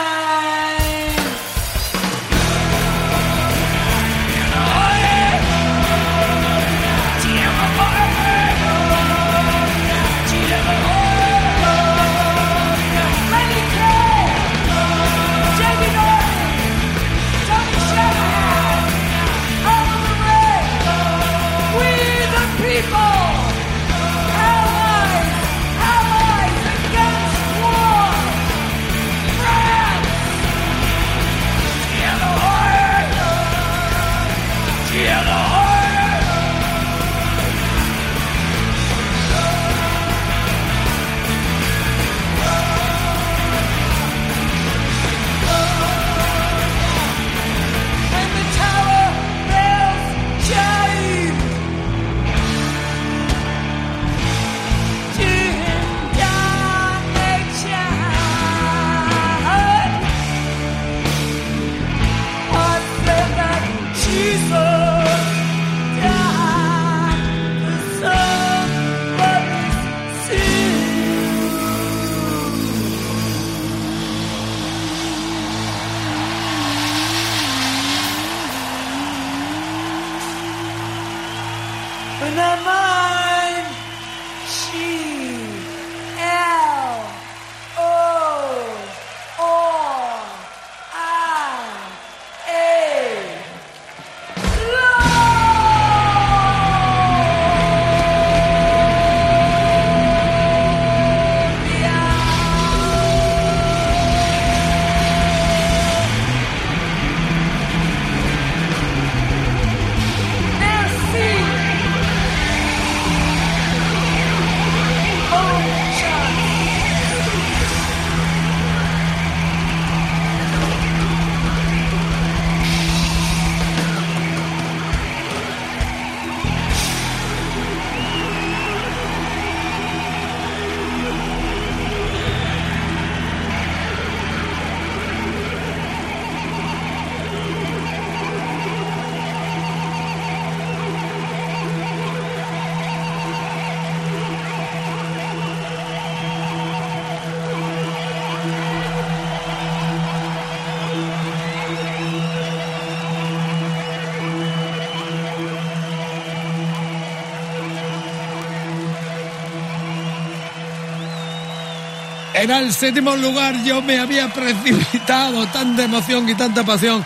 Era 162.44 162.60
el 162.60 162.74
séptimo 162.74 163.16
lugar, 163.16 163.64
yo 163.64 163.82
me 163.82 164.00
había 164.00 164.28
precipitado, 164.28 165.48
tanta 165.48 165.86
emoción 165.86 166.28
y 166.28 166.36
tanta 166.36 166.66
pasión 166.66 167.02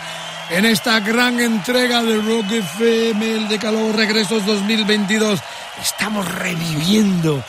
en 0.50 0.64
esta 0.64 0.98
gran 0.98 1.38
entrega 1.38 2.02
de 2.02 2.16
Rock 2.16 2.50
FM, 2.50 3.36
el 3.36 3.48
Decálogo 3.48 3.92
Regresos 3.92 4.44
2022. 4.44 5.38
Estamos 5.80 6.26
reviviendo 6.26 7.40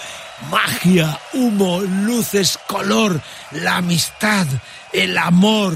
magia, 0.51 1.19
humo, 1.33 1.81
luces, 1.81 2.59
color, 2.67 3.19
la 3.53 3.77
amistad, 3.77 4.45
el 4.93 5.17
amor, 5.17 5.73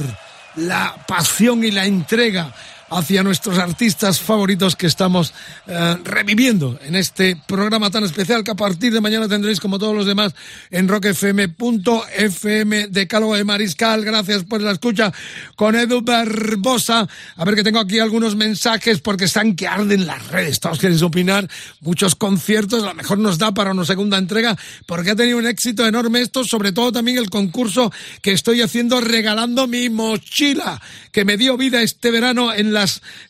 la 0.54 0.96
pasión 1.08 1.64
y 1.64 1.72
la 1.72 1.86
entrega 1.88 2.52
hacia 2.90 3.24
nuestros 3.24 3.58
artistas 3.58 4.20
favoritos 4.20 4.76
que 4.76 4.88
estamos 4.88 5.34
eh, 5.68 5.98
reviviendo 6.04 6.80
en 6.84 6.96
este 6.96 7.36
programa 7.48 7.90
tan 7.90 8.04
especial 8.04 8.44
que 8.44 8.52
a 8.52 8.56
partir 8.56 8.94
de 8.94 9.02
mañana 9.02 9.28
tendréis 9.28 9.60
como 9.60 9.80
todos 9.80 9.96
los 9.96 10.06
demás 10.06 10.34
en 10.70 10.88
rockfm.fm 10.88 12.88
de 12.88 13.08
Calvo 13.08 13.36
de 13.36 13.44
Mariscal. 13.44 14.06
Gracias 14.06 14.44
por 14.44 14.62
la 14.62 14.72
escucha 14.72 15.12
con 15.56 15.76
Edu 15.76 16.02
Barbosa. 16.02 17.08
A 17.36 17.46
ver 17.46 17.56
que 17.56 17.64
tengo 17.64 17.80
aquí 17.80 18.00
algunos 18.00 18.36
mensajes 18.36 19.02
porque 19.02 19.26
están 19.26 19.56
que 19.56 19.68
arden 19.68 20.06
las 20.06 20.28
redes. 20.28 20.60
Todos 20.60 20.80
quieren 20.80 21.02
opinar. 21.04 21.50
Muchos 21.82 22.16
conciertos. 22.16 22.84
A 22.84 22.88
lo 22.88 22.96
mejor 22.96 23.18
nos 23.18 23.38
da 23.38 23.54
para 23.54 23.72
una 23.72 23.86
segunda 23.86 24.18
entrega 24.18 24.58
porque 24.86 25.12
ha 25.12 25.16
tenido 25.16 25.38
un 25.38 25.48
éxito 25.48 25.86
enorme 25.86 26.22
esto. 26.22 26.44
Sobre 26.44 26.72
todo 26.72 26.92
también 26.92 27.18
el 27.18 27.30
concurso 27.30 27.92
que 28.22 28.32
estoy 28.32 28.62
haciendo 28.62 29.02
regalando 29.02 29.68
mi 29.68 29.90
mochila 29.90 30.82
que 31.12 31.26
me 31.26 31.38
dio 31.38 31.58
vida 31.58 31.82
este 31.82 32.10
verano 32.10 32.54
en 32.54 32.74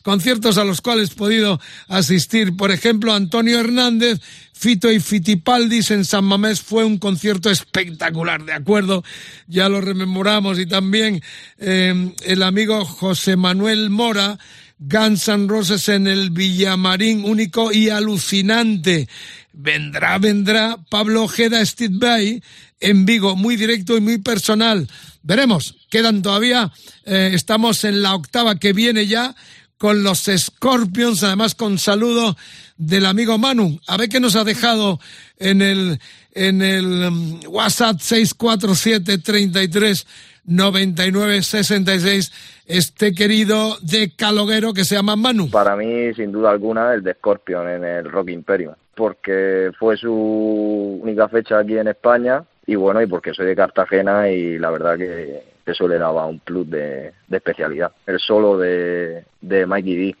conciertos 0.02 0.58
a 0.58 0.64
los 0.64 0.80
cuales 0.80 1.10
he 1.10 1.14
podido 1.14 1.60
asistir. 1.88 2.56
Por 2.56 2.70
ejemplo, 2.70 3.12
Antonio 3.12 3.60
Hernández, 3.60 4.20
Fito 4.52 4.90
y 4.90 5.00
Fitipaldis 5.00 5.90
en 5.90 6.04
San 6.04 6.24
Mamés 6.24 6.60
fue 6.60 6.84
un 6.84 6.98
concierto 6.98 7.50
espectacular, 7.50 8.44
de 8.44 8.52
acuerdo, 8.52 9.04
ya 9.46 9.68
lo 9.68 9.80
rememoramos. 9.80 10.58
Y 10.58 10.66
también 10.66 11.22
eh, 11.58 12.12
el 12.24 12.42
amigo 12.42 12.84
José 12.84 13.36
Manuel 13.36 13.90
Mora, 13.90 14.38
Guns 14.78 15.26
Roses 15.46 15.88
en 15.88 16.06
el 16.06 16.30
Villamarín, 16.30 17.24
único 17.24 17.72
y 17.72 17.90
alucinante. 17.90 19.08
Vendrá, 19.56 20.18
vendrá 20.18 20.78
Pablo 20.90 21.22
Ojeda 21.22 21.64
Steve 21.64 21.94
Bay 21.96 22.42
en 22.80 23.06
Vigo, 23.06 23.36
muy 23.36 23.54
directo 23.56 23.96
y 23.96 24.00
muy 24.00 24.18
personal. 24.18 24.88
Veremos, 25.22 25.86
quedan 25.90 26.22
todavía, 26.22 26.72
eh, 27.04 27.30
estamos 27.32 27.84
en 27.84 28.02
la 28.02 28.14
octava 28.14 28.56
que 28.56 28.72
viene 28.72 29.06
ya 29.06 29.34
con 29.78 30.02
los 30.02 30.28
Scorpions, 30.34 31.22
además 31.22 31.54
con 31.54 31.78
saludo 31.78 32.36
del 32.76 33.06
amigo 33.06 33.38
Manu. 33.38 33.78
A 33.86 33.96
ver 33.96 34.08
qué 34.08 34.18
nos 34.18 34.34
ha 34.34 34.42
dejado 34.42 34.98
en 35.38 35.62
el, 35.62 36.00
en 36.32 36.60
el 36.60 36.84
um, 37.06 37.40
WhatsApp 37.46 38.00
647 38.00 39.18
33 39.18 40.06
99 40.46 41.42
66 41.42 42.32
este 42.66 43.14
querido 43.14 43.78
de 43.82 44.12
Caloguero 44.14 44.74
que 44.74 44.84
se 44.84 44.94
llama 44.94 45.16
Manu. 45.16 45.50
Para 45.50 45.76
mí, 45.76 46.12
sin 46.14 46.32
duda 46.32 46.50
alguna, 46.50 46.94
el 46.94 47.02
de 47.02 47.14
Scorpion 47.14 47.68
en 47.68 47.84
el 47.84 48.10
Rock 48.10 48.30
Imperium, 48.30 48.74
porque 48.94 49.70
fue 49.78 49.96
su 49.96 51.00
única 51.02 51.28
fecha 51.28 51.58
aquí 51.58 51.76
en 51.76 51.88
España 51.88 52.44
y 52.66 52.76
bueno, 52.76 53.02
y 53.02 53.06
porque 53.06 53.34
soy 53.34 53.46
de 53.46 53.56
Cartagena 53.56 54.30
y 54.30 54.58
la 54.58 54.70
verdad 54.70 54.96
que 54.96 55.42
eso 55.66 55.88
le 55.88 55.98
daba 55.98 56.26
un 56.26 56.40
plus 56.40 56.68
de, 56.70 57.12
especialidad. 57.30 57.92
El 58.06 58.18
solo 58.18 58.58
de, 58.58 59.24
de 59.40 59.66
Mikey 59.66 59.96
D, 59.96 60.16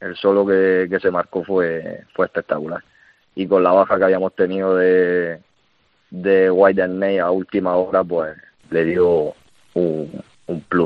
el 0.00 0.16
solo 0.16 0.46
que, 0.46 0.86
que 0.90 1.00
se 1.00 1.10
marcó 1.10 1.44
fue, 1.44 2.04
fue 2.14 2.26
espectacular. 2.26 2.82
Y 3.34 3.46
con 3.46 3.62
la 3.62 3.72
baja 3.72 3.98
que 3.98 4.04
habíamos 4.04 4.34
tenido 4.34 4.76
de, 4.76 5.40
de 6.10 6.50
White 6.50 6.82
and 6.82 6.98
May 6.98 7.18
a 7.18 7.30
última 7.30 7.76
hora, 7.76 8.02
pues 8.02 8.36
le 8.70 8.84
dio 8.84 9.34
un, 9.74 10.22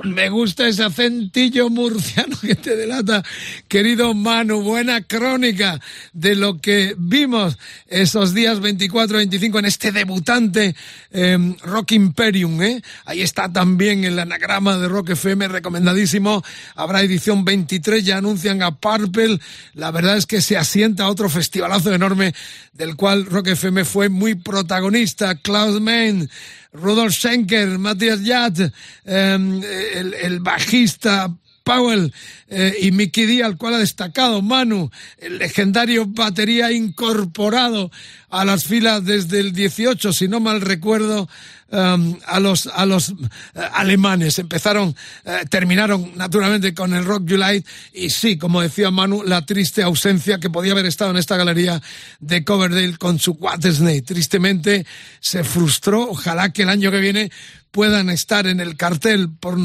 Me 0.04 0.28
gusta 0.28 0.66
ese 0.66 0.82
acentillo 0.82 1.70
murciano 1.70 2.36
que 2.40 2.56
te 2.56 2.74
delata, 2.74 3.22
querido 3.68 4.12
Manu. 4.12 4.60
Buena 4.60 5.02
crónica 5.02 5.80
de 6.12 6.34
lo 6.34 6.60
que 6.60 6.96
vimos 6.98 7.56
esos 7.86 8.34
días 8.34 8.60
24-25 8.60 9.60
en 9.60 9.64
este 9.64 9.92
debutante 9.92 10.74
em, 11.12 11.56
Rock 11.58 11.92
Imperium. 11.92 12.60
¿eh? 12.60 12.82
Ahí 13.04 13.22
está 13.22 13.52
también 13.52 14.02
el 14.02 14.18
anagrama 14.18 14.76
de 14.78 14.88
Rock 14.88 15.10
FM, 15.10 15.46
recomendadísimo. 15.46 16.42
Habrá 16.74 17.02
edición 17.02 17.44
23, 17.44 18.04
ya 18.04 18.18
anuncian 18.18 18.64
a 18.64 18.74
Purple. 18.74 19.38
La 19.74 19.92
verdad 19.92 20.16
es 20.16 20.26
que 20.26 20.40
se 20.40 20.56
asienta 20.56 21.08
otro 21.08 21.28
festivalazo 21.28 21.94
enorme 21.94 22.34
del 22.72 22.96
cual 22.96 23.26
Rock 23.26 23.48
FM 23.48 23.84
fue 23.84 24.08
muy 24.08 24.34
protagonista. 24.34 25.36
Klaus 25.36 25.80
Mann 25.80 26.28
Rudolf 26.72 27.12
Schenker, 27.12 27.78
Matthias 27.78 28.22
Yat, 28.24 28.60
em, 29.04 29.62
el, 29.62 30.14
el, 30.14 30.38
bajista 30.40 31.28
Powell 31.62 32.12
eh, 32.48 32.74
y 32.80 32.92
Mickey 32.92 33.26
D, 33.26 33.42
al 33.42 33.56
cual 33.56 33.74
ha 33.74 33.78
destacado 33.78 34.42
Manu, 34.42 34.90
el 35.18 35.38
legendario 35.38 36.06
batería 36.06 36.72
incorporado 36.72 37.90
a 38.28 38.44
las 38.44 38.64
filas 38.64 39.04
desde 39.04 39.40
el 39.40 39.52
18, 39.52 40.12
si 40.12 40.26
no 40.26 40.40
mal 40.40 40.62
recuerdo, 40.62 41.28
um, 41.68 42.18
a 42.26 42.40
los, 42.40 42.66
a 42.66 42.86
los 42.86 43.10
uh, 43.10 43.28
alemanes. 43.74 44.38
Empezaron, 44.38 44.88
uh, 45.24 45.46
terminaron 45.50 46.12
naturalmente 46.16 46.72
con 46.74 46.94
el 46.94 47.04
Rock 47.04 47.28
July 47.28 47.64
y 47.92 48.10
sí, 48.10 48.38
como 48.38 48.62
decía 48.62 48.90
Manu, 48.90 49.22
la 49.22 49.44
triste 49.44 49.82
ausencia 49.82 50.38
que 50.38 50.50
podía 50.50 50.72
haber 50.72 50.86
estado 50.86 51.10
en 51.10 51.18
esta 51.18 51.36
galería 51.36 51.82
de 52.20 52.44
Coverdale 52.44 52.96
con 52.96 53.18
su 53.18 53.38
Snake. 53.62 54.02
Tristemente 54.02 54.86
se 55.20 55.44
frustró. 55.44 56.10
Ojalá 56.10 56.52
que 56.52 56.62
el 56.62 56.70
año 56.70 56.90
que 56.90 57.00
viene 57.00 57.30
puedan 57.72 58.10
estar 58.10 58.46
en 58.46 58.60
el 58.60 58.76
cartel. 58.76 59.28
Por, 59.28 59.58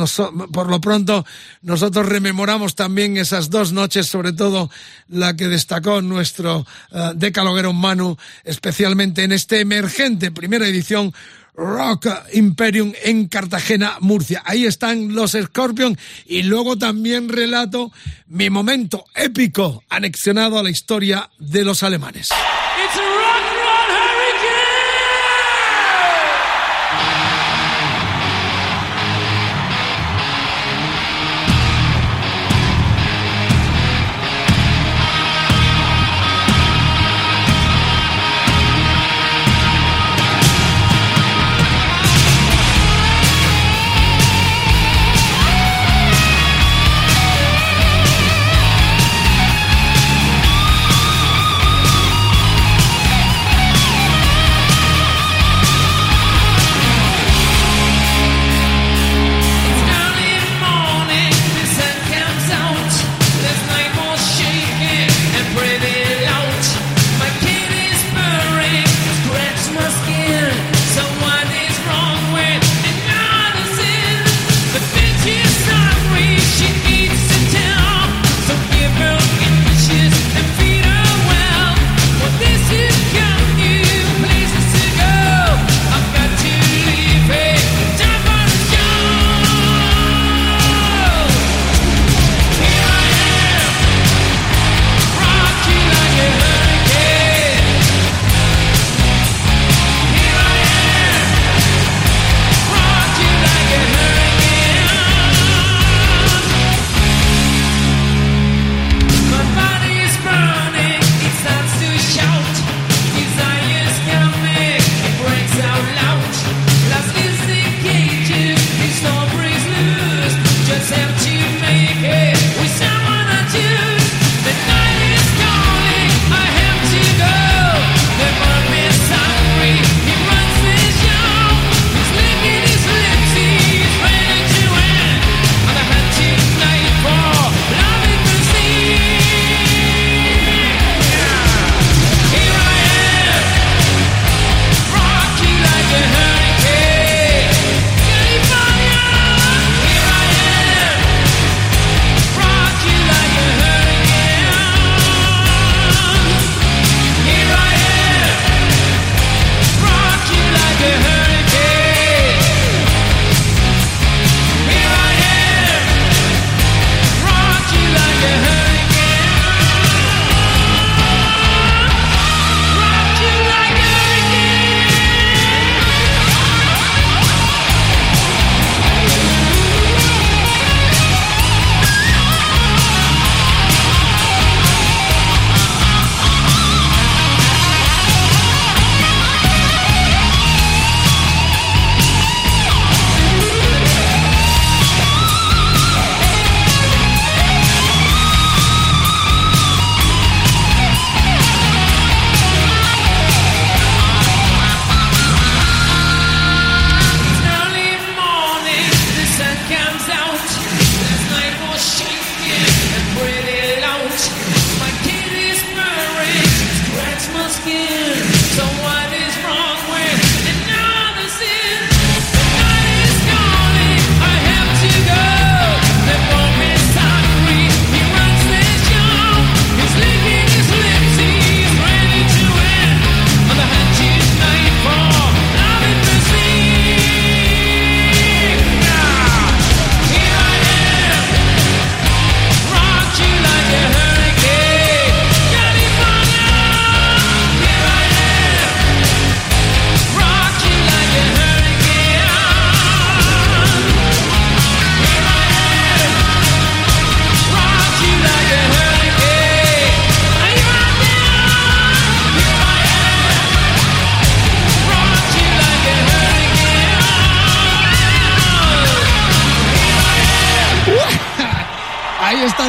por 0.52 0.70
lo 0.70 0.82
pronto, 0.82 1.26
nosotros 1.62 2.08
rememoramos 2.08 2.74
también 2.74 3.18
esas 3.18 3.52
dos 3.52 3.74
noches, 3.74 4.08
sobre 4.08 4.34
todo 4.34 4.72
la 5.08 5.36
que 5.36 5.48
destacó 5.48 6.02
nuestro 6.02 6.66
uh, 6.92 7.14
decaloguero 7.14 7.74
Manu, 7.74 8.18
especialmente 8.44 9.24
en 9.24 9.34
este 9.34 9.60
emergente 9.60 10.32
primera 10.32 10.68
edición 10.68 11.14
Rock 11.58 12.08
Imperium 12.34 12.94
en 13.04 13.28
Cartagena, 13.28 13.98
Murcia. 14.00 14.44
Ahí 14.46 14.66
están 14.66 15.16
los 15.16 15.32
Scorpions 15.32 15.98
y 16.26 16.44
luego 16.44 16.78
también 16.78 17.30
relato 17.30 17.92
mi 18.28 18.50
momento 18.50 19.06
épico 19.16 19.84
anexionado 19.90 20.60
a 20.60 20.64
la 20.64 20.70
historia 20.70 21.30
de 21.40 21.66
los 21.66 21.82
alemanes. 21.82 22.30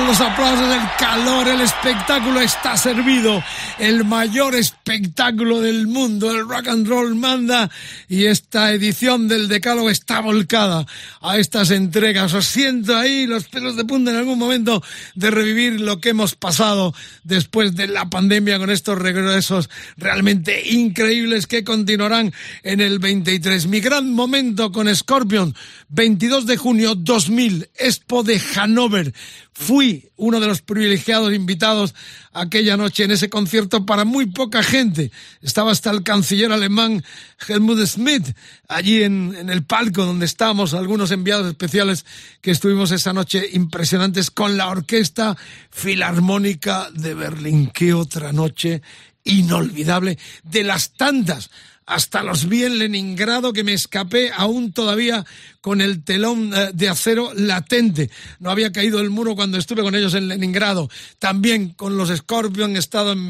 Los 0.08 0.20
aplausos, 0.22 0.74
el 0.74 0.88
calor, 0.98 1.48
el 1.48 1.60
espectáculo 1.60 2.40
está 2.40 2.78
servido. 2.78 3.44
El 3.78 4.06
mayor 4.06 4.54
espectáculo 4.54 5.60
del 5.60 5.86
mundo, 5.86 6.30
el 6.30 6.48
rock 6.48 6.68
and 6.68 6.88
roll 6.88 7.14
manda 7.14 7.70
y 8.08 8.24
esta 8.24 8.72
edición 8.72 9.28
del 9.28 9.48
Decálogo 9.48 9.90
está 9.90 10.20
volcada 10.20 10.86
a 11.20 11.36
estas 11.36 11.70
entregas. 11.70 12.32
Os 12.32 12.46
siento 12.46 12.96
ahí 12.96 13.26
los 13.26 13.44
pelos 13.48 13.76
de 13.76 13.84
punta 13.84 14.10
en 14.10 14.16
algún 14.16 14.38
momento 14.38 14.82
de 15.14 15.30
revivir 15.30 15.78
lo 15.78 16.00
que 16.00 16.10
hemos 16.10 16.34
pasado 16.34 16.94
después 17.22 17.76
de 17.76 17.88
la 17.88 18.08
pandemia 18.08 18.58
con 18.58 18.70
estos 18.70 18.96
regresos 18.96 19.68
realmente 19.98 20.70
increíbles 20.70 21.46
que 21.46 21.64
continuarán 21.64 22.32
en 22.62 22.80
el 22.80 22.98
23. 22.98 23.66
Mi 23.66 23.80
gran 23.80 24.14
momento 24.14 24.72
con 24.72 24.94
Scorpion, 24.94 25.54
22 25.90 26.46
de 26.46 26.56
junio 26.56 26.94
2000, 26.94 27.68
Expo 27.78 28.22
de 28.22 28.40
Hannover. 28.40 29.12
Fui 29.52 29.97
uno 30.16 30.40
de 30.40 30.46
los 30.46 30.62
privilegiados 30.62 31.32
invitados 31.32 31.94
aquella 32.32 32.76
noche 32.76 33.04
en 33.04 33.10
ese 33.10 33.28
concierto 33.28 33.86
para 33.86 34.04
muy 34.04 34.26
poca 34.26 34.62
gente. 34.62 35.10
Estaba 35.42 35.72
hasta 35.72 35.90
el 35.90 36.02
canciller 36.02 36.52
alemán 36.52 37.02
Helmut 37.46 37.84
Schmidt 37.86 38.36
allí 38.68 39.02
en, 39.02 39.34
en, 39.36 39.50
el 39.50 39.64
palco 39.64 40.04
donde 40.04 40.26
estábamos, 40.26 40.74
algunos 40.74 41.10
enviados 41.10 41.46
especiales 41.46 42.04
que 42.40 42.50
estuvimos 42.50 42.90
esa 42.90 43.12
noche 43.12 43.48
impresionantes 43.52 44.30
con 44.30 44.56
la 44.56 44.68
Orquesta 44.68 45.36
Filarmónica 45.70 46.88
de 46.92 47.14
Berlín. 47.14 47.70
Qué 47.72 47.94
otra 47.94 48.32
noche 48.32 48.82
inolvidable 49.24 50.18
de 50.42 50.64
las 50.64 50.92
tantas 50.94 51.50
hasta 51.88 52.22
los 52.22 52.48
vi 52.50 52.64
en 52.64 52.78
Leningrado 52.78 53.54
que 53.54 53.64
me 53.64 53.72
escapé 53.72 54.30
aún 54.36 54.72
todavía 54.72 55.24
con 55.62 55.80
el 55.80 56.04
telón 56.04 56.52
eh, 56.54 56.70
de 56.74 56.88
acero 56.88 57.32
latente. 57.34 58.10
No 58.40 58.50
había 58.50 58.72
caído 58.72 59.00
el 59.00 59.08
muro 59.08 59.34
cuando 59.34 59.56
estuve 59.56 59.82
con 59.82 59.94
ellos 59.94 60.12
en 60.12 60.28
Leningrado. 60.28 60.90
También 61.18 61.70
con 61.70 61.96
los 61.96 62.14
Scorpion 62.14 62.76
he 62.76 62.78
estado 62.78 63.12
en 63.12 63.26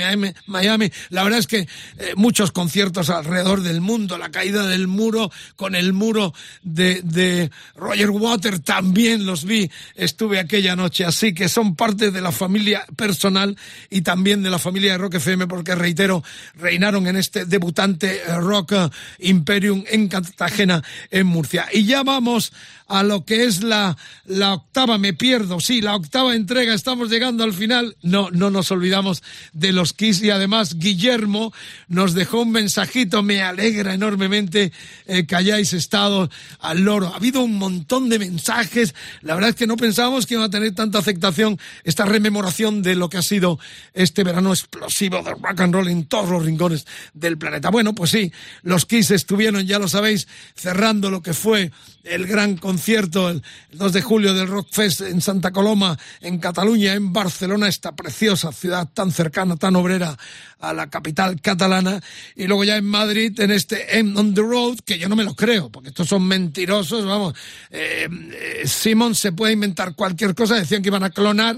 Miami. 0.47 0.91
La 1.11 1.23
verdad 1.23 1.39
es 1.39 1.47
que 1.47 1.61
eh, 1.99 2.15
muchos 2.17 2.51
conciertos 2.51 3.11
alrededor 3.11 3.63
del 3.63 3.81
mundo. 3.81 4.19
La 4.19 4.31
caída 4.31 4.67
del 4.67 4.89
muro 4.89 5.31
con 5.55 5.77
el 5.77 5.93
muro 5.93 6.35
de, 6.63 7.01
de 7.03 7.53
Roger 7.77 8.11
Water 8.11 8.59
también 8.59 9.25
los 9.25 9.45
vi. 9.45 9.71
Estuve 9.95 10.41
aquella 10.41 10.75
noche. 10.75 11.05
Así 11.05 11.33
que 11.33 11.49
son 11.49 11.77
parte 11.77 12.11
de 12.11 12.21
la 12.21 12.33
familia 12.33 12.85
personal 12.97 13.57
y 13.89 14.01
también 14.01 14.43
de 14.43 14.51
la 14.51 14.59
familia 14.59 14.93
de 14.93 14.99
Rock 14.99 15.15
FM 15.15 15.47
porque, 15.47 15.77
reitero, 15.77 16.25
reinaron 16.55 17.07
en 17.07 17.17
este 17.17 17.45
debutante 17.45 18.17
eh, 18.27 18.48
Rock 18.49 18.73
Imperium 19.19 19.85
en 19.89 20.09
Cartagena, 20.09 20.83
en 21.11 21.27
Murcia. 21.27 21.67
Y 21.73 21.85
ya 21.85 22.03
vamos 22.03 22.53
a 22.89 23.03
lo 23.03 23.25
que 23.27 23.45
es 23.45 23.63
la, 23.63 23.97
la 24.25 24.55
octava, 24.55 24.97
me 24.97 25.13
pierdo, 25.13 25.61
sí, 25.61 25.83
la 25.83 25.95
octava 25.95 26.35
entrega, 26.35 26.73
estamos 26.73 27.11
llegando 27.11 27.45
al 27.45 27.53
final. 27.53 27.97
No, 28.03 28.31
no 28.31 28.51
nos 28.51 28.71
olvidamos 28.71 29.23
de 29.53 29.73
los 29.73 29.93
Kiss 29.93 30.23
y 30.23 30.31
además 30.31 30.79
Guillermo 30.79 31.53
nos 31.89 32.15
dejó 32.15 32.41
un 32.41 32.51
mensajito, 32.51 33.23
me 33.23 33.43
alegra 33.43 33.93
enormemente 33.93 34.73
eh, 35.07 35.27
que 35.27 35.37
hayáis 35.37 35.75
estado 35.75 36.31
al 36.61 36.81
loro. 36.81 37.09
Ha 37.09 37.17
habido 37.17 37.43
un 37.43 37.59
montón 37.59 38.09
de 38.09 38.19
mensajes, 38.19 38.95
la 39.21 39.35
verdad 39.35 39.51
es 39.51 39.57
que 39.57 39.67
no 39.67 39.77
pensábamos 39.77 40.25
que 40.25 40.35
iba 40.35 40.45
a 40.45 40.51
tener 40.51 40.75
tanta 40.75 40.99
aceptación 40.99 41.59
esta 41.85 42.07
rememoración 42.07 42.83
de 42.83 42.95
lo 42.95 43.11
que 43.11 43.19
ha 43.19 43.23
sido 43.23 43.59
este 43.93 44.25
verano 44.25 44.51
explosivo 44.51 45.23
de 45.23 45.33
rock 45.33 45.61
and 45.61 45.75
roll 45.75 45.89
en 45.89 46.07
todos 46.07 46.31
los 46.31 46.43
rincones 46.43 46.87
del 47.13 47.37
planeta. 47.37 47.69
Bueno, 47.69 47.95
pues 47.95 48.13
sí, 48.13 48.33
los 48.63 48.87
Kiss 48.87 49.11
estuvieron, 49.11 49.67
ya 49.67 49.79
lo 49.79 49.89
sabéis, 49.89 50.27
cerrando 50.55 51.11
lo 51.11 51.21
que 51.21 51.35
fue 51.35 51.71
el 52.05 52.27
gran 52.27 52.57
concierto 52.57 52.78
el 52.87 53.43
2 53.73 53.93
de 53.93 54.03
julio 54.03 54.35
del 54.35 54.49
Rockfest 54.49 55.03
en 55.03 55.21
Santa 55.21 55.51
Coloma, 55.51 55.99
en 56.21 56.39
Cataluña, 56.39 56.95
en 56.95 57.13
Barcelona, 57.13 57.69
esta 57.69 57.95
preciosa 57.95 58.53
ciudad 58.53 58.89
tan 58.93 59.13
cercana, 59.13 59.57
tan 59.57 59.77
obrera 59.77 60.17
a 60.61 60.73
la 60.73 60.89
capital 60.89 61.41
catalana, 61.41 62.01
y 62.37 62.47
luego 62.47 62.65
ya 62.65 62.77
en 62.77 62.87
Madrid, 62.87 63.39
en 63.41 63.51
este 63.51 63.99
End 63.99 64.17
on 64.17 64.35
the 64.35 64.41
Road, 64.41 64.79
que 64.85 64.99
yo 64.99 65.09
no 65.09 65.17
me 65.17 65.25
lo 65.25 65.35
creo, 65.35 65.71
porque 65.71 65.91
estos 65.91 66.09
son 66.09 66.27
mentirosos, 66.27 67.05
vamos, 67.05 67.35
eh, 67.71 68.09
eh, 68.11 68.63
Simon 68.67 69.15
se 69.15 69.33
puede 69.33 69.53
inventar 69.53 69.95
cualquier 69.95 70.35
cosa, 70.35 70.55
decían 70.55 70.83
que 70.83 70.89
iban 70.89 71.05
a 71.05 71.11
clonar 71.11 71.57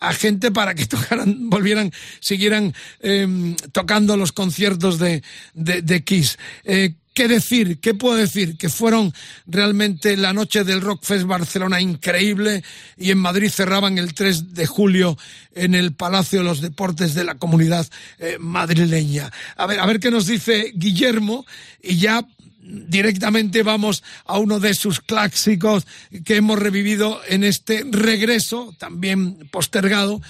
a 0.00 0.14
gente 0.14 0.50
para 0.50 0.74
que 0.74 0.86
tocaran, 0.86 1.50
volvieran, 1.50 1.92
siguieran 2.20 2.74
eh, 3.00 3.54
tocando 3.72 4.16
los 4.16 4.32
conciertos 4.32 4.98
de, 4.98 5.22
de, 5.54 5.82
de 5.82 6.02
Kiss. 6.02 6.38
Eh, 6.64 6.94
¿Qué 7.12 7.26
decir? 7.26 7.80
¿Qué 7.80 7.92
puedo 7.92 8.16
decir? 8.16 8.56
Que 8.56 8.68
fueron 8.68 9.12
realmente 9.46 10.16
la 10.16 10.32
noche 10.32 10.62
del 10.62 10.80
Rockfest 10.80 11.24
Barcelona 11.24 11.80
increíble 11.80 12.62
y 12.96 13.10
en 13.10 13.18
Madrid 13.18 13.50
cerraban 13.50 13.98
el 13.98 14.14
3 14.14 14.54
de 14.54 14.66
julio 14.66 15.18
en 15.54 15.74
el 15.74 15.92
Palacio 15.92 16.38
de 16.38 16.44
los 16.44 16.60
Deportes 16.60 17.14
de 17.14 17.24
la 17.24 17.34
Comunidad 17.34 17.86
eh, 18.18 18.36
Madrileña. 18.38 19.30
A 19.56 19.66
ver, 19.66 19.80
a 19.80 19.86
ver 19.86 19.98
qué 19.98 20.10
nos 20.12 20.26
dice 20.26 20.72
Guillermo 20.74 21.44
y 21.82 21.96
ya 21.96 22.24
directamente 22.62 23.62
vamos 23.62 24.02
a 24.24 24.38
uno 24.38 24.60
de 24.60 24.74
sus 24.74 25.00
clásicos 25.00 25.86
que 26.24 26.36
hemos 26.36 26.58
revivido 26.58 27.20
en 27.26 27.42
este 27.42 27.84
regreso, 27.90 28.74
también 28.78 29.48
postergado, 29.50 30.20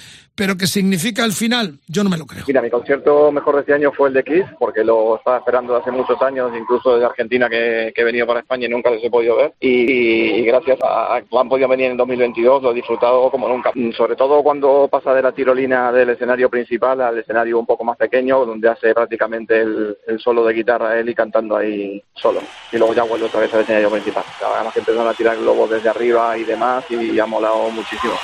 pero 0.41 0.57
que 0.57 0.67
significa 0.67 1.23
el 1.27 1.33
final, 1.33 1.81
yo 1.87 2.03
no 2.03 2.09
me 2.09 2.17
lo 2.17 2.25
creo. 2.25 2.45
Mira, 2.47 2.63
mi 2.63 2.71
concierto 2.71 3.31
mejor 3.31 3.57
de 3.57 3.61
este 3.61 3.75
año 3.75 3.93
fue 3.93 4.09
el 4.09 4.15
de 4.15 4.25
Kiss, 4.25 4.47
porque 4.59 4.83
lo 4.83 5.17
estaba 5.17 5.37
esperando 5.37 5.77
hace 5.77 5.91
muchos 5.91 6.17
años, 6.23 6.51
incluso 6.59 6.95
desde 6.95 7.05
Argentina 7.05 7.47
que, 7.51 7.93
que 7.95 8.01
he 8.01 8.05
venido 8.05 8.27
para 8.27 8.41
España 8.41 8.65
y 8.65 8.71
nunca 8.71 8.89
les 8.89 9.05
he 9.05 9.11
podido 9.11 9.37
ver. 9.37 9.53
Y, 9.61 10.41
y 10.41 10.43
gracias 10.47 10.79
a 10.83 11.21
que 11.21 11.39
han 11.39 11.47
podido 11.47 11.69
venir 11.69 11.91
en 11.91 11.99
2022, 11.99 12.63
lo 12.63 12.71
he 12.71 12.75
disfrutado 12.75 13.31
como 13.31 13.51
nunca. 13.51 13.71
Sobre 13.95 14.17
todo 14.17 14.43
cuando 14.43 14.89
pasa 14.91 15.13
de 15.13 15.21
la 15.21 15.33
tirolina 15.33 15.93
del 15.93 16.09
escenario 16.09 16.49
principal 16.49 17.03
al 17.03 17.19
escenario 17.19 17.59
un 17.59 17.67
poco 17.67 17.85
más 17.85 17.99
pequeño, 17.99 18.47
donde 18.47 18.71
hace 18.71 18.95
prácticamente 18.95 19.61
el, 19.61 19.99
el 20.07 20.19
solo 20.21 20.43
de 20.47 20.55
guitarra 20.55 20.99
él 20.99 21.11
y 21.11 21.15
cantando 21.15 21.55
ahí 21.59 22.03
solo. 22.15 22.41
Y 22.73 22.79
luego 22.79 22.95
ya 22.95 23.03
vuelve 23.03 23.27
otra 23.27 23.41
vez 23.41 23.53
al 23.53 23.61
escenario 23.61 23.91
principal. 23.91 24.25
Además 24.43 24.73
que 24.73 24.79
empezaron 24.81 25.07
a 25.07 25.13
tirar 25.13 25.37
globos 25.37 25.69
desde 25.69 25.91
arriba 25.91 26.39
y 26.39 26.45
demás 26.45 26.87
y 26.89 27.19
ha 27.19 27.27
molado 27.27 27.69
muchísimo. 27.69 28.15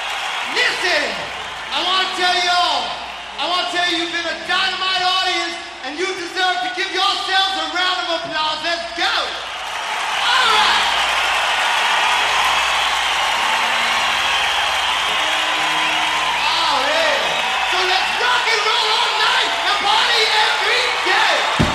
I 1.76 1.84
want 1.84 2.08
to 2.08 2.16
tell 2.16 2.32
you 2.40 2.48
all, 2.48 2.88
I 3.36 3.44
want 3.52 3.68
to 3.68 3.76
tell 3.76 3.84
you 3.92 4.00
you've 4.00 4.16
been 4.16 4.24
a 4.24 4.38
dynamite 4.48 5.04
audience 5.04 5.60
and 5.84 5.92
you 6.00 6.08
deserve 6.08 6.56
to 6.64 6.70
give 6.72 6.88
yourselves 6.88 7.52
a 7.52 7.66
round 7.76 8.00
of 8.00 8.16
applause. 8.16 8.64
Let's 8.64 8.96
go. 8.96 9.04
All 9.04 10.46
right. 10.56 10.88
Oh, 15.04 16.40
all 16.48 16.80
right. 16.80 17.20
So 17.68 17.78
let's 17.84 18.08
rock 18.24 18.44
and 18.56 18.62
roll 18.72 18.88
all 18.96 19.12
night 19.20 19.52
and 19.68 19.76
party 19.84 20.22
every 20.32 20.80
day. 21.04 21.65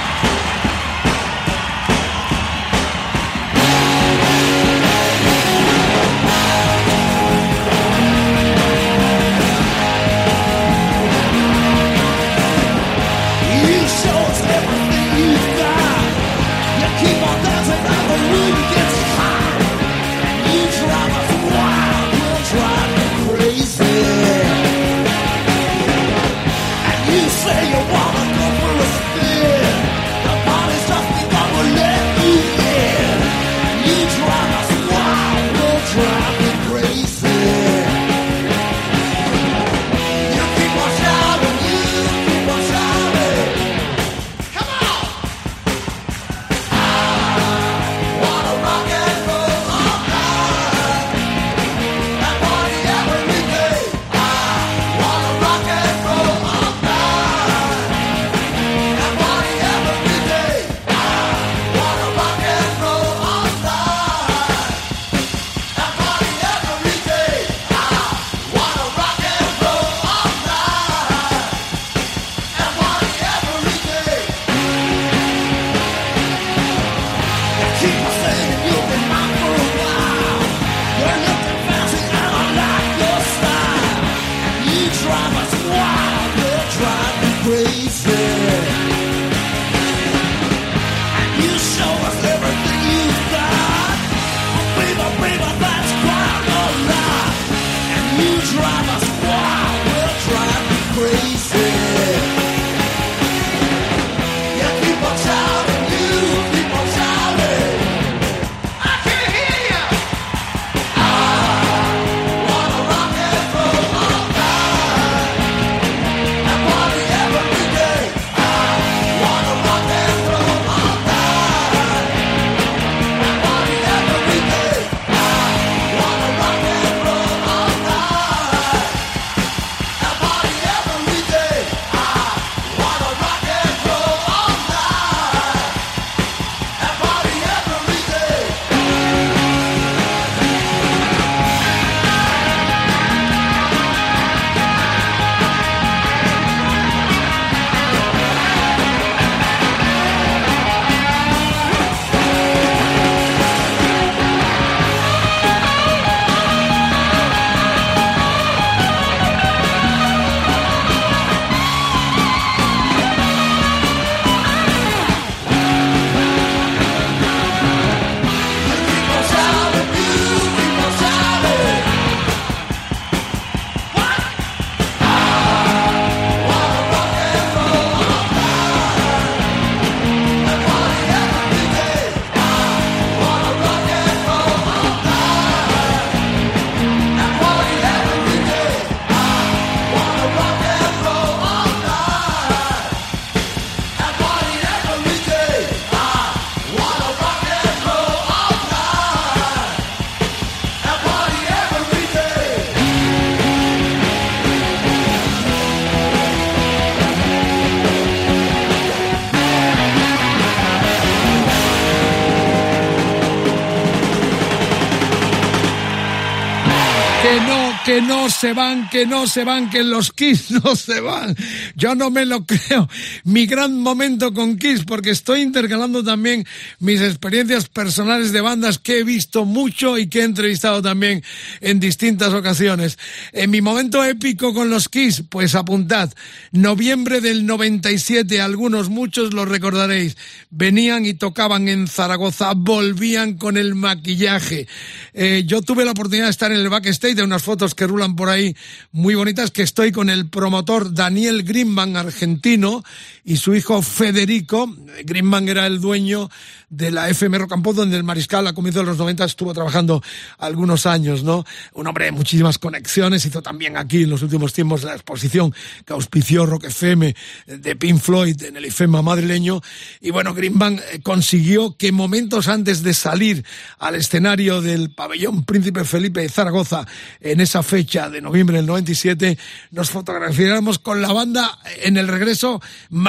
Que 217.92 218.02
no 218.02 218.30
se 218.30 218.54
van, 218.54 218.90
que 218.90 219.06
no 219.06 219.28
se 219.28 219.44
van, 219.44 219.70
que 219.70 219.84
los 219.84 220.14
Kiss 220.14 220.50
no 220.64 220.78
se 220.78 221.02
van. 221.02 221.36
Yo 221.76 221.94
no 221.94 222.10
me 222.10 222.26
lo 222.26 222.46
creo. 222.46 222.88
Mi 223.26 223.46
gran 223.46 223.82
momento 223.82 224.34
con 224.34 224.58
Kiss, 224.58 224.86
porque 224.86 225.10
estoy 225.10 225.42
intercalando 225.42 226.02
también 226.02 226.46
mis 226.80 227.02
experiencias 227.02 227.68
personales 227.68 228.32
de 228.32 228.40
bandas 228.40 228.80
que 228.80 229.00
he 229.00 229.04
visto 229.04 229.44
mucho 229.44 229.98
y 229.98 230.08
que 230.08 230.22
he 230.22 230.24
entrevistado 230.24 230.82
también 230.82 231.22
en 231.60 231.82
distintas 231.82 232.32
ocasiones. 232.32 232.98
En 233.34 233.50
mi 233.50 233.60
momento 233.60 234.06
épico 234.06 234.54
con 234.54 234.70
los 234.70 234.88
Kiss, 234.88 235.24
pues 235.28 235.54
apuntad, 235.54 236.14
noviembre 236.54 237.20
del 237.20 237.46
97, 237.46 238.40
algunos, 238.40 238.88
muchos 238.88 239.34
lo 239.34 239.44
recordaréis, 239.44 240.16
venían 240.50 241.06
y 241.06 241.14
tocaban 241.14 241.68
en 241.68 241.90
Zaragoza, 241.90 242.54
volvían 242.56 243.34
con 243.34 243.58
el 243.58 243.76
maquillaje. 243.76 244.66
Eh, 245.14 245.44
yo 245.46 245.62
tuve 245.62 245.84
la 245.84 245.92
oportunidad 245.92 246.28
de 246.28 246.32
estar 246.32 246.54
en 246.54 246.60
el 246.60 246.70
backstage 246.70 247.16
de 247.16 247.24
unas 247.24 247.44
fotos 247.44 247.76
que 247.82 247.88
rulan 247.88 248.16
por 248.16 248.30
ahí 248.30 248.56
muy 248.92 249.16
bonitas, 249.16 249.50
que 249.50 249.64
estoy 249.64 249.92
con 249.92 250.12
el 250.12 250.30
promotor 250.30 250.94
Daniel 250.94 251.42
Greenman, 251.42 251.98
argentino, 251.98 252.84
y 253.24 253.38
su 253.38 253.54
hijo 253.54 253.82
Federico. 253.82 254.74
Greenman 255.04 255.48
era 255.50 255.68
el 255.68 255.80
dueño 255.80 256.30
de 256.70 256.90
la 256.90 257.10
FM 257.10 257.38
Rocampo, 257.38 257.74
donde 257.74 257.98
el 257.98 258.04
mariscal 258.04 258.48
a 258.48 258.54
comienzos 258.54 258.84
de 258.84 258.88
los 258.88 258.98
90 258.98 259.26
estuvo 259.26 259.54
trabajando 259.54 260.02
algunos 260.38 260.86
años, 260.86 261.24
¿no? 261.24 261.46
Un 261.74 261.88
hombre 261.88 262.06
de 262.06 262.12
muchísimas 262.12 262.58
conexiones, 262.58 263.26
hizo 263.26 263.42
también 263.42 263.76
aquí 263.76 264.04
en 264.04 264.10
los 264.10 264.24
últimos 264.24 264.54
tiempos 264.54 264.84
la 264.84 264.94
exposición 264.94 265.54
que 265.86 265.94
auspició 265.94 266.46
Rock 266.46 266.66
FM 266.66 267.14
de 267.48 267.76
Pink 267.76 268.00
Floyd 268.00 268.42
en 268.44 268.56
el 268.56 268.66
IFEMA 268.66 269.02
madrileño. 269.02 269.62
Y 270.00 270.12
bueno, 270.12 270.34
Greenbank 270.34 270.80
eh, 270.80 271.02
consiguió 271.02 271.76
que 271.76 271.92
momentos 271.92 272.48
antes 272.48 272.84
de 272.84 272.94
salir 272.94 273.46
al 273.78 273.96
escenario 273.96 274.62
del 274.62 274.92
pabellón 274.92 275.44
Príncipe 275.44 275.84
Felipe 275.84 276.22
de 276.22 276.30
Zaragoza 276.30 276.88
en 277.20 277.42
esa 277.42 277.64
fecha 277.64 278.10
de 278.10 278.22
noviembre 278.22 278.58
del 278.58 278.66
97, 278.66 279.38
nos 279.72 279.90
fotografiáramos 279.90 280.80
con 280.80 281.02
la 281.02 281.12
banda 281.12 281.60
en 281.84 281.98
el 281.98 282.08
regreso 282.08 282.62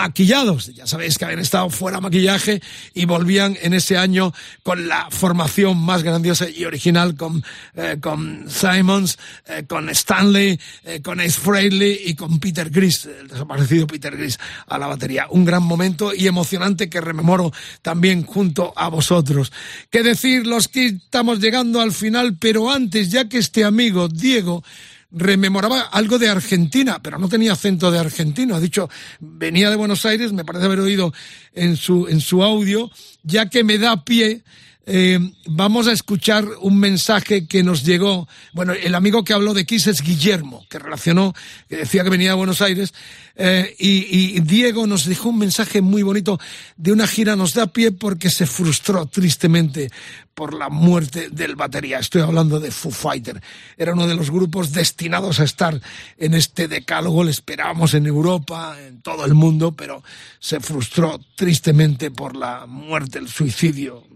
maquillados. 0.02 0.74
Ya 0.74 0.86
sabéis 0.86 1.16
que 1.16 1.24
habían 1.24 1.38
estado 1.38 1.70
fuera 1.70 2.00
maquillaje 2.00 2.60
y 2.92 3.04
volvían 3.04 3.56
en 3.62 3.72
ese 3.72 3.96
año 3.96 4.34
con 4.64 4.88
la 4.88 5.08
formación 5.10 5.78
más 5.78 6.02
grandiosa 6.02 6.48
y 6.50 6.64
original 6.64 7.14
con, 7.14 7.44
eh, 7.76 7.98
con 8.00 8.46
Simons, 8.48 9.16
eh, 9.46 9.64
con 9.68 9.88
Stanley, 9.90 10.58
eh, 10.84 11.00
con 11.02 11.20
Ace 11.20 11.38
Frehley 11.38 12.00
y 12.06 12.14
con 12.14 12.40
Peter 12.40 12.68
Gris, 12.68 13.06
el 13.06 13.28
desaparecido 13.28 13.86
Peter 13.86 14.16
Gris 14.16 14.40
a 14.66 14.76
la 14.76 14.88
batería. 14.88 15.26
Un 15.30 15.44
gran 15.44 15.62
momento 15.62 16.12
y 16.12 16.26
emocionante 16.26 16.90
que 16.90 17.00
rememoro 17.00 17.52
también 17.80 18.24
junto 18.24 18.72
a 18.74 18.88
vosotros. 18.88 19.52
¿Qué 19.88 20.02
decir? 20.02 20.48
Los 20.48 20.66
que 20.66 20.86
estamos 20.86 21.38
llegando 21.38 21.80
al 21.80 21.92
final, 21.92 22.36
pero 22.40 22.72
antes, 22.72 23.12
ya 23.12 23.28
que 23.28 23.38
este 23.38 23.64
amigo, 23.64 24.08
Diego, 24.08 24.64
rememoraba 25.12 25.82
algo 25.82 26.18
de 26.18 26.28
Argentina, 26.28 27.00
pero 27.02 27.18
no 27.18 27.28
tenía 27.28 27.52
acento 27.52 27.90
de 27.90 27.98
argentino. 27.98 28.54
Ha 28.54 28.60
dicho, 28.60 28.88
venía 29.20 29.70
de 29.70 29.76
Buenos 29.76 30.04
Aires, 30.06 30.32
me 30.32 30.44
parece 30.44 30.64
haber 30.64 30.80
oído 30.80 31.12
en 31.52 31.76
su, 31.76 32.08
en 32.08 32.20
su 32.20 32.42
audio, 32.42 32.90
ya 33.22 33.48
que 33.48 33.64
me 33.64 33.78
da 33.78 34.04
pie 34.04 34.42
eh, 34.84 35.20
vamos 35.46 35.86
a 35.86 35.92
escuchar 35.92 36.44
un 36.60 36.78
mensaje 36.78 37.46
que 37.46 37.62
nos 37.62 37.84
llegó. 37.84 38.26
Bueno, 38.52 38.72
el 38.72 38.94
amigo 38.96 39.22
que 39.22 39.32
habló 39.32 39.54
de 39.54 39.64
Kiss 39.64 39.86
es 39.86 40.02
Guillermo, 40.02 40.66
que 40.68 40.80
relacionó, 40.80 41.34
que 41.68 41.76
decía 41.76 42.02
que 42.02 42.10
venía 42.10 42.30
de 42.30 42.34
Buenos 42.34 42.60
Aires. 42.60 42.92
Eh, 43.36 43.74
y, 43.78 44.40
Diego 44.40 44.86
nos 44.88 45.06
dejó 45.06 45.28
un 45.28 45.38
mensaje 45.38 45.80
muy 45.80 46.02
bonito 46.02 46.40
de 46.76 46.92
una 46.92 47.06
gira. 47.06 47.36
Nos 47.36 47.54
da 47.54 47.68
pie 47.68 47.92
porque 47.92 48.28
se 48.28 48.44
frustró 48.46 49.06
tristemente 49.06 49.90
por 50.34 50.52
la 50.52 50.68
muerte 50.68 51.28
del 51.30 51.54
batería. 51.54 52.00
Estoy 52.00 52.22
hablando 52.22 52.58
de 52.58 52.72
Foo 52.72 52.90
Fighter. 52.90 53.40
Era 53.78 53.92
uno 53.92 54.08
de 54.08 54.16
los 54.16 54.32
grupos 54.32 54.72
destinados 54.72 55.38
a 55.38 55.44
estar 55.44 55.80
en 56.18 56.34
este 56.34 56.66
decálogo. 56.66 57.22
Le 57.22 57.30
esperábamos 57.30 57.94
en 57.94 58.06
Europa, 58.06 58.76
en 58.80 59.00
todo 59.00 59.24
el 59.26 59.34
mundo, 59.34 59.72
pero 59.72 60.02
se 60.40 60.58
frustró 60.58 61.20
tristemente 61.36 62.10
por 62.10 62.34
la 62.34 62.66
muerte, 62.66 63.20
el 63.20 63.28
suicidio 63.28 64.12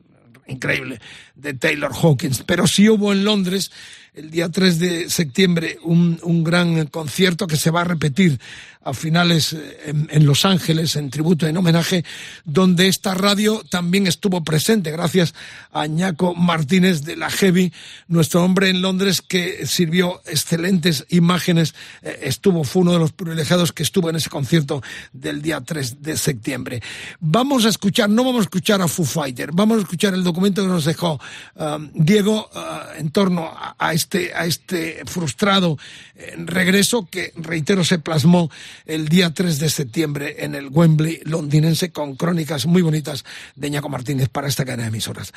increíble 0.49 1.01
de 1.35 1.55
Taylor 1.55 1.93
Hawkins. 1.93 2.43
Pero 2.45 2.67
sí 2.67 2.89
hubo 2.89 3.13
en 3.13 3.25
Londres 3.25 3.73
el 4.17 4.31
día 4.31 4.49
3 4.49 4.79
de 4.79 5.11
septiembre 5.11 5.79
un, 5.83 6.19
un 6.23 6.43
gran 6.43 6.87
concierto 6.87 7.47
que 7.47 7.57
se 7.57 7.71
va 7.71 7.83
a 7.83 7.85
repetir 7.85 8.41
a 8.87 8.95
finales 8.95 9.53
eh, 9.53 9.93
en, 10.11 10.27
Los 10.27 10.45
Ángeles, 10.45 10.95
en 10.95 11.11
tributo, 11.11 11.47
en 11.47 11.57
homenaje, 11.57 12.05
donde 12.45 12.87
esta 12.87 13.15
radio 13.15 13.63
también 13.69 14.07
estuvo 14.07 14.45
presente, 14.45 14.93
gracias 14.93 15.35
a 15.73 15.89
Ñaco 15.89 16.35
Martínez 16.35 17.03
de 17.03 17.17
la 17.17 17.29
Heavy, 17.29 17.73
nuestro 18.07 18.45
hombre 18.45 18.71
en 18.71 18.83
Londres 18.83 19.23
que 19.23 19.67
sirvió 19.67 20.23
excelentes 20.25 21.05
imágenes, 21.09 21.75
eh, 22.03 22.21
estuvo, 22.23 22.63
fue 22.63 22.83
uno 22.83 22.93
de 22.93 23.01
los 23.01 23.11
privilegiados 23.11 23.73
que 23.73 23.83
estuvo 23.83 24.09
en 24.09 24.17
ese 24.17 24.31
concierto 24.31 24.83
del 25.13 25.43
día 25.43 25.61
3 25.61 26.03
de 26.03 26.17
septiembre. 26.17 26.81
Vamos 27.19 27.65
a 27.65 27.71
escuchar, 27.71 28.09
no 28.09 28.23
vamos 28.23 28.41
a 28.41 28.45
escuchar 28.45 28.81
a 28.81 28.87
Foo 28.87 29.05
Fighter, 29.05 29.51
vamos 29.53 29.79
a 29.79 29.81
escuchar 29.81 30.15
el 30.15 30.23
documento 30.23 30.63
que 30.63 30.69
nos 30.69 30.85
dejó 30.85 31.21
um, 31.57 31.91
Diego 31.93 32.49
uh, 32.55 33.01
en 33.01 33.11
torno 33.11 33.47
a, 33.47 33.75
a 33.77 33.93
este, 33.93 34.06
a 34.35 34.47
este 34.47 35.03
frustrado 35.07 35.77
eh, 36.15 36.35
regreso 36.39 37.09
que, 37.11 37.33
reitero, 37.37 37.85
se 37.85 37.99
plasmó 37.99 38.51
el 38.87 39.09
día 39.09 39.33
3 39.33 39.59
de 39.59 39.69
septiembre 39.69 40.37
en 40.39 40.55
el 40.55 40.69
Wembley 40.69 41.21
londinense 41.25 41.91
con 41.91 42.17
crónicas 42.17 42.67
muy 42.67 42.83
bonitas 42.83 43.25
de 43.55 43.71
Ñaco 43.71 43.89
Martínez 43.89 44.29
para 44.29 44.49
esta 44.49 44.65
cadena 44.65 44.85
de 44.85 44.89
emisoras. 44.89 45.33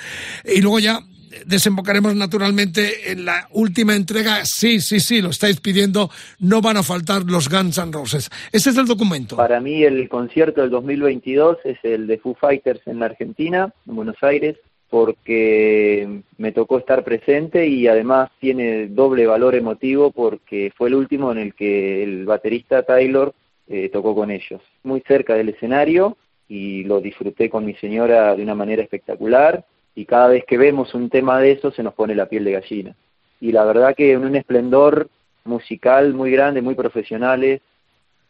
Y 0.45 0.61
luego 0.61 0.79
ya 0.79 1.01
desembocaremos 1.45 2.15
naturalmente 2.15 3.11
en 3.11 3.25
la 3.25 3.47
última 3.51 3.95
entrega. 3.95 4.45
Sí, 4.45 4.79
sí, 4.81 4.99
sí, 4.99 5.21
lo 5.21 5.29
estáis 5.29 5.59
pidiendo. 5.59 6.09
No 6.39 6.61
van 6.61 6.77
a 6.77 6.83
faltar 6.83 7.23
los 7.23 7.49
Guns 7.49 7.77
N' 7.77 7.91
Roses. 7.91 8.29
Ese 8.51 8.69
es 8.71 8.77
el 8.77 8.85
documento. 8.85 9.35
Para 9.35 9.59
mí 9.59 9.83
el 9.83 10.07
concierto 10.09 10.61
del 10.61 10.69
2022 10.69 11.57
es 11.65 11.77
el 11.83 12.07
de 12.07 12.17
Foo 12.17 12.35
Fighters 12.35 12.81
en 12.87 12.99
la 12.99 13.05
Argentina, 13.07 13.73
en 13.87 13.95
Buenos 13.95 14.17
Aires, 14.21 14.57
porque 14.89 16.21
me 16.37 16.51
tocó 16.51 16.79
estar 16.79 17.03
presente 17.03 17.67
y 17.67 17.87
además 17.87 18.31
tiene 18.39 18.87
doble 18.87 19.27
valor 19.27 19.55
emotivo 19.55 20.11
porque 20.11 20.71
fue 20.75 20.89
el 20.89 20.95
último 20.95 21.31
en 21.31 21.37
el 21.37 21.53
que 21.53 22.03
el 22.03 22.25
baterista 22.25 22.83
Taylor 22.83 23.33
eh, 23.67 23.89
tocó 23.89 24.15
con 24.15 24.31
ellos. 24.31 24.61
Muy 24.83 25.01
cerca 25.01 25.35
del 25.35 25.49
escenario 25.49 26.17
y 26.47 26.83
lo 26.85 26.99
disfruté 27.01 27.49
con 27.49 27.65
mi 27.65 27.75
señora 27.75 28.35
de 28.35 28.41
una 28.41 28.55
manera 28.55 28.81
espectacular 28.81 29.63
y 29.93 30.05
cada 30.05 30.29
vez 30.29 30.43
que 30.45 30.57
vemos 30.57 30.93
un 30.95 31.09
tema 31.09 31.39
de 31.39 31.51
eso 31.51 31.71
se 31.71 31.83
nos 31.83 31.93
pone 31.93 32.15
la 32.15 32.27
piel 32.27 32.43
de 32.43 32.53
gallina. 32.53 32.95
Y 33.39 33.51
la 33.51 33.63
verdad 33.65 33.95
que 33.95 34.13
en 34.13 34.25
un 34.25 34.35
esplendor 34.35 35.09
musical 35.45 36.13
muy 36.13 36.31
grande, 36.31 36.61
muy 36.61 36.75
profesionales, 36.75 37.61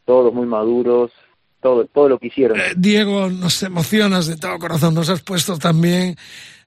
todos 0.05 0.33
muy 0.33 0.45
maduros, 0.45 1.11
todo, 1.61 1.85
todo 1.85 2.09
lo 2.09 2.19
que 2.19 2.27
hicieron. 2.27 2.59
Eh, 2.59 2.73
Diego, 2.75 3.29
nos 3.29 3.61
emocionas 3.63 4.27
de 4.27 4.37
todo 4.37 4.59
corazón, 4.59 4.93
nos 4.93 5.09
has 5.09 5.21
puesto 5.21 5.57
también 5.57 6.15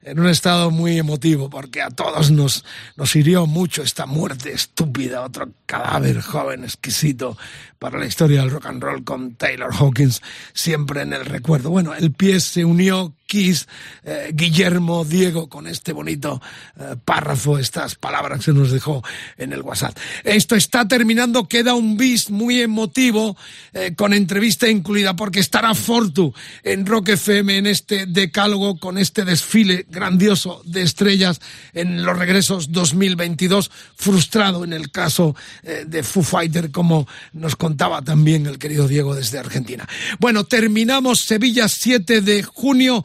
en 0.04 0.18
un 0.18 0.28
estado 0.28 0.70
muy 0.70 0.98
emotivo, 0.98 1.48
porque 1.48 1.80
a 1.80 1.90
todos 1.90 2.30
nos, 2.30 2.64
nos 2.96 3.14
hirió 3.14 3.46
mucho 3.46 3.82
esta 3.82 4.06
muerte 4.06 4.52
estúpida, 4.52 5.22
otro 5.22 5.50
cadáver 5.66 6.20
joven, 6.20 6.64
exquisito 6.64 7.36
para 7.78 7.98
la 7.98 8.06
historia 8.06 8.40
del 8.40 8.50
rock 8.50 8.66
and 8.66 8.82
roll 8.82 9.04
con 9.04 9.34
Taylor 9.36 9.72
Hawkins 9.72 10.20
siempre 10.52 11.02
en 11.02 11.12
el 11.12 11.24
recuerdo. 11.24 11.70
Bueno, 11.70 11.94
el 11.94 12.12
pie 12.12 12.40
se 12.40 12.64
unió 12.64 13.14
Eh, 13.34 14.30
Guillermo, 14.34 15.06
Diego, 15.06 15.48
con 15.48 15.66
este 15.66 15.94
bonito 15.94 16.42
eh, 16.78 16.96
párrafo, 17.02 17.58
estas 17.58 17.94
palabras 17.94 18.44
que 18.44 18.52
nos 18.52 18.70
dejó 18.70 19.02
en 19.38 19.54
el 19.54 19.62
WhatsApp. 19.62 19.96
Esto 20.22 20.54
está 20.54 20.86
terminando, 20.86 21.48
queda 21.48 21.74
un 21.74 21.96
bis 21.96 22.28
muy 22.28 22.60
emotivo, 22.60 23.34
eh, 23.72 23.94
con 23.96 24.12
entrevista 24.12 24.68
incluida, 24.68 25.16
porque 25.16 25.40
estará 25.40 25.74
Fortu 25.74 26.34
en 26.62 26.84
Rock 26.84 27.10
FM 27.10 27.56
en 27.56 27.66
este 27.66 28.04
decálogo, 28.04 28.78
con 28.78 28.98
este 28.98 29.24
desfile 29.24 29.86
grandioso 29.88 30.60
de 30.66 30.82
estrellas 30.82 31.40
en 31.72 32.04
los 32.04 32.18
regresos 32.18 32.70
2022, 32.70 33.70
frustrado 33.96 34.64
en 34.64 34.74
el 34.74 34.90
caso 34.90 35.34
de 35.62 36.02
Foo 36.02 36.22
Fighter, 36.22 36.70
como 36.70 37.06
nos 37.32 37.56
contaba 37.56 38.02
también 38.02 38.46
el 38.46 38.58
querido 38.58 38.88
Diego 38.88 39.14
desde 39.14 39.38
Argentina. 39.38 39.88
Bueno, 40.18 40.44
terminamos 40.44 41.20
Sevilla 41.20 41.68
7 41.68 42.20
de 42.20 42.42
junio. 42.42 43.04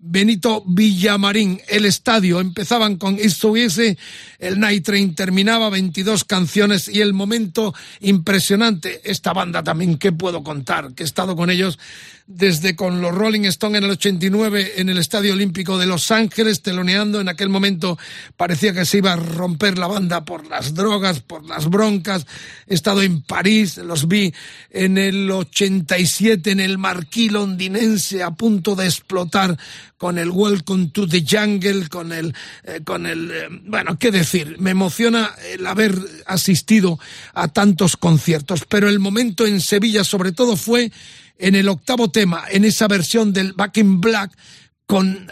Benito 0.00 0.62
Villamarín, 0.64 1.60
el 1.68 1.84
estadio. 1.84 2.40
Empezaban 2.40 2.96
con 2.96 3.18
Estuviese, 3.18 3.98
el 4.38 4.60
Night 4.60 4.84
Train 4.84 5.14
terminaba 5.14 5.70
22 5.70 6.24
canciones 6.24 6.88
y 6.88 7.00
el 7.00 7.12
momento 7.12 7.74
impresionante. 8.00 9.00
Esta 9.04 9.32
banda 9.32 9.62
también, 9.62 9.98
¿qué 9.98 10.12
puedo 10.12 10.44
contar? 10.44 10.94
Que 10.94 11.02
he 11.02 11.06
estado 11.06 11.34
con 11.34 11.50
ellos 11.50 11.78
desde 12.28 12.76
con 12.76 13.00
los 13.00 13.14
Rolling 13.14 13.46
Stones 13.46 13.78
en 13.78 13.84
el 13.84 13.90
89 13.92 14.72
en 14.76 14.90
el 14.90 14.98
Estadio 14.98 15.32
Olímpico 15.32 15.78
de 15.78 15.86
Los 15.86 16.10
Ángeles, 16.10 16.60
teloneando. 16.60 17.20
En 17.20 17.28
aquel 17.28 17.48
momento 17.48 17.98
parecía 18.36 18.74
que 18.74 18.84
se 18.84 18.98
iba 18.98 19.14
a 19.14 19.16
romper 19.16 19.78
la 19.78 19.86
banda 19.86 20.26
por 20.26 20.46
las 20.46 20.74
drogas, 20.74 21.20
por 21.20 21.44
las 21.46 21.70
broncas. 21.70 22.26
He 22.66 22.74
estado 22.74 23.02
en 23.02 23.22
París, 23.22 23.78
los 23.78 24.08
vi 24.08 24.34
en 24.70 24.98
el 24.98 25.30
87 25.30 26.50
en 26.50 26.60
el 26.60 26.76
Marquis 26.76 27.32
londinense 27.32 28.22
a 28.22 28.30
punto 28.30 28.76
de 28.76 28.84
explotar 28.84 29.58
con 29.98 30.16
el 30.16 30.30
Welcome 30.30 30.90
to 30.92 31.06
the 31.06 31.24
Jungle, 31.28 31.88
con 31.88 32.12
el, 32.12 32.34
eh, 32.62 32.80
con 32.84 33.04
el, 33.04 33.30
eh, 33.30 33.48
bueno, 33.64 33.98
qué 33.98 34.10
decir, 34.10 34.56
me 34.58 34.70
emociona 34.70 35.34
el 35.52 35.66
haber 35.66 35.98
asistido 36.26 36.98
a 37.34 37.48
tantos 37.48 37.96
conciertos, 37.96 38.64
pero 38.68 38.88
el 38.88 39.00
momento 39.00 39.44
en 39.44 39.60
Sevilla 39.60 40.04
sobre 40.04 40.32
todo 40.32 40.56
fue 40.56 40.90
en 41.36 41.54
el 41.56 41.68
octavo 41.68 42.10
tema, 42.10 42.44
en 42.50 42.64
esa 42.64 42.88
versión 42.88 43.32
del 43.32 43.52
Back 43.52 43.76
in 43.78 44.00
Black, 44.00 44.30
con 44.86 45.30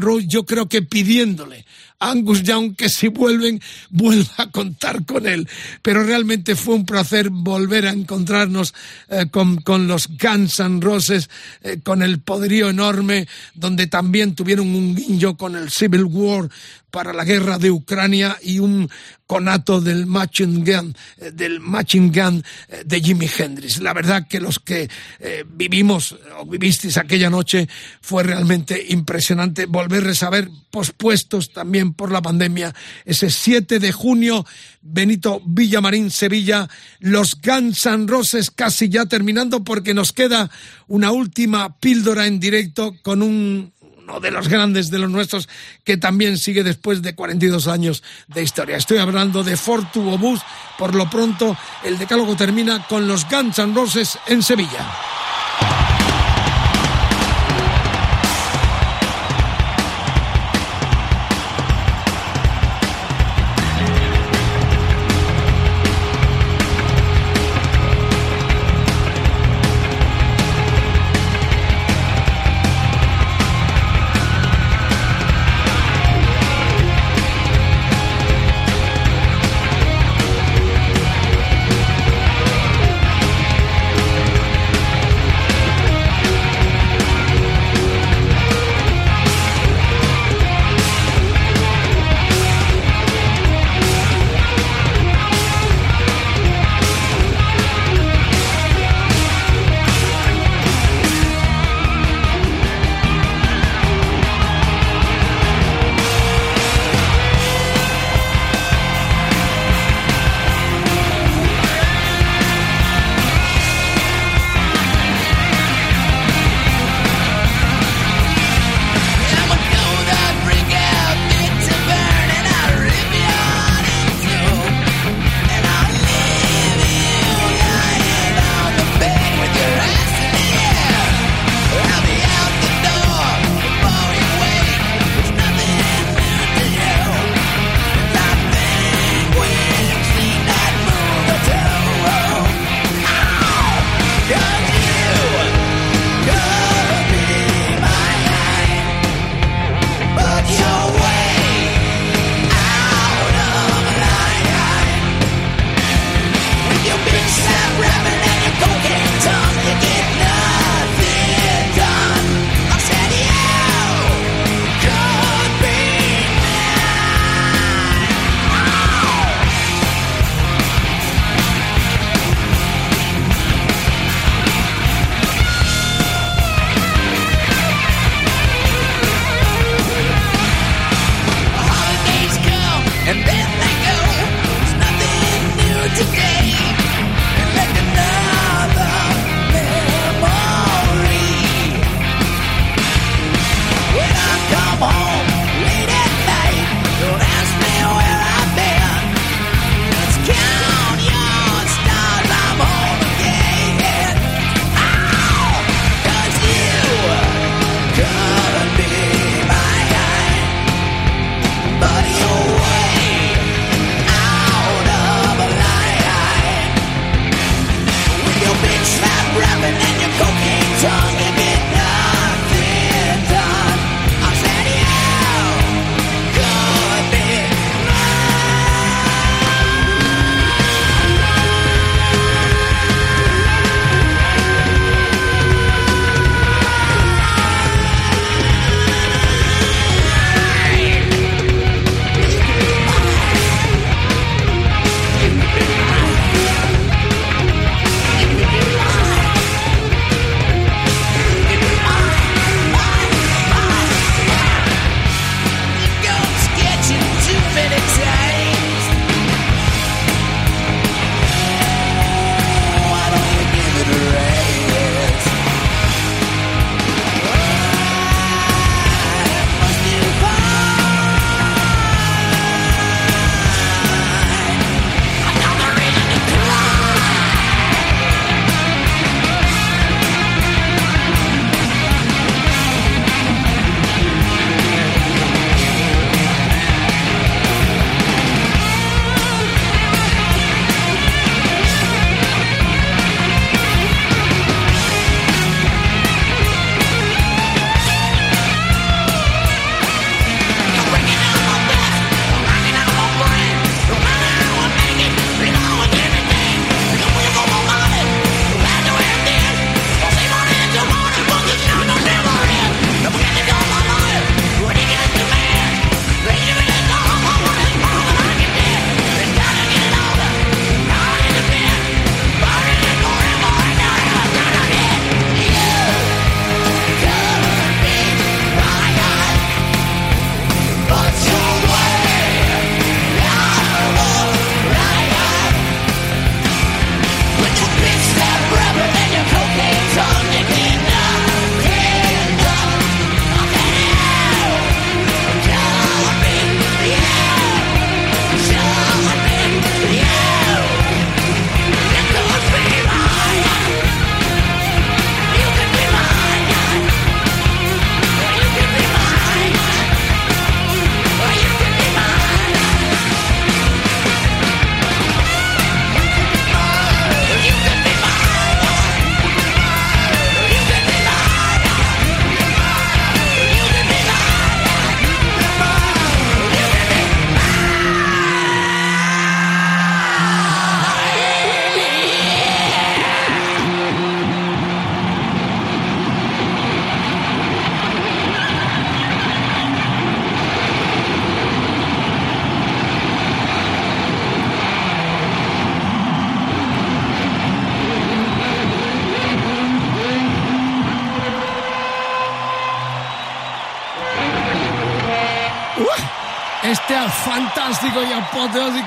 Roy, 0.00 0.26
yo 0.26 0.46
creo 0.46 0.66
que 0.66 0.80
pidiéndole 0.80 1.66
Angus 2.10 2.42
Young 2.42 2.76
que 2.76 2.88
si 2.88 3.08
vuelven, 3.08 3.60
vuelva 3.90 4.32
a 4.38 4.50
contar 4.50 5.04
con 5.04 5.26
él. 5.26 5.48
Pero 5.82 6.04
realmente 6.04 6.56
fue 6.56 6.74
un 6.74 6.86
placer 6.86 7.30
volver 7.30 7.86
a 7.86 7.92
encontrarnos 7.92 8.74
eh, 9.08 9.26
con, 9.30 9.56
con, 9.56 9.86
los 9.86 10.08
Guns 10.08 10.60
N' 10.60 10.80
Roses, 10.80 11.28
eh, 11.62 11.78
con 11.82 12.02
el 12.02 12.20
poderío 12.20 12.70
enorme, 12.70 13.26
donde 13.54 13.86
también 13.86 14.34
tuvieron 14.34 14.74
un 14.74 14.94
guiño 14.94 15.36
con 15.36 15.56
el 15.56 15.70
Civil 15.70 16.04
War, 16.04 16.48
para 16.94 17.12
la 17.12 17.24
guerra 17.24 17.58
de 17.58 17.72
Ucrania 17.72 18.38
y 18.40 18.60
un 18.60 18.88
conato 19.26 19.80
del 19.80 20.06
Machine 20.06 20.60
Gun, 20.60 20.94
eh, 21.18 21.32
del 21.32 21.58
Machine 21.58 22.12
Gun 22.14 22.44
eh, 22.68 22.84
de 22.86 23.00
Jimi 23.00 23.28
Hendrix. 23.36 23.80
La 23.80 23.92
verdad 23.92 24.28
que 24.28 24.38
los 24.38 24.60
que 24.60 24.88
eh, 25.18 25.44
vivimos 25.44 26.16
o 26.38 26.46
vivisteis 26.46 26.96
aquella 26.96 27.30
noche 27.30 27.68
fue 28.00 28.22
realmente 28.22 28.80
impresionante 28.90 29.66
volverles 29.66 30.22
a 30.22 30.30
ver 30.30 30.48
pospuestos 30.70 31.52
también 31.52 31.94
por 31.94 32.12
la 32.12 32.22
pandemia. 32.22 32.72
Ese 33.04 33.28
7 33.28 33.80
de 33.80 33.90
junio, 33.90 34.46
Benito 34.80 35.42
Villamarín, 35.44 36.12
Sevilla, 36.12 36.68
los 37.00 37.40
Guns 37.40 37.88
Roses 38.06 38.52
casi 38.52 38.88
ya 38.88 39.06
terminando 39.06 39.64
porque 39.64 39.94
nos 39.94 40.12
queda 40.12 40.48
una 40.86 41.10
última 41.10 41.76
píldora 41.80 42.28
en 42.28 42.38
directo 42.38 42.94
con 43.02 43.20
un 43.20 43.72
uno 44.04 44.20
de 44.20 44.30
los 44.30 44.48
grandes 44.48 44.90
de 44.90 44.98
los 44.98 45.10
nuestros, 45.10 45.48
que 45.82 45.96
también 45.96 46.36
sigue 46.36 46.62
después 46.62 47.00
de 47.00 47.14
42 47.14 47.66
años 47.68 48.02
de 48.28 48.42
historia. 48.42 48.76
Estoy 48.76 48.98
hablando 48.98 49.42
de 49.42 49.56
Fortu 49.56 50.02
Bus. 50.18 50.40
Por 50.78 50.94
lo 50.94 51.08
pronto, 51.08 51.56
el 51.84 51.98
decálogo 51.98 52.36
termina 52.36 52.86
con 52.86 53.08
los 53.08 53.26
Guns 53.28 53.58
N' 53.58 53.74
Roses 53.74 54.18
en 54.26 54.42
Sevilla. 54.42 55.83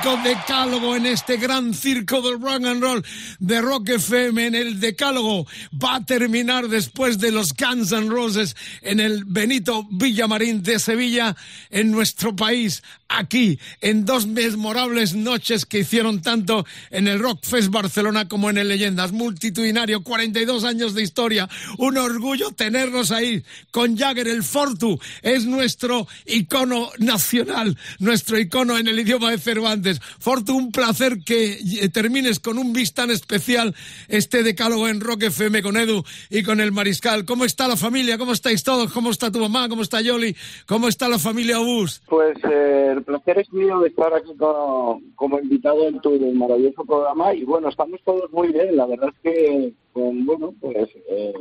Apoteósico 0.08 0.18
decálogo 0.24 0.96
en 0.96 1.06
este 1.06 1.38
gran 1.38 1.74
circo 1.74 2.22
del 2.22 2.40
rock 2.42 2.66
and 2.66 2.82
roll 2.82 3.04
de 3.40 3.62
Rock 3.62 3.90
FM 3.90 4.48
en 4.48 4.56
el 4.56 4.80
decálogo 4.80 5.46
va 5.84 5.96
a 5.96 6.06
terminar 6.06 6.68
después 6.68 7.20
de 7.20 7.32
los 7.32 7.54
Guns 7.54 7.92
N' 7.92 8.10
Roses 8.10 8.56
en 8.82 9.00
el 9.00 9.26
Benito 9.26 9.88
Villamarín 9.92 10.64
de 10.64 10.80
Sevilla 10.80 11.36
en 11.70 11.92
nuestro 11.92 12.36
país 12.36 12.84
aquí 13.10 13.58
en 13.82 14.06
dos 14.06 14.28
memorables 14.28 15.16
noches 15.16 15.66
que 15.66 15.80
hicieron 15.80 16.22
tanto 16.22 16.66
en 16.92 17.08
el 17.08 17.20
Rock 17.20 17.46
Fest 17.46 17.70
Barcelona 17.70 18.28
como 18.28 18.50
en 18.50 18.58
el 18.58 18.68
Leyendas. 18.68 19.12
Multitudinario 19.12 20.04
42 20.04 20.64
años 20.64 20.94
de 20.94 21.04
historia. 21.04 21.50
Un 21.78 21.98
orgullo 21.98 22.52
tenernos 22.52 23.12
ahí. 23.12 23.44
Con 23.72 23.98
Jagger 23.98 24.28
el 24.28 24.44
Fortu 24.44 25.00
es 25.22 25.46
nuestro 25.46 26.08
icono 26.26 26.92
nacional 26.98 27.78
nuestro 28.00 28.40
icono 28.40 28.78
en 28.78 28.88
el 28.88 29.00
idioma 29.00 29.32
de 29.32 29.38
Cervantes. 29.38 30.02
Fortu, 30.20 30.56
un 30.56 30.72
placer 30.72 31.20
que 31.24 31.90
termines 31.94 32.40
con 32.40 32.58
un 32.58 32.74
bis 32.74 32.94
tan 32.94 33.12
especial 33.12 33.76
este 34.08 34.44
decálogo 34.44 34.88
en 34.88 35.02
Rock 35.02 35.24
FM 35.24 35.62
con 35.68 35.76
Edu 35.76 36.02
y 36.30 36.44
con 36.44 36.62
el 36.62 36.72
Mariscal. 36.72 37.26
¿Cómo 37.26 37.44
está 37.44 37.68
la 37.68 37.76
familia? 37.76 38.18
¿Cómo 38.18 38.32
estáis 38.32 38.64
todos? 38.64 38.94
¿Cómo 38.94 39.10
está 39.10 39.30
tu 39.30 39.40
mamá? 39.40 39.68
¿Cómo 39.68 39.82
está 39.82 40.00
Yoli? 40.00 40.34
¿Cómo 40.66 40.88
está 40.88 41.10
la 41.10 41.20
familia 41.20 41.60
Obús? 41.60 42.02
Pues 42.08 42.38
eh, 42.50 42.94
el 42.96 43.04
placer 43.04 43.40
es 43.40 43.52
mío 43.52 43.82
de 43.82 43.90
estar 43.90 44.14
aquí 44.14 44.34
como, 44.38 45.40
invitado 45.44 45.86
en 45.90 46.00
tu 46.00 46.18
maravilloso 46.36 46.86
programa 46.86 47.34
y 47.34 47.44
bueno, 47.44 47.68
estamos 47.68 48.00
todos 48.06 48.32
muy 48.32 48.48
bien. 48.54 48.78
La 48.78 48.86
verdad 48.86 49.10
es 49.10 49.20
que, 49.22 49.74
bueno, 49.94 50.54
pues 50.62 50.88
eh, 51.10 51.34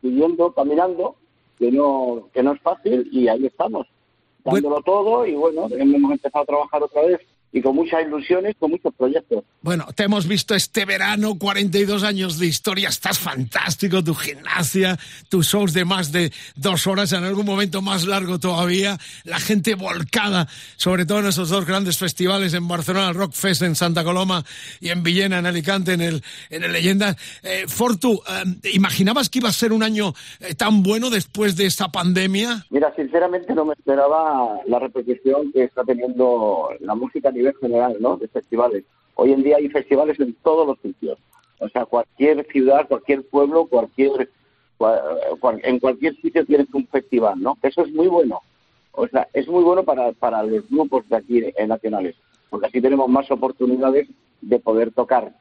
siguiendo, 0.00 0.50
caminando, 0.54 1.16
que 1.58 1.70
no, 1.70 2.30
que 2.32 2.42
no 2.42 2.54
es 2.54 2.62
fácil 2.62 3.06
y 3.12 3.28
ahí 3.28 3.44
estamos 3.44 3.86
dándolo 4.44 4.80
todo 4.80 5.26
y 5.26 5.34
bueno, 5.34 5.68
hemos 5.70 6.10
empezado 6.10 6.42
a 6.42 6.46
trabajar 6.46 6.82
otra 6.82 7.02
vez 7.02 7.20
y 7.54 7.62
con 7.62 7.76
muchas 7.76 8.04
ilusiones, 8.04 8.56
con 8.58 8.72
muchos 8.72 8.92
proyectos. 8.96 9.44
Bueno, 9.62 9.86
te 9.94 10.02
hemos 10.02 10.26
visto 10.26 10.56
este 10.56 10.84
verano, 10.84 11.38
42 11.38 12.02
años 12.02 12.36
de 12.40 12.46
historia, 12.46 12.88
estás 12.88 13.20
fantástico, 13.20 14.02
tu 14.02 14.12
gimnasia, 14.12 14.98
tus 15.28 15.46
shows 15.46 15.72
de 15.72 15.84
más 15.84 16.10
de 16.10 16.32
dos 16.56 16.88
horas, 16.88 17.12
en 17.12 17.22
algún 17.22 17.46
momento 17.46 17.80
más 17.80 18.08
largo 18.08 18.40
todavía, 18.40 18.98
la 19.22 19.38
gente 19.38 19.76
volcada, 19.76 20.48
sobre 20.76 21.06
todo 21.06 21.20
en 21.20 21.26
esos 21.26 21.48
dos 21.48 21.64
grandes 21.64 21.96
festivales 21.96 22.54
en 22.54 22.66
Barcelona, 22.66 23.10
el 23.10 23.14
Rock 23.14 23.34
Fest 23.34 23.62
en 23.62 23.76
Santa 23.76 24.02
Coloma 24.02 24.42
y 24.80 24.88
en 24.88 25.04
Villena, 25.04 25.38
en 25.38 25.46
Alicante, 25.46 25.92
en 25.92 26.00
el, 26.00 26.24
en 26.50 26.64
el 26.64 26.72
Leyenda. 26.72 27.14
Eh, 27.44 27.66
Fortu, 27.68 28.14
eh, 28.14 28.70
¿imaginabas 28.72 29.30
que 29.30 29.38
iba 29.38 29.48
a 29.48 29.52
ser 29.52 29.72
un 29.72 29.84
año 29.84 30.12
eh, 30.40 30.56
tan 30.56 30.82
bueno 30.82 31.08
después 31.08 31.54
de 31.54 31.66
esta 31.66 31.86
pandemia? 31.86 32.66
Mira, 32.70 32.92
sinceramente 32.96 33.54
no 33.54 33.64
me 33.64 33.74
esperaba 33.74 34.58
la 34.66 34.80
repercusión 34.80 35.52
que 35.52 35.62
está 35.62 35.84
teniendo 35.84 36.70
la 36.80 36.96
música 36.96 37.28
a 37.28 37.32
nivel 37.32 37.43
general, 37.52 37.96
¿no? 38.00 38.16
De 38.16 38.28
festivales. 38.28 38.84
Hoy 39.16 39.32
en 39.32 39.42
día 39.42 39.56
hay 39.56 39.68
festivales 39.68 40.18
en 40.20 40.34
todos 40.42 40.66
los 40.66 40.78
sitios. 40.80 41.18
O 41.60 41.68
sea, 41.68 41.84
cualquier 41.84 42.46
ciudad, 42.46 42.88
cualquier 42.88 43.22
pueblo, 43.24 43.66
cualquier 43.66 44.28
en 45.62 45.78
cualquier 45.78 46.16
sitio 46.16 46.44
tienes 46.44 46.66
un 46.74 46.86
festival, 46.88 47.40
¿no? 47.40 47.56
Eso 47.62 47.82
es 47.82 47.92
muy 47.92 48.08
bueno. 48.08 48.40
O 48.92 49.06
sea, 49.08 49.28
es 49.32 49.48
muy 49.48 49.62
bueno 49.62 49.84
para, 49.84 50.12
para 50.12 50.42
los 50.42 50.68
grupos 50.68 51.08
de 51.08 51.16
aquí 51.16 51.38
eh, 51.38 51.66
nacionales, 51.66 52.16
porque 52.50 52.66
así 52.66 52.80
tenemos 52.80 53.08
más 53.08 53.30
oportunidades 53.30 54.08
de 54.40 54.58
poder 54.58 54.92
tocar 54.92 55.32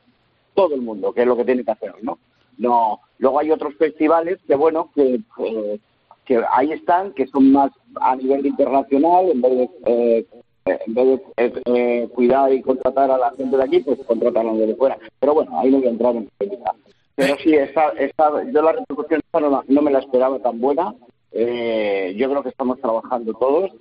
todo 0.56 0.76
el 0.76 0.82
mundo, 0.82 1.14
que 1.14 1.22
es 1.22 1.28
lo 1.28 1.36
que 1.36 1.46
tiene 1.46 1.64
que 1.64 1.72
hacer, 1.72 1.94
¿no? 2.02 2.20
No, 2.58 3.00
luego 3.18 3.40
hay 3.40 3.52
otros 3.52 3.76
festivales 3.76 4.40
que 4.48 4.56
bueno 4.56 4.92
que 4.94 5.20
eh, 5.40 5.80
que 6.26 6.42
ahí 6.52 6.72
están, 6.72 7.14
que 7.14 7.28
son 7.28 7.52
más 7.52 7.72
a 8.00 8.16
nivel 8.16 8.46
internacional, 8.46 9.30
en 9.30 9.42
vez 9.42 9.52
de 9.58 9.70
eh, 9.86 10.26
en 10.65 10.94
vez 10.94 11.06
de 11.06 11.45
eh, 11.45 11.53
eh, 11.65 12.10
cuidar 12.14 12.53
y 12.53 12.61
contratar 12.61 13.11
a 13.11 13.18
la 13.18 13.31
gente 13.31 13.57
de 13.57 13.64
aquí, 13.64 13.80
pues 13.80 13.99
contratar 14.06 14.45
a 14.45 14.52
los 14.52 14.60
de 14.60 14.76
fuera. 14.76 14.98
Pero 15.19 15.34
bueno, 15.34 15.60
ahí 15.60 15.69
no 15.69 15.77
voy 15.77 15.88
a 15.88 15.91
entrar 15.91 16.15
en 16.15 16.30
política. 16.38 16.73
Pero 17.15 17.35
sí, 17.44 17.53
esa, 17.53 17.90
esa, 17.90 18.44
yo 18.52 18.61
la 18.61 18.72
repercusión 18.72 19.22
no, 19.34 19.64
no 19.68 19.81
me 19.81 19.91
la 19.91 19.99
esperaba 19.99 20.40
tan 20.40 20.60
buena. 20.60 20.95
Eh, 21.31 22.15
yo 22.18 22.30
creo 22.30 22.44
que 22.44 22.49
estamos 22.49 22.80
trabajando 22.80 23.34
todos, 23.34 23.72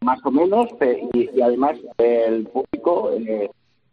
más 0.00 0.24
o 0.24 0.30
menos, 0.30 0.68
y, 1.14 1.40
además 1.40 1.78
el 1.98 2.46
público 2.46 3.10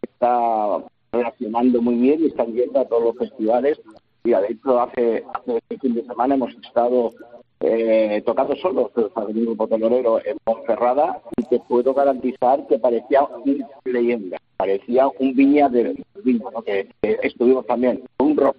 está 0.02 0.82
reaccionando 1.12 1.80
muy 1.80 1.94
bien 1.94 2.22
y 2.22 2.26
están 2.26 2.52
yendo 2.52 2.80
a 2.80 2.84
todos 2.84 3.04
los 3.04 3.16
festivales. 3.16 3.80
Y 4.24 4.30
de 4.30 4.46
hecho, 4.48 4.80
hace, 4.80 5.24
hace 5.34 5.56
este 5.58 5.78
fin 5.78 5.94
de 5.94 6.04
semana 6.04 6.34
hemos 6.34 6.54
estado 6.54 7.12
eh, 7.60 8.22
tocando 8.26 8.54
solo 8.56 8.90
el 8.96 9.34
grupo 9.34 9.66
telonero 9.66 10.20
en 10.24 10.36
Ponferrada 10.44 11.20
y 11.36 11.44
te 11.44 11.60
puedo 11.60 11.94
garantizar 11.94 12.66
que 12.66 12.78
parecía 12.78 13.22
una 13.22 13.68
leyenda, 13.84 14.38
parecía 14.56 15.08
un 15.18 15.34
viña 15.34 15.68
de 15.68 15.96
vino, 16.22 16.50
que, 16.64 16.88
estuvimos 17.02 17.66
también, 17.66 18.02
un 18.18 18.36
rock 18.36 18.56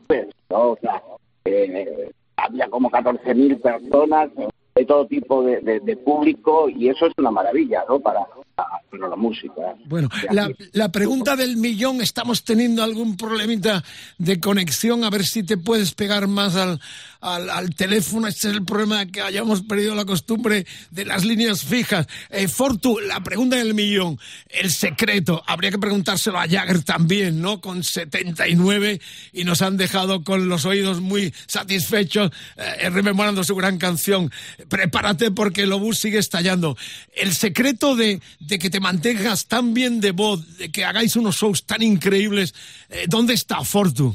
¿no? 0.49 0.71
o 0.71 0.77
sea, 0.81 1.01
eh, 1.45 2.11
había 2.37 2.67
como 2.69 2.89
14.000 2.89 3.61
personas 3.61 4.29
de 4.75 4.85
todo 4.85 5.05
tipo 5.07 5.43
de, 5.43 5.61
de, 5.61 5.97
público 5.97 6.69
y 6.69 6.89
eso 6.89 7.05
es 7.05 7.13
una 7.17 7.31
maravilla, 7.31 7.85
¿no? 7.87 7.99
Para, 7.99 8.27
para 8.55 9.09
la 9.09 9.15
música. 9.15 9.53
Bueno, 9.85 10.09
la, 10.31 10.49
la, 10.71 10.89
pregunta 10.89 11.35
del 11.35 11.57
millón, 11.57 12.01
¿estamos 12.01 12.43
teniendo 12.43 12.83
algún 12.83 13.17
problemita 13.17 13.83
de 14.17 14.39
conexión? 14.39 15.03
A 15.03 15.09
ver 15.09 15.25
si 15.25 15.43
te 15.43 15.57
puedes 15.57 15.93
pegar 15.93 16.27
más 16.27 16.55
al, 16.55 16.79
al, 17.25 17.75
teléfono. 17.75 18.27
Este 18.27 18.49
es 18.49 18.55
el 18.55 18.63
problema 18.63 19.05
que 19.05 19.21
hayamos 19.21 19.63
perdido 19.63 19.95
la 19.95 20.05
costumbre 20.05 20.65
de 20.91 21.05
las 21.05 21.25
líneas 21.25 21.63
fijas. 21.63 22.07
Eh, 22.29 22.47
Fortu, 22.47 22.99
la 22.99 23.21
pregunta 23.21 23.57
del 23.57 23.73
millón, 23.73 24.19
el 24.49 24.71
secreto, 24.71 25.43
habría 25.47 25.71
que 25.71 25.79
preguntárselo 25.79 26.39
a 26.39 26.47
Jagger 26.47 26.83
también, 26.83 27.41
¿no? 27.41 27.61
Con 27.61 27.83
79 27.83 29.01
y 29.33 29.43
nos 29.43 29.61
han 29.61 29.77
dejado 29.77 30.23
con 30.23 30.47
los 30.47 30.65
oídos 30.65 31.01
muy 31.01 31.33
satisfechos, 31.47 32.31
eh, 32.57 32.89
rememorando 32.89 33.43
su 33.43 33.55
gran 33.55 33.77
canción. 33.77 34.31
Prepárate 34.69 35.31
porque 35.31 35.63
el 35.63 35.73
obús 35.73 35.99
sigue 35.99 36.19
estallando. 36.19 36.77
El 37.13 37.33
secreto 37.33 37.95
de, 37.95 38.21
de, 38.47 38.59
que 38.59 38.69
te 38.69 38.79
mantengas 38.79 39.47
tan 39.47 39.73
bien 39.73 40.01
de 40.01 40.11
voz, 40.11 40.57
de 40.57 40.71
que 40.71 40.85
hagáis 40.85 41.15
unos 41.15 41.35
shows 41.35 41.65
tan 41.65 41.81
increíbles, 41.81 42.53
eh, 42.89 43.05
¿dónde 43.07 43.33
está 43.33 43.63
Fortu? 43.63 44.13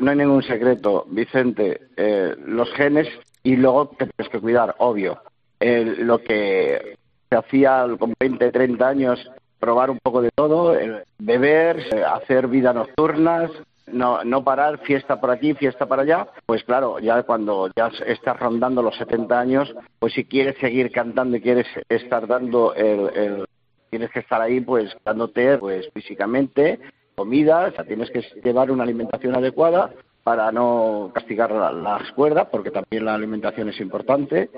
No 0.00 0.10
hay 0.10 0.16
ningún 0.16 0.42
secreto, 0.42 1.06
Vicente. 1.08 1.80
Eh, 1.96 2.34
los 2.46 2.70
genes 2.74 3.08
y 3.42 3.56
luego 3.56 3.88
te 3.98 4.06
tienes 4.06 4.30
que 4.30 4.40
cuidar, 4.40 4.74
obvio. 4.78 5.20
lo 5.60 6.22
que 6.22 6.96
se 7.30 7.36
hacía 7.36 7.86
con 7.98 8.14
20, 8.18 8.50
30 8.52 8.88
años, 8.88 9.30
probar 9.58 9.90
un 9.90 9.98
poco 10.02 10.22
de 10.22 10.30
todo, 10.34 10.76
beber, 11.18 11.80
eh, 11.92 12.04
hacer 12.04 12.48
vida 12.48 12.72
nocturnas, 12.72 13.50
no, 13.86 14.22
no 14.24 14.44
parar, 14.44 14.78
fiesta 14.80 15.20
por 15.20 15.30
aquí, 15.30 15.54
fiesta 15.54 15.86
para 15.86 16.02
allá. 16.02 16.28
Pues 16.46 16.62
claro, 16.64 16.98
ya 16.98 17.22
cuando 17.22 17.70
ya 17.76 17.90
estás 18.06 18.38
rondando 18.38 18.82
los 18.82 18.96
70 18.96 19.38
años, 19.38 19.74
pues 19.98 20.12
si 20.12 20.24
quieres 20.24 20.56
seguir 20.60 20.90
cantando 20.90 21.36
y 21.36 21.40
quieres 21.40 21.66
estar 21.88 22.26
dando 22.26 22.74
el, 22.74 23.46
tienes 23.90 24.10
que 24.10 24.20
estar 24.20 24.40
ahí 24.40 24.60
pues 24.60 24.96
dándote 25.04 25.58
pues 25.58 25.88
físicamente 25.92 26.78
comidas, 27.14 27.74
tienes 27.86 28.10
que 28.10 28.22
llevar 28.44 28.70
una 28.70 28.84
alimentación 28.84 29.34
adecuada 29.34 29.90
para 30.22 30.52
no 30.52 31.10
castigar 31.14 31.50
las 31.50 32.12
cuerdas, 32.12 32.48
porque 32.50 32.70
también 32.70 33.04
la 33.06 33.14
alimentación 33.14 33.70
es 33.70 33.80
importante, 33.80 34.50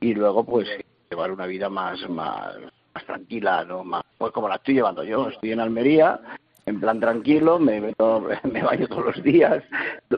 y 0.00 0.14
luego 0.14 0.44
pues 0.44 0.68
llevar 1.10 1.30
una 1.30 1.46
vida 1.46 1.68
más, 1.68 2.08
más, 2.08 2.54
tranquila, 3.06 3.64
¿no? 3.64 3.84
Más, 3.84 4.02
pues 4.16 4.32
como 4.32 4.48
la 4.48 4.54
estoy 4.56 4.74
llevando 4.74 5.04
yo, 5.04 5.28
estoy 5.28 5.52
en 5.52 5.60
Almería, 5.60 6.20
en 6.64 6.80
plan 6.80 7.00
tranquilo, 7.00 7.58
me, 7.58 7.80
me 8.52 8.62
baño 8.62 8.88
todos 8.88 9.16
los 9.16 9.22
días, 9.22 9.62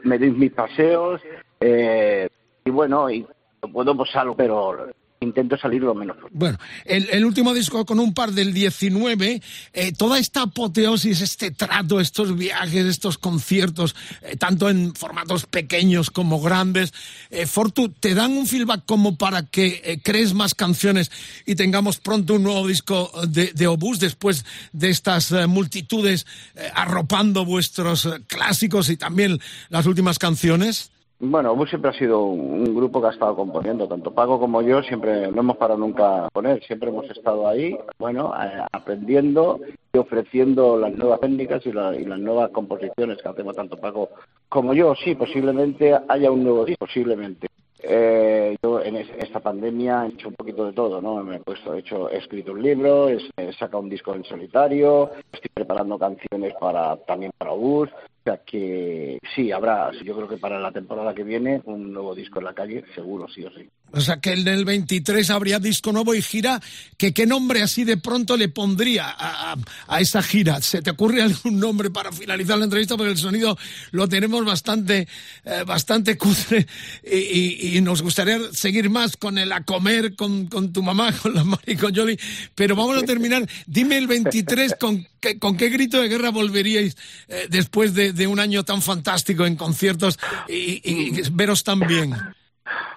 me 0.03 0.17
doy 0.17 0.31
mis 0.31 0.53
paseos, 0.53 1.21
eh, 1.59 2.29
y 2.63 2.69
bueno, 2.69 3.09
y 3.09 3.25
puedo 3.73 3.97
pues 3.97 4.11
pero 4.37 4.89
intento 5.21 5.57
salir 5.57 5.81
lo 5.81 5.93
menos. 5.93 6.17
Bueno, 6.31 6.57
el, 6.85 7.25
último 7.25 7.53
disco 7.53 7.85
con 7.85 7.99
un 7.99 8.13
par 8.13 8.31
del 8.31 8.53
19, 8.53 9.41
eh, 9.73 9.91
toda 9.91 10.17
esta 10.17 10.43
apoteosis, 10.43 11.21
este 11.21 11.51
trato, 11.51 11.99
estos 11.99 12.37
viajes, 12.37 12.85
estos 12.85 13.17
conciertos, 13.17 13.95
eh, 14.21 14.37
tanto 14.37 14.69
en 14.69 14.95
formatos 14.95 15.45
pequeños 15.45 16.09
como 16.09 16.39
grandes, 16.39 16.93
eh, 17.31 17.45
Fortu, 17.45 17.89
¿te 17.89 18.15
dan 18.15 18.31
un 18.31 18.47
feedback 18.47 18.83
como 18.85 19.17
para 19.17 19.43
que 19.43 19.99
crees 20.03 20.33
más 20.33 20.55
canciones 20.55 21.11
y 21.45 21.55
tengamos 21.55 21.97
pronto 21.97 22.35
un 22.35 22.43
nuevo 22.43 22.65
disco 22.67 23.11
de, 23.27 23.51
de 23.53 23.67
Obús 23.67 23.99
después 23.99 24.45
de 24.71 24.89
estas 24.89 25.31
multitudes 25.47 26.25
arropando 26.73 27.45
vuestros 27.45 28.07
clásicos 28.27 28.89
y 28.89 28.97
también 28.97 29.39
las 29.69 29.85
últimas 29.85 30.17
canciones? 30.17 30.91
Bueno, 31.21 31.51
Obus 31.51 31.69
siempre 31.69 31.91
ha 31.91 31.93
sido 31.93 32.23
un 32.23 32.73
grupo 32.73 33.01
que 33.01 33.07
ha 33.07 33.11
estado 33.11 33.35
componiendo, 33.35 33.89
tanto 33.89 34.13
Pago 34.13 34.39
como 34.39 34.61
yo, 34.61 34.81
siempre 34.81 35.29
no 35.29 35.41
hemos 35.41 35.57
parado 35.57 35.77
nunca 35.77 36.27
a 36.27 36.29
poner, 36.29 36.63
siempre 36.63 36.87
hemos 36.87 37.09
estado 37.09 37.45
ahí, 37.45 37.77
bueno, 37.97 38.31
aprendiendo 38.71 39.59
y 39.91 39.97
ofreciendo 39.97 40.77
las 40.77 40.93
nuevas 40.95 41.19
técnicas 41.19 41.65
y, 41.65 41.73
las 41.73 42.19
nuevas 42.19 42.51
composiciones 42.51 43.21
que 43.21 43.27
hacemos 43.27 43.53
tanto 43.53 43.75
Pago 43.75 44.09
como 44.47 44.73
yo. 44.73 44.95
Sí, 44.95 45.13
posiblemente 45.15 45.93
haya 46.07 46.31
un 46.31 46.41
nuevo 46.41 46.63
disco, 46.63 46.85
posiblemente. 46.85 47.49
Eh, 47.81 48.57
yo 48.61 48.81
en 48.81 48.97
esta 48.97 49.39
pandemia 49.39 50.05
he 50.05 50.09
hecho 50.09 50.27
un 50.27 50.35
poquito 50.35 50.65
de 50.65 50.73
todo, 50.73 51.01
¿no? 51.01 51.23
Me 51.23 51.37
he 51.37 51.39
puesto, 51.39 51.73
he 51.73 51.79
hecho, 51.79 52.09
he 52.09 52.17
escrito 52.17 52.51
un 52.51 52.61
libro, 52.61 53.09
he, 53.09 53.53
sacado 53.53 53.79
un 53.79 53.89
disco 53.89 54.13
en 54.13 54.23
solitario, 54.25 55.11
estoy 55.31 55.49
preparando 55.53 55.97
canciones 55.97 56.53
para 56.59 56.97
también 57.05 57.31
para 57.37 57.51
Obús, 57.51 57.89
o 58.19 58.23
sea 58.23 58.37
que 58.43 59.17
sí, 59.35 59.51
habrá, 59.51 59.91
yo 59.91 60.15
creo 60.15 60.27
que 60.27 60.37
para 60.37 60.59
la 60.59 60.71
temporada 60.71 61.13
que 61.13 61.23
viene, 61.23 61.61
un 61.65 61.93
nuevo 61.93 62.13
disco 62.13 62.39
en 62.39 62.45
la 62.45 62.53
calle, 62.53 62.83
seguro, 62.93 63.27
sí 63.29 63.45
o 63.45 63.51
sí. 63.51 63.69
O 63.91 64.01
sea 64.01 64.19
que 64.19 64.33
en 64.33 64.47
el 64.47 64.65
23 64.65 65.29
habría 65.29 65.59
disco 65.59 65.91
nuevo 65.91 66.13
y 66.13 66.21
gira, 66.21 66.61
que 66.97 67.13
qué 67.13 67.25
nombre 67.25 67.61
así 67.61 67.83
de 67.83 67.97
pronto 67.97 68.37
le 68.37 68.49
pondría 68.49 69.15
a, 69.17 69.55
esa 69.99 70.21
gira. 70.21 70.61
¿Se 70.61 70.81
te 70.81 70.91
ocurre 70.91 71.21
algún 71.21 71.59
nombre 71.59 71.89
para 71.89 72.11
finalizar 72.11 72.57
la 72.57 72.65
entrevista? 72.65 72.97
Porque 72.97 73.11
el 73.11 73.17
sonido 73.17 73.57
lo 73.91 74.07
tenemos 74.07 74.45
bastante, 74.45 75.07
eh, 75.43 75.63
bastante 75.65 76.17
cutre 76.17 76.67
y, 77.03 77.79
nos 77.81 78.01
gustaría 78.01 78.39
seguir 78.51 78.89
más 78.89 79.15
con 79.17 79.37
el 79.37 79.51
a 79.51 79.63
comer, 79.63 80.15
con, 80.15 80.47
con 80.47 80.73
tu 80.73 80.83
mamá, 80.83 81.11
con 81.21 81.33
la 81.33 81.43
Mari, 81.43 81.75
con 81.75 81.95
Jolie. 81.95 82.19
Pero 82.55 82.75
vamos 82.75 83.01
a 83.01 83.05
terminar. 83.05 83.47
Dime 83.65 83.97
el 83.97 84.07
23 84.07 84.75
con, 84.79 85.07
qué, 85.19 85.39
con 85.39 85.57
qué 85.57 85.69
grito 85.69 86.01
de 86.01 86.09
guerra 86.09 86.29
volveríais 86.29 86.95
eh, 87.27 87.47
después 87.49 87.93
de, 87.93 88.13
de, 88.13 88.27
un 88.27 88.39
año 88.39 88.63
tan 88.63 88.81
fantástico 88.81 89.45
en 89.45 89.55
conciertos 89.55 90.19
y, 90.47 90.81
y 90.83 91.21
veros 91.31 91.63
tan 91.63 91.79
bien. 91.79 92.13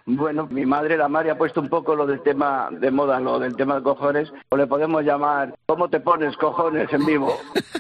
Bueno, 0.07 0.49
mi 0.51 0.67
madre, 0.67 0.97
la 0.97 1.09
Mari, 1.09 1.31
ha 1.31 1.39
puesto 1.39 1.61
un 1.61 1.69
poco 1.69 1.95
lo 1.95 2.07
del 2.07 2.23
tema 2.23 2.69
de 2.71 2.91
moda, 2.91 3.21
lo 3.21 3.39
del 3.39 3.57
tema 3.57 3.77
de 3.77 3.83
cojones, 3.83 4.33
o 4.49 4.57
le 4.57 4.67
podemos 4.67 5.05
llamar 5.05 5.55
¿Cómo 5.73 5.89
te 5.89 6.01
pones 6.01 6.37
cojones 6.37 6.93
en 6.93 7.07
vivo? 7.07 7.35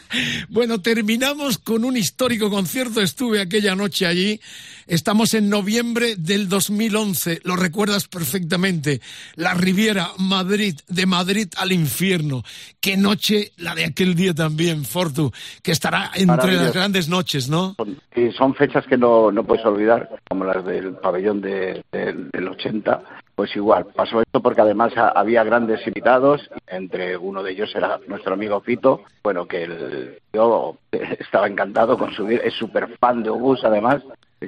bueno, 0.48 0.81
terminamos 0.81 1.59
con 1.59 1.85
un 1.85 1.94
histórico 1.94 2.48
concierto. 2.48 3.02
Estuve 3.02 3.39
aquella 3.39 3.77
noche 3.77 4.06
allí. 4.06 4.40
Estamos 4.86 5.34
en 5.34 5.48
noviembre 5.48 6.16
del 6.16 6.48
2011. 6.48 7.40
Lo 7.44 7.56
recuerdas 7.56 8.09
perfectamente. 8.09 9.00
La 9.36 9.54
Riviera, 9.54 10.09
Madrid, 10.18 10.74
de 10.88 11.06
Madrid 11.06 11.48
al 11.56 11.72
infierno. 11.72 12.42
Qué 12.80 12.96
noche 12.96 13.52
la 13.59 13.74
de 13.74 13.84
aquel 13.84 14.14
día 14.14 14.34
también, 14.34 14.84
Fortu, 14.84 15.30
que 15.62 15.72
estará 15.72 16.10
entre 16.14 16.54
las 16.54 16.72
grandes 16.72 17.09
noches, 17.09 17.48
¿no? 17.48 17.76
Sí, 18.14 18.30
son 18.32 18.54
fechas 18.54 18.84
que 18.86 18.96
no, 18.96 19.30
no 19.30 19.44
puedes 19.44 19.64
olvidar, 19.64 20.09
como 20.28 20.44
las 20.44 20.64
del 20.64 20.94
pabellón 20.94 21.40
de 21.40 21.82
del 21.92 22.48
80, 22.48 23.02
pues 23.34 23.54
igual, 23.56 23.86
pasó 23.86 24.20
esto 24.20 24.40
porque 24.40 24.60
además 24.60 24.92
había 24.96 25.44
grandes 25.44 25.86
invitados, 25.86 26.48
entre 26.66 27.16
uno 27.16 27.42
de 27.42 27.52
ellos 27.52 27.72
era 27.74 27.98
nuestro 28.06 28.34
amigo 28.34 28.60
Fito, 28.60 29.02
bueno, 29.22 29.46
que 29.46 29.64
el, 29.64 30.18
yo 30.32 30.76
estaba 30.92 31.46
encantado 31.46 31.96
con 31.96 32.12
subir, 32.12 32.40
es 32.44 32.54
súper 32.54 32.96
fan 32.98 33.22
de 33.22 33.30
Obús 33.30 33.64
además, 33.64 34.02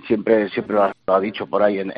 siempre 0.07 0.49
siempre 0.51 0.77
lo 0.77 1.15
ha, 1.15 1.21
dicho 1.21 1.47
por 1.47 1.63
ahí 1.63 1.79
en, 1.79 1.93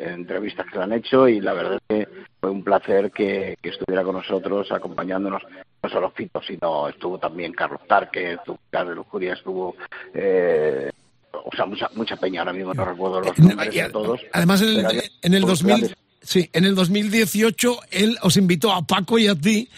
entrevistas 0.00 0.66
que 0.70 0.78
le 0.78 0.84
han 0.84 0.92
hecho 0.92 1.28
y 1.28 1.40
la 1.40 1.52
verdad 1.52 1.80
es 1.88 2.06
que 2.06 2.08
fue 2.40 2.50
un 2.50 2.62
placer 2.62 3.10
que, 3.10 3.56
estuviera 3.62 4.02
con 4.02 4.16
nosotros 4.16 4.70
acompañándonos 4.72 5.42
no 5.82 5.88
solo 5.88 6.10
Fito 6.10 6.40
sino 6.42 6.88
estuvo 6.88 7.18
también 7.18 7.52
Carlos 7.52 7.80
Tarque, 7.86 8.38
Carlos 8.70 8.96
Lujuria 8.96 9.34
estuvo 9.34 9.76
eh, 10.14 10.90
o 11.32 11.56
sea, 11.56 11.66
mucha, 11.66 11.88
mucha 11.94 12.16
peña, 12.16 12.40
ahora 12.40 12.52
mismo 12.52 12.74
no 12.74 12.84
recuerdo 12.84 13.20
los 13.20 13.38
nombres 13.38 13.74
de 13.74 13.90
todos. 13.90 14.20
Además, 14.32 14.62
en 14.62 14.84
el, 14.84 15.02
en 15.22 15.34
el 15.34 15.42
2000, 15.42 15.96
sí, 16.20 16.50
en 16.52 16.64
el 16.64 16.74
2018 16.74 17.78
él 17.90 18.18
os 18.22 18.36
invitó 18.36 18.72
a 18.72 18.82
Paco 18.82 19.18
y 19.18 19.28
a 19.28 19.34
ti 19.34 19.68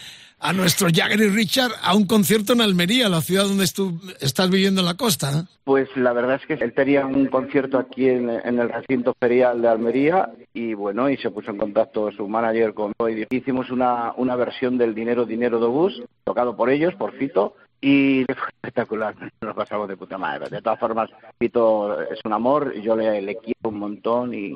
a 0.43 0.51
nuestro 0.51 0.89
Jagger 0.93 1.21
y 1.21 1.29
Richard 1.29 1.71
a 1.81 1.95
un 1.95 2.05
concierto 2.05 2.51
en 2.51 2.61
Almería, 2.61 3.07
la 3.07 3.21
ciudad 3.21 3.45
donde 3.45 3.65
tú 3.73 3.97
estás 4.19 4.49
viviendo 4.49 4.81
en 4.81 4.85
la 4.85 4.95
costa. 4.95 5.45
Pues 5.63 5.87
la 5.95 6.11
verdad 6.11 6.35
es 6.35 6.45
que 6.45 6.61
él 6.61 6.73
tenía 6.73 7.05
un 7.05 7.27
concierto 7.27 7.79
aquí 7.79 8.09
en, 8.09 8.29
el 8.29 8.69
recinto 8.69 9.15
ferial 9.17 9.61
de 9.61 9.69
Almería 9.69 10.29
y 10.53 10.73
bueno, 10.73 11.09
y 11.09 11.15
se 11.15 11.31
puso 11.31 11.51
en 11.51 11.57
contacto 11.57 12.11
su 12.11 12.27
manager 12.27 12.73
con 12.73 12.91
y 13.09 13.35
hicimos 13.35 13.71
una, 13.71 14.13
una 14.17 14.35
versión 14.35 14.77
del 14.77 14.93
Dinero 14.93 15.25
Dinero 15.25 15.61
de 15.61 15.67
Bus, 15.67 16.03
tocado 16.25 16.57
por 16.57 16.69
ellos, 16.69 16.93
por 16.95 17.13
Fito, 17.13 17.55
y 17.79 18.25
fue 18.27 18.49
espectacular, 18.53 19.15
nos 19.41 19.55
pasamos 19.55 19.87
de 19.87 19.95
puta 19.95 20.17
madre. 20.17 20.49
De 20.49 20.61
todas 20.61 20.79
formas, 20.79 21.09
Pito 21.37 22.01
es 22.01 22.19
un 22.25 22.33
amor, 22.33 22.73
yo 22.81 22.97
le, 22.97 23.21
le 23.21 23.37
quiero 23.37 23.69
un 23.69 23.79
montón 23.79 24.33
y 24.33 24.53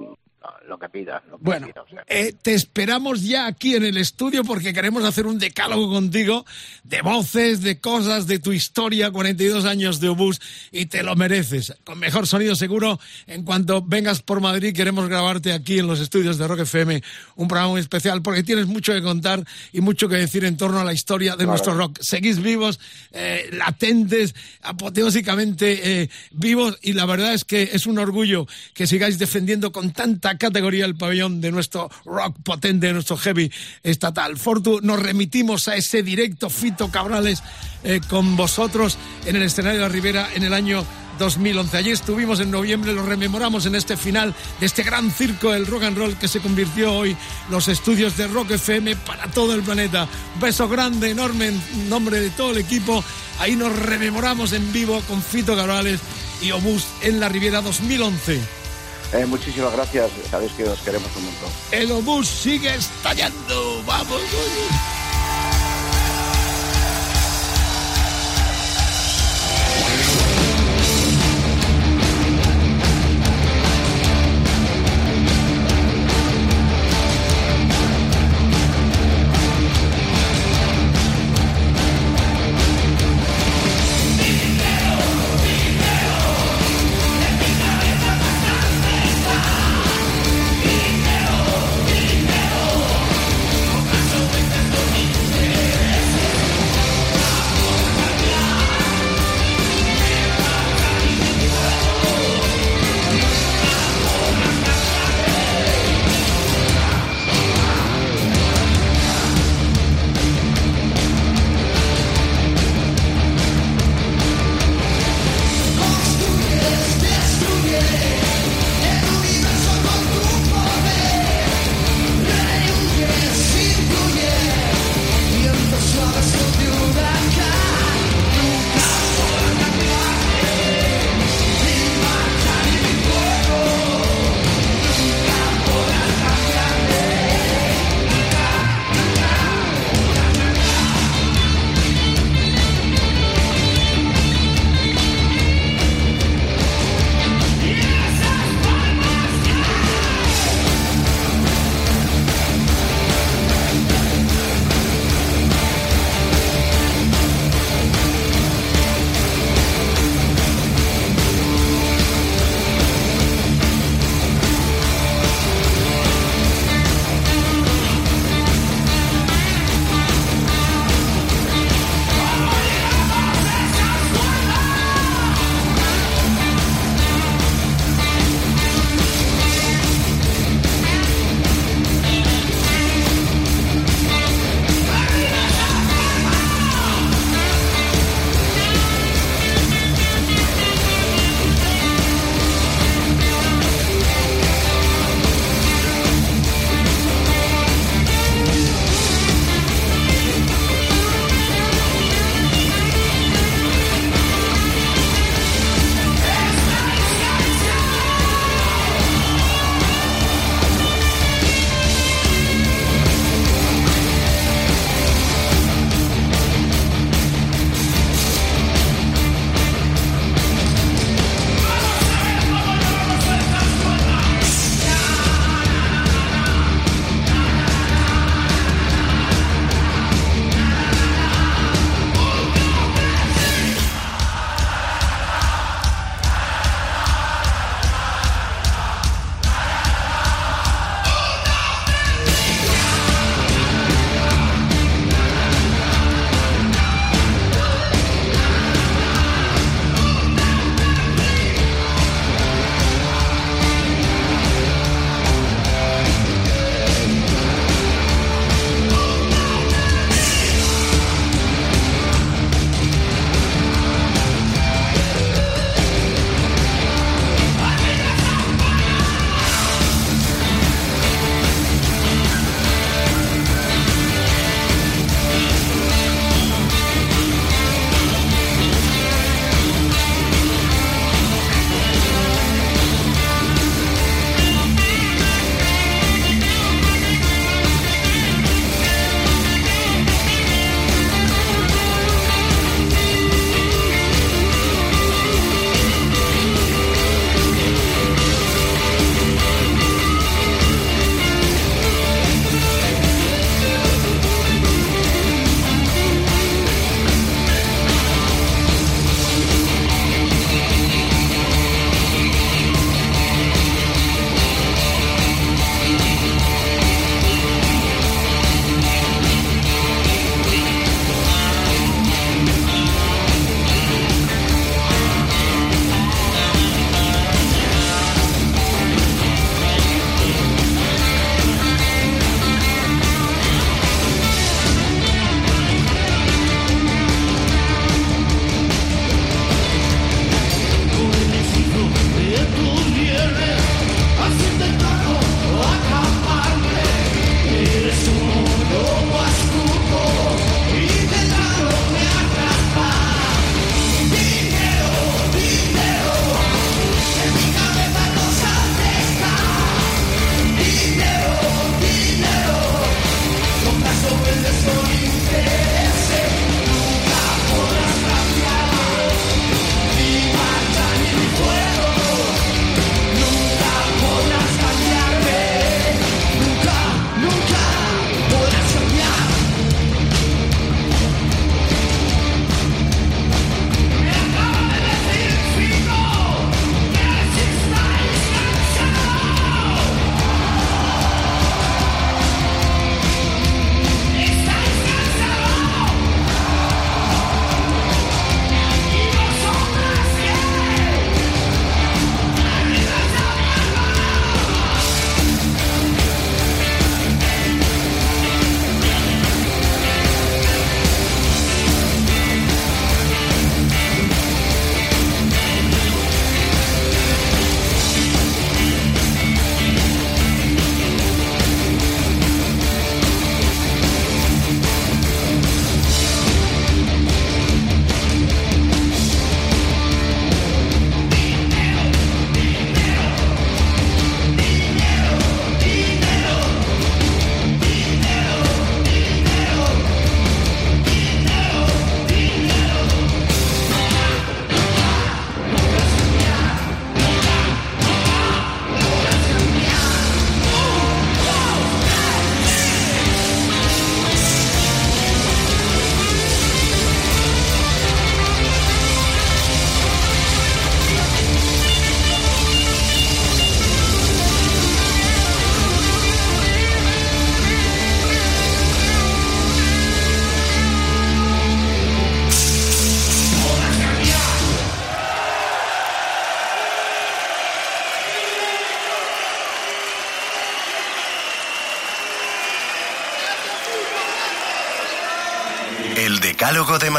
lo 0.67 0.77
que 0.77 0.89
pida. 0.89 1.23
bueno, 1.39 1.67
eh, 2.07 2.33
te 2.41 2.53
esperamos 2.53 3.23
ya 3.23 3.47
aquí 3.47 3.75
en 3.75 3.85
el 3.85 3.97
estudio 3.97 4.43
porque 4.43 4.73
queremos 4.73 5.03
hacer 5.03 5.25
un 5.25 5.39
decálogo 5.39 5.89
contigo 5.89 6.45
de 6.83 7.01
voces, 7.01 7.61
de 7.61 7.79
cosas, 7.79 8.27
de 8.27 8.39
tu 8.39 8.51
historia, 8.51 9.11
42 9.11 9.65
años 9.65 9.99
de 9.99 10.09
obús 10.09 10.41
y 10.71 10.87
te 10.87 11.03
lo 11.03 11.15
mereces. 11.15 11.73
Con 11.83 11.99
mejor 11.99 12.27
sonido 12.27 12.55
seguro, 12.55 12.99
en 13.27 13.43
cuanto 13.43 13.81
vengas 13.81 14.21
por 14.21 14.41
Madrid 14.41 14.75
queremos 14.75 15.07
grabarte 15.07 15.53
aquí 15.53 15.79
en 15.79 15.87
los 15.87 15.99
estudios 15.99 16.37
de 16.37 16.47
Rock 16.47 16.61
FM 16.61 17.01
un 17.35 17.47
programa 17.47 17.71
muy 17.71 17.81
especial 17.81 18.21
porque 18.21 18.43
tienes 18.43 18.67
mucho 18.67 18.93
que 18.93 19.01
contar 19.01 19.43
y 19.71 19.81
mucho 19.81 20.09
que 20.09 20.15
decir 20.15 20.45
en 20.45 20.57
torno 20.57 20.79
a 20.79 20.83
la 20.83 20.93
historia 20.93 21.35
de 21.35 21.45
nuestro 21.45 21.73
rock. 21.73 21.99
Seguís 22.01 22.41
vivos, 22.41 22.79
eh, 23.11 23.49
latentes, 23.51 24.35
apoteósicamente 24.61 26.01
eh, 26.01 26.09
vivos 26.31 26.77
y 26.81 26.93
la 26.93 27.05
verdad 27.05 27.33
es 27.33 27.45
que 27.45 27.69
es 27.73 27.87
un 27.87 27.99
orgullo 27.99 28.47
que 28.73 28.87
sigáis 28.87 29.19
defendiendo 29.19 29.71
con 29.71 29.91
tanta 29.91 30.36
categoría 30.37 30.85
el 30.85 30.95
pabellón 30.95 31.41
de 31.41 31.51
nuestro 31.51 31.89
rock 32.05 32.35
potente, 32.43 32.87
de 32.87 32.93
nuestro 32.93 33.17
heavy 33.17 33.51
estatal. 33.83 34.37
Fortu, 34.37 34.79
nos 34.81 35.01
remitimos 35.01 35.67
a 35.67 35.75
ese 35.75 36.03
directo 36.03 36.49
Fito 36.49 36.89
Cabrales 36.89 37.43
eh, 37.83 38.01
con 38.07 38.35
vosotros 38.35 38.97
en 39.25 39.35
el 39.35 39.43
escenario 39.43 39.79
de 39.79 39.87
la 39.87 39.93
Ribera 39.93 40.29
en 40.33 40.43
el 40.43 40.53
año 40.53 40.85
2011. 41.17 41.77
Allí 41.77 41.91
estuvimos 41.91 42.39
en 42.39 42.51
noviembre, 42.51 42.93
lo 42.93 43.05
rememoramos 43.05 43.65
en 43.65 43.75
este 43.75 43.97
final 43.97 44.33
de 44.59 44.65
este 44.65 44.83
gran 44.83 45.11
circo 45.11 45.51
del 45.51 45.65
rock 45.65 45.83
and 45.83 45.97
roll 45.97 46.17
que 46.17 46.27
se 46.27 46.39
convirtió 46.39 46.93
hoy 46.93 47.15
los 47.49 47.67
estudios 47.67 48.17
de 48.17 48.27
Rock 48.27 48.51
FM 48.51 48.95
para 48.97 49.27
todo 49.27 49.53
el 49.53 49.63
planeta. 49.63 50.07
Un 50.35 50.41
beso 50.41 50.67
grande, 50.67 51.11
enorme 51.11 51.47
en 51.47 51.89
nombre 51.89 52.19
de 52.19 52.29
todo 52.31 52.51
el 52.51 52.57
equipo. 52.57 53.03
Ahí 53.39 53.55
nos 53.55 53.77
rememoramos 53.77 54.53
en 54.53 54.71
vivo 54.71 55.01
con 55.07 55.21
Fito 55.21 55.55
Cabrales 55.55 55.99
y 56.41 56.51
Obús 56.51 56.85
en 57.01 57.19
la 57.19 57.29
Riviera 57.29 57.61
2011. 57.61 58.66
Eh, 59.13 59.25
muchísimas 59.25 59.71
gracias, 59.73 60.11
sabéis 60.29 60.51
que 60.51 60.63
os 60.65 60.79
queremos 60.79 61.09
un 61.15 61.25
montón. 61.25 61.49
El 61.71 61.91
obús 61.91 62.27
sigue 62.27 62.75
estallando, 62.75 63.81
vamos. 63.85 64.21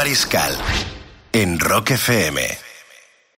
Mariscal 0.09 0.57
en 1.33 1.59
Rock 1.59 1.91
FM. 1.91 2.58